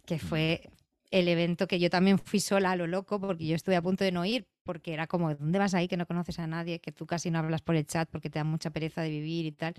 que 0.05 0.19
fue 0.19 0.69
el 1.11 1.27
evento 1.27 1.67
que 1.67 1.79
yo 1.79 1.91
también 1.91 2.17
fui 2.17 2.39
sola 2.39 2.71
a 2.71 2.75
lo 2.75 2.88
loco, 2.88 3.19
porque 3.19 3.45
yo 3.45 3.55
estuve 3.55 3.75
a 3.75 3.81
punto 3.84 4.03
de 4.03 4.11
no 4.11 4.25
ir, 4.25 4.47
porque 4.63 4.93
era 4.93 5.05
como, 5.05 5.36
¿dónde 5.36 5.59
vas 5.59 5.75
ahí 5.75 5.88
que 5.88 5.97
no 5.97 6.07
conoces 6.07 6.39
a 6.39 6.47
nadie? 6.47 6.79
Que 6.79 6.91
tú 6.91 7.05
casi 7.05 7.29
no 7.29 7.38
hablas 7.39 7.61
por 7.61 7.75
el 7.75 7.86
chat 7.86 8.09
porque 8.09 8.31
te 8.31 8.39
da 8.39 8.43
mucha 8.43 8.71
pereza 8.71 9.03
de 9.03 9.09
vivir 9.09 9.45
y 9.45 9.51
tal. 9.51 9.75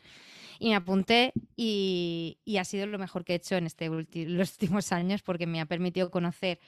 Y 0.61 0.68
me 0.70 0.76
apunté 0.76 1.32
y, 1.57 2.38
y 2.44 2.59
ha 2.59 2.64
sido 2.64 2.86
lo 2.86 2.98
mejor 2.98 3.24
que 3.24 3.32
he 3.32 3.36
hecho 3.36 3.57
en 3.57 3.66
este 3.66 3.90
ulti- 3.90 4.26
los 4.26 4.52
últimos 4.52 4.92
años 4.92 5.22
porque 5.22 5.46
me 5.46 5.61
ha 5.61 5.66
permitido 5.66 6.11
conocer 6.11 6.61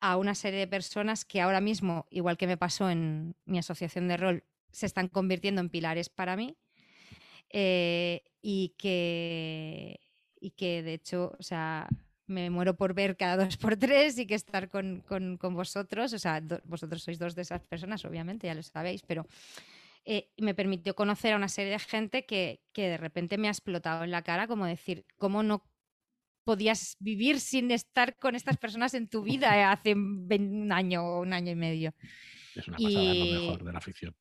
a 0.00 0.16
una 0.16 0.34
serie 0.34 0.60
de 0.60 0.68
personas 0.68 1.24
que 1.24 1.40
ahora 1.40 1.60
mismo, 1.60 2.06
igual 2.10 2.36
que 2.38 2.46
me 2.46 2.56
pasó 2.56 2.90
en 2.90 3.36
mi 3.44 3.58
asociación 3.58 4.08
de 4.08 4.16
rol, 4.16 4.44
se 4.70 4.86
están 4.86 5.08
convirtiendo 5.08 5.60
en 5.60 5.70
pilares 5.70 6.08
para 6.08 6.36
mí 6.36 6.56
eh, 7.50 8.22
y, 8.42 8.74
que, 8.78 10.00
y 10.40 10.50
que 10.52 10.82
de 10.82 10.94
hecho, 10.94 11.32
o 11.38 11.42
sea, 11.42 11.88
me 12.26 12.50
muero 12.50 12.76
por 12.76 12.94
ver 12.94 13.16
cada 13.16 13.36
dos 13.54 13.56
por 13.56 13.76
tres 13.76 14.18
y 14.18 14.26
que 14.26 14.34
estar 14.34 14.68
con, 14.68 15.00
con- 15.00 15.36
con 15.38 15.54
vosotros, 15.54 16.12
o 16.12 16.18
sea, 16.18 16.40
do- 16.40 16.60
vosotros 16.64 17.02
sois 17.02 17.18
dos 17.18 17.34
de 17.34 17.42
esas 17.42 17.62
personas, 17.62 18.04
obviamente, 18.04 18.46
ya 18.46 18.54
lo 18.54 18.62
sabéis, 18.62 19.02
pero 19.06 19.26
eh, 20.04 20.30
me 20.38 20.54
permitió 20.54 20.94
conocer 20.94 21.32
a 21.34 21.36
una 21.36 21.48
serie 21.48 21.72
de 21.72 21.78
gente 21.78 22.24
que, 22.24 22.60
que 22.72 22.88
de 22.88 22.96
repente 22.96 23.38
me 23.38 23.48
ha 23.48 23.50
explotado 23.50 24.04
en 24.04 24.10
la 24.10 24.22
cara, 24.22 24.46
como 24.46 24.66
decir, 24.66 25.04
¿cómo 25.18 25.42
no 25.42 25.62
podías 26.44 26.96
vivir 26.98 27.40
sin 27.40 27.70
estar 27.70 28.16
con 28.16 28.34
estas 28.34 28.56
personas 28.56 28.94
en 28.94 29.06
tu 29.08 29.22
vida 29.22 29.54
eh, 29.58 29.64
hace 29.64 29.92
un 29.94 30.72
año 30.72 31.04
o 31.04 31.20
un 31.20 31.32
año 31.34 31.52
y 31.52 31.56
medio? 31.56 31.92
Es 32.56 32.66
una 32.68 32.78
pasada, 32.78 33.12
es 33.12 33.18
lo 33.18 33.26
Y- 33.26 33.30
mejor 33.46 33.64
de 33.64 33.72
la 33.72 33.80
ficción. 33.80 34.14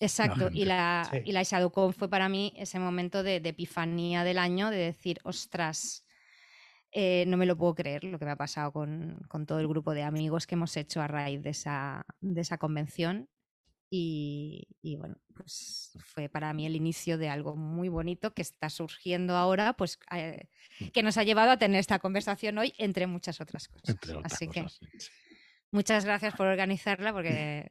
Exacto, 0.00 0.50
y 0.52 0.64
la, 0.64 1.08
Sí. 1.10 1.18
y 1.24 1.32
la 1.32 1.42
ShadowCon 1.42 1.92
fue 1.94 2.08
para 2.10 2.28
mí 2.28 2.52
ese 2.56 2.78
momento 2.78 3.22
de, 3.22 3.40
de 3.40 3.48
epifanía 3.50 4.24
del 4.24 4.38
año, 4.38 4.70
de 4.70 4.76
decir, 4.78 5.18
ostras, 5.24 6.04
eh, 6.92 7.24
no 7.26 7.36
me 7.36 7.46
lo 7.46 7.56
puedo 7.56 7.74
creer 7.74 8.04
lo 8.04 8.18
que 8.18 8.24
me 8.24 8.32
ha 8.32 8.36
pasado 8.36 8.72
con, 8.72 9.18
con 9.28 9.46
todo 9.46 9.60
el 9.60 9.68
grupo 9.68 9.94
de 9.94 10.02
amigos 10.02 10.46
que 10.46 10.54
hemos 10.56 10.76
hecho 10.76 11.00
a 11.00 11.06
raíz 11.08 11.42
de 11.42 11.50
esa, 11.50 12.04
de 12.20 12.40
esa 12.40 12.58
convención. 12.58 13.28
Y, 13.90 14.66
y 14.82 14.96
bueno, 14.96 15.16
pues 15.34 15.96
fue 16.04 16.28
para 16.28 16.52
mí 16.52 16.66
el 16.66 16.74
inicio 16.74 17.16
de 17.16 17.28
algo 17.28 17.54
muy 17.54 17.88
bonito 17.88 18.34
que 18.34 18.42
está 18.42 18.68
surgiendo 18.70 19.36
ahora, 19.36 19.74
pues 19.74 19.98
eh, 20.12 20.48
que 20.92 21.02
nos 21.04 21.16
ha 21.16 21.22
llevado 21.22 21.52
a 21.52 21.58
tener 21.58 21.78
esta 21.78 22.00
conversación 22.00 22.58
hoy, 22.58 22.74
entre 22.78 23.06
muchas 23.06 23.40
otras 23.40 23.68
cosas. 23.68 23.94
Otras 23.94 24.18
Así 24.24 24.46
cosas. 24.48 24.78
que 24.80 24.98
sí. 25.00 25.10
muchas 25.70 26.04
gracias 26.04 26.34
por 26.34 26.46
organizarla, 26.48 27.12
porque 27.12 27.70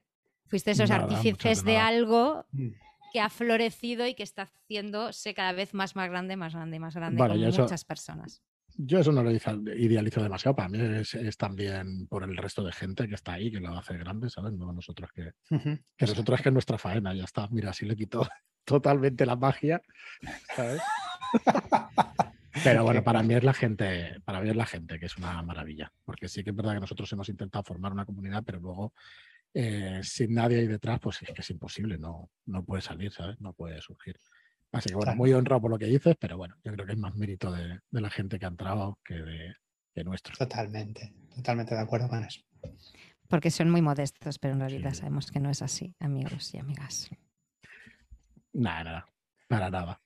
fuiste 0.53 0.69
esos 0.69 0.87
Nada, 0.87 1.05
artífices 1.05 1.63
de 1.63 1.77
algo 1.77 2.45
Mm. 2.51 2.67
que 3.11 3.19
ha 3.19 3.29
florecido 3.29 4.05
y 4.05 4.13
que 4.13 4.21
está 4.21 4.43
haciéndose 4.43 5.33
cada 5.33 5.51
vez 5.51 5.73
más, 5.73 5.95
más 5.95 6.07
grande, 6.11 6.35
más 6.35 6.53
grande 6.53 6.77
y 6.77 6.79
más 6.79 6.93
grande 6.95 7.17
Bueno, 7.17 7.33
con 7.33 7.43
eso- 7.43 7.63
muchas 7.63 7.83
personas. 7.83 8.43
Yo 8.77 8.99
eso 8.99 9.11
no 9.11 9.23
lo 9.23 9.31
idealizo- 9.31 10.21
demasiado. 10.21 10.55
Para 10.55 10.69
mí 10.69 10.79
es, 10.79 11.15
es 11.15 11.37
también 11.37 12.05
por 12.07 12.23
el 12.23 12.37
resto 12.37 12.63
de 12.63 12.71
gente 12.71 13.07
que 13.07 13.15
está 13.15 13.33
ahí, 13.33 13.51
que 13.51 13.59
lo 13.59 13.75
hace 13.75 13.97
grande, 13.97 14.29
¿sabes? 14.29 14.53
No 14.53 14.71
nosotros 14.73 15.09
que, 15.11 15.31
que 15.49 16.05
nosotros 16.05 16.39
que 16.41 16.49
es 16.49 16.53
nuestra 16.53 16.77
faena, 16.77 17.15
ya 17.15 17.23
está. 17.23 17.47
Mira, 17.49 17.71
así 17.71 17.85
le 17.87 17.95
quitó 17.95 18.27
totalmente 18.63 19.25
la 19.25 19.35
magia, 19.35 19.81
¿sabes? 20.55 20.81
Pero 22.63 22.83
bueno, 22.83 23.03
para 23.03 23.23
mí 23.23 23.33
es 23.33 23.43
la 23.43 23.53
gente, 23.53 24.19
para 24.25 24.39
mí 24.39 24.49
es 24.49 24.55
la 24.55 24.65
gente, 24.67 24.99
que 24.99 25.07
es 25.07 25.17
una 25.17 25.41
maravilla. 25.41 25.91
Porque 26.05 26.29
sí 26.29 26.43
que 26.43 26.51
es 26.51 26.55
verdad 26.55 26.75
que 26.75 26.79
nosotros 26.81 27.11
hemos 27.11 27.27
intentado 27.29 27.63
formar 27.63 27.91
una 27.91 28.05
comunidad, 28.05 28.43
pero 28.45 28.59
luego 28.59 28.93
eh, 29.53 29.99
sin 30.03 30.33
nadie 30.33 30.59
ahí 30.59 30.67
detrás, 30.67 30.99
pues 30.99 31.21
es 31.21 31.29
que 31.33 31.41
es 31.41 31.49
imposible, 31.49 31.97
no, 31.97 32.31
no 32.45 32.63
puede 32.63 32.81
salir, 32.81 33.11
¿sabes? 33.11 33.39
No 33.39 33.53
puede 33.53 33.81
surgir. 33.81 34.19
Así 34.71 34.89
que 34.89 34.95
bueno, 34.95 35.11
Claro. 35.11 35.17
muy 35.17 35.33
honrado 35.33 35.61
por 35.61 35.71
lo 35.71 35.77
que 35.77 35.85
dices, 35.85 36.15
pero 36.19 36.37
bueno, 36.37 36.55
yo 36.63 36.71
creo 36.73 36.85
que 36.85 36.93
es 36.93 36.97
más 36.97 37.13
mérito 37.15 37.51
de, 37.51 37.79
de 37.91 38.01
la 38.01 38.09
gente 38.09 38.39
que 38.39 38.45
ha 38.45 38.49
entrado 38.49 38.99
que 39.05 39.15
de, 39.15 39.55
que 39.93 40.03
nuestro. 40.03 40.35
Totalmente, 40.35 41.13
totalmente 41.35 41.75
de 41.75 41.81
acuerdo 41.81 42.07
con 42.09 42.23
eso. 42.23 42.41
Porque 43.27 43.51
son 43.51 43.69
muy 43.69 43.81
modestos, 43.81 44.39
pero 44.39 44.53
en 44.55 44.61
realidad 44.61 44.93
Sí. 44.93 44.99
sabemos 45.01 45.31
que 45.31 45.39
no 45.39 45.49
es 45.49 45.61
así, 45.61 45.95
amigos 45.99 46.53
y 46.53 46.57
amigas. 46.59 47.09
Nada, 48.53 48.83
nada, 48.83 49.09
para 49.47 49.69
nada. 49.69 50.01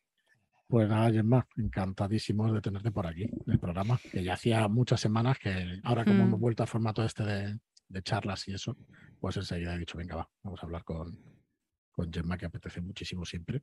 Pues 0.68 0.90
nada, 0.90 1.10
Gemma, 1.12 1.48
encantadísimos 1.56 2.54
de 2.54 2.62
tenerte 2.62 2.92
por 2.92 3.08
aquí, 3.08 3.24
en 3.24 3.54
el 3.54 3.60
programa, 3.60 4.00
que 4.12 4.22
ya 4.24 4.34
hacía 4.34 4.68
muchas 4.68 5.00
semanas 5.00 5.38
que 5.40 5.80
ahora 5.84 6.04
como 6.04 6.24
Mm. 6.24 6.28
hemos 6.28 6.40
vuelto 6.42 6.64
al 6.64 6.68
formato 6.70 7.04
este 7.06 7.24
de, 7.24 7.60
de 7.88 8.02
charlas 8.04 8.46
y 8.50 8.54
eso, 8.54 8.76
pues 9.20 9.38
enseguida 9.38 9.76
he 9.76 9.80
dicho, 9.80 9.98
venga, 9.98 10.16
va, 10.16 10.30
vamos 10.44 10.62
a 10.62 10.66
hablar 10.66 10.84
con, 10.84 11.18
con 11.92 12.12
Gemma, 12.12 12.38
que 12.38 12.46
apetece 12.46 12.82
muchísimo 12.82 13.26
siempre. 13.26 13.62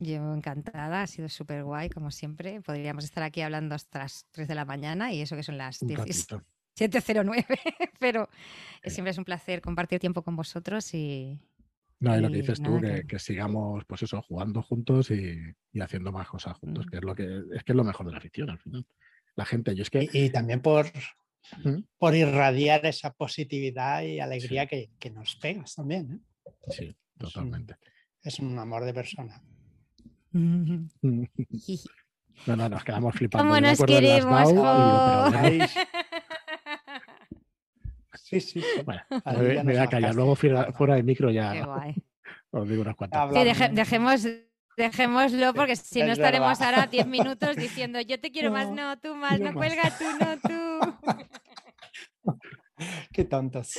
Yo 0.00 0.32
encantada, 0.34 1.02
ha 1.02 1.06
sido 1.08 1.28
súper 1.28 1.64
guay, 1.64 1.90
como 1.90 2.10
siempre. 2.12 2.60
Podríamos 2.62 3.02
estar 3.04 3.22
aquí 3.24 3.40
hablando 3.40 3.74
hasta 3.74 3.98
las 4.00 4.26
3 4.30 4.46
de 4.46 4.54
la 4.54 4.64
mañana 4.64 5.12
y 5.12 5.20
eso 5.20 5.34
que 5.34 5.42
son 5.42 5.58
las 5.58 5.82
Un 5.82 5.88
17. 5.88 6.34
ratito. 6.36 6.48
709, 6.78 7.44
pero 7.98 8.28
Sí. 8.84 8.90
siempre 8.90 9.10
es 9.10 9.18
un 9.18 9.24
placer 9.24 9.60
compartir 9.60 9.98
tiempo 9.98 10.22
con 10.22 10.36
vosotros 10.36 10.94
y 10.94 11.40
No, 11.98 12.16
y 12.16 12.20
lo 12.20 12.28
que 12.28 12.36
dices 12.36 12.62
tú, 12.62 12.80
que, 12.80 12.94
que- 13.00 13.06
que 13.08 13.18
sigamos, 13.18 13.84
pues 13.86 14.04
eso, 14.04 14.22
jugando 14.22 14.62
juntos 14.62 15.10
y, 15.10 15.36
y 15.72 15.80
haciendo 15.80 16.12
más 16.12 16.28
cosas 16.28 16.56
juntos, 16.58 16.86
Mm. 16.86 16.90
que 16.90 16.96
es 16.98 17.02
lo 17.04 17.14
que 17.16 17.24
es 17.56 17.64
que 17.64 17.72
es 17.72 17.76
lo 17.76 17.82
mejor 17.82 18.06
de 18.06 18.12
la 18.12 18.18
afición 18.18 18.50
al 18.50 18.58
final. 18.60 18.86
La 19.34 19.44
gente, 19.44 19.74
yo 19.74 19.82
es 19.82 19.90
que 19.90 20.04
Y, 20.12 20.26
y 20.26 20.30
también 20.30 20.62
por. 20.62 20.86
Por 21.98 22.14
irradiar 22.14 22.84
esa 22.86 23.12
positividad 23.12 24.02
y 24.02 24.20
alegría 24.20 24.66
que, 24.66 24.90
que 24.98 25.10
nos 25.10 25.36
pegas 25.36 25.74
también. 25.74 26.22
¿eh? 26.46 26.50
sí, 26.70 26.96
totalmente. 27.18 27.76
Es 28.22 28.38
un 28.40 28.58
amor 28.58 28.84
de 28.84 28.94
persona. 28.94 29.40
No, 30.32 30.88
no, 32.56 32.68
nos 32.68 32.84
quedamos 32.84 33.14
flipando. 33.14 33.48
¿Cómo 33.48 33.60
nos 33.60 33.82
queremos, 33.82 34.52
Sí, 38.14 38.40
sí, 38.40 38.60
sí. 38.60 38.82
bueno, 38.84 39.00
me, 39.10 39.64
me 39.64 39.72
voy 39.72 39.76
a 39.76 39.86
callar. 39.86 40.14
Luego 40.14 40.34
fuera, 40.36 40.72
fuera 40.72 40.94
de 40.96 41.02
micro 41.02 41.28
Qué 41.28 41.34
ya 41.34 41.64
guay. 41.64 41.94
os 42.50 42.68
digo 42.68 42.82
unas 42.82 42.96
cuantas. 42.96 43.30
Deje- 43.32 43.70
dejemos, 43.72 44.26
dejémoslo 44.76 45.54
porque 45.54 45.76
si 45.76 46.00
no 46.00 46.06
Es 46.12 46.18
estaremos 46.18 46.58
verdad. 46.58 46.74
ahora 46.74 46.86
10 46.90 47.06
minutos 47.06 47.56
diciendo 47.56 48.00
yo 48.00 48.20
te 48.20 48.30
quiero 48.30 48.50
más, 48.52 48.68
No, 48.68 48.74
no, 48.74 48.98
tú 48.98 49.14
más, 49.14 49.38
no 49.40 49.52
más. 49.52 49.54
cuelga 49.54 49.92
tú, 49.98 50.04
no 50.20 50.36
tú. 50.40 50.97
Qué 53.18 53.24
tontos. 53.24 53.74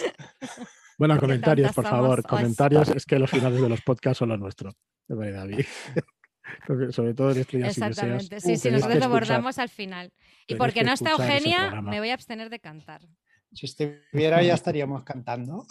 Bueno, 0.97 1.13
Qué 1.13 1.21
comentarios, 1.21 1.71
por 1.71 1.85
favor. 1.85 2.19
os. 2.19 2.25
Comentarios, 2.25 2.89
es 2.89 3.05
que 3.05 3.17
los 3.17 3.29
finales 3.29 3.61
de 3.61 3.69
los 3.69 3.81
podcasts 3.81 4.17
son 4.17 4.27
los 4.27 4.37
nuestros. 4.37 4.73
De 5.07 5.15
verdad, 5.15 5.47
David. 5.47 5.65
Sobre 6.91 7.13
todo 7.13 7.31
en 7.31 7.37
estrellas 7.37 7.77
y 7.77 7.79
deseos. 7.79 7.89
Exactamente, 7.91 8.41
sí, 8.41 8.57
sí, 8.57 8.63
tenéis 8.63 8.63
que 8.63 8.71
nosotros 8.71 8.95
lo 8.95 8.99
escuchar- 8.99 9.05
abordamos 9.37 9.57
al 9.59 9.69
final. 9.69 10.11
Y 10.45 10.55
porque 10.55 10.79
que 10.81 10.83
no 10.83 10.91
está 10.91 11.11
Eugenia, 11.11 11.81
me 11.81 11.99
voy 11.99 12.09
a 12.09 12.15
abstener 12.15 12.49
de 12.49 12.59
cantar. 12.59 12.99
Si 13.53 13.65
estuviera 13.65 14.43
ya 14.43 14.55
estaríamos 14.55 15.03
cantando. 15.03 15.65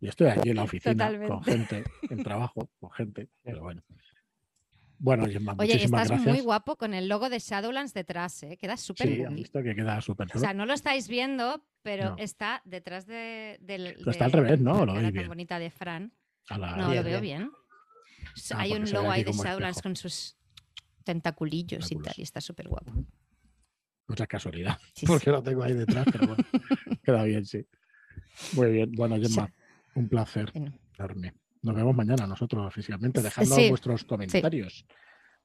Yo 0.00 0.08
estoy 0.08 0.28
aquí 0.28 0.48
en 0.48 0.56
la 0.56 0.62
oficina 0.62 0.94
Totalmente. 0.94 1.28
con 1.28 1.44
gente, 1.44 1.84
en 2.08 2.22
trabajo, 2.24 2.70
con 2.80 2.90
gente, 2.92 3.28
pero 3.42 3.60
bueno. 3.64 3.82
Bueno, 5.04 5.26
Gemma, 5.26 5.56
Oye, 5.58 5.72
muchísimas 5.74 6.02
estás 6.02 6.08
gracias. 6.10 6.32
muy 6.32 6.40
guapo 6.44 6.76
con 6.76 6.94
el 6.94 7.08
logo 7.08 7.28
de 7.28 7.40
Shadowlands 7.40 7.92
detrás, 7.92 8.40
¿eh? 8.44 8.56
Queda 8.56 8.76
súper 8.76 9.08
Sí, 9.08 9.24
han 9.24 9.34
visto 9.34 9.60
que 9.60 9.74
queda 9.74 10.00
súper 10.00 10.28
O 10.32 10.38
sea, 10.38 10.54
no 10.54 10.64
lo 10.64 10.74
estáis 10.74 11.08
viendo, 11.08 11.66
pero 11.82 12.10
No. 12.10 12.16
está 12.18 12.62
detrás 12.64 13.06
de, 13.08 13.58
del. 13.60 13.94
Pero 13.98 14.10
está 14.12 14.28
de 14.28 14.38
al 14.38 14.44
revés, 14.44 14.60
¿no? 14.60 14.86
la 14.86 14.94
cara 14.94 15.12
tan 15.12 15.26
bonita 15.28 15.58
de 15.58 15.70
Fran. 15.70 16.12
La- 16.50 16.76
No, 16.76 16.90
Bien, 16.90 16.96
lo 16.98 17.02
veo 17.10 17.20
bien. 17.20 17.50
Ah, 18.52 18.60
Hay 18.60 18.72
un 18.74 18.88
logo 18.92 19.10
ahí 19.10 19.24
de 19.24 19.32
Shadowlands 19.32 19.78
espejo. 19.78 19.82
con 19.82 19.96
sus 19.96 20.36
tentaculillos 21.02 21.90
y 21.90 21.96
tal, 21.96 22.14
y 22.16 22.22
está 22.22 22.40
súper 22.40 22.68
guapo. 22.68 22.92
Mucha 24.06 24.28
casualidad, 24.28 24.78
Sí, 24.94 25.06
porque 25.06 25.24
sí. 25.24 25.30
lo 25.30 25.42
tengo 25.42 25.64
ahí 25.64 25.72
detrás, 25.72 26.06
pero 26.12 26.28
bueno, 26.28 26.44
queda 27.02 27.24
bien, 27.24 27.44
sí. 27.44 27.66
Muy 28.52 28.70
bien, 28.70 28.92
bueno, 28.92 29.16
Gemma, 29.20 29.52
un 29.96 30.08
placer 30.08 30.52
Bueno, 30.54 30.72
enorme. 30.96 31.34
Nos 31.62 31.74
vemos 31.76 31.94
mañana 31.94 32.26
nosotros 32.26 32.74
físicamente, 32.74 33.22
dejando 33.22 33.54
Sí, 33.54 33.68
vuestros 33.68 34.04
comentarios. 34.04 34.84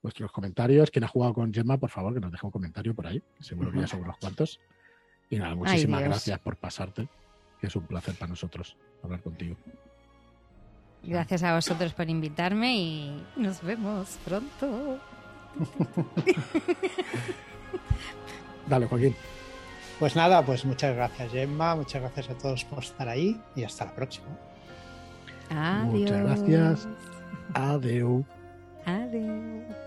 Vuestros 0.02 0.32
comentarios. 0.32 0.90
Quien 0.90 1.04
ha 1.04 1.08
jugado 1.08 1.34
con 1.34 1.54
Gemma, 1.54 1.78
por 1.78 1.90
favor, 1.90 2.12
que 2.14 2.20
nos 2.20 2.32
deje 2.32 2.44
un 2.44 2.52
comentario 2.52 2.94
por 2.94 3.06
ahí. 3.06 3.22
que 3.36 3.44
Seguro 3.44 3.70
que 3.70 3.80
ya 3.80 3.86
son 3.86 4.00
unos 4.02 4.16
cuantos. 4.18 4.60
Y 5.30 5.36
nada, 5.36 5.54
muchísimas 5.54 6.02
gracias 6.02 6.38
por 6.40 6.56
pasarte, 6.56 7.08
que 7.60 7.68
es 7.68 7.76
un 7.76 7.86
placer 7.86 8.14
para 8.14 8.30
nosotros 8.30 8.76
hablar 9.02 9.22
contigo. 9.22 9.56
Gracias 11.02 11.42
a 11.44 11.54
vosotros 11.54 11.92
por 11.92 12.08
invitarme 12.08 12.76
y 12.76 13.24
nos 13.36 13.62
vemos 13.62 14.18
pronto. 14.24 14.98
Dale, 18.68 18.86
Joaquín. 18.86 19.14
Pues 19.98 20.16
nada, 20.16 20.44
pues 20.44 20.64
muchas 20.64 20.94
gracias 20.94 21.32
Gemma, 21.32 21.74
muchas 21.74 22.02
gracias 22.02 22.30
a 22.30 22.38
todos 22.38 22.64
por 22.64 22.82
estar 22.82 23.08
ahí 23.08 23.40
y 23.56 23.64
hasta 23.64 23.84
la 23.84 23.94
próxima. 23.94 24.26
Adiós. 25.50 25.92
Muchas 25.92 26.22
gracias. 26.22 26.88
Adeu. 27.54 28.24
Adiós. 28.86 29.78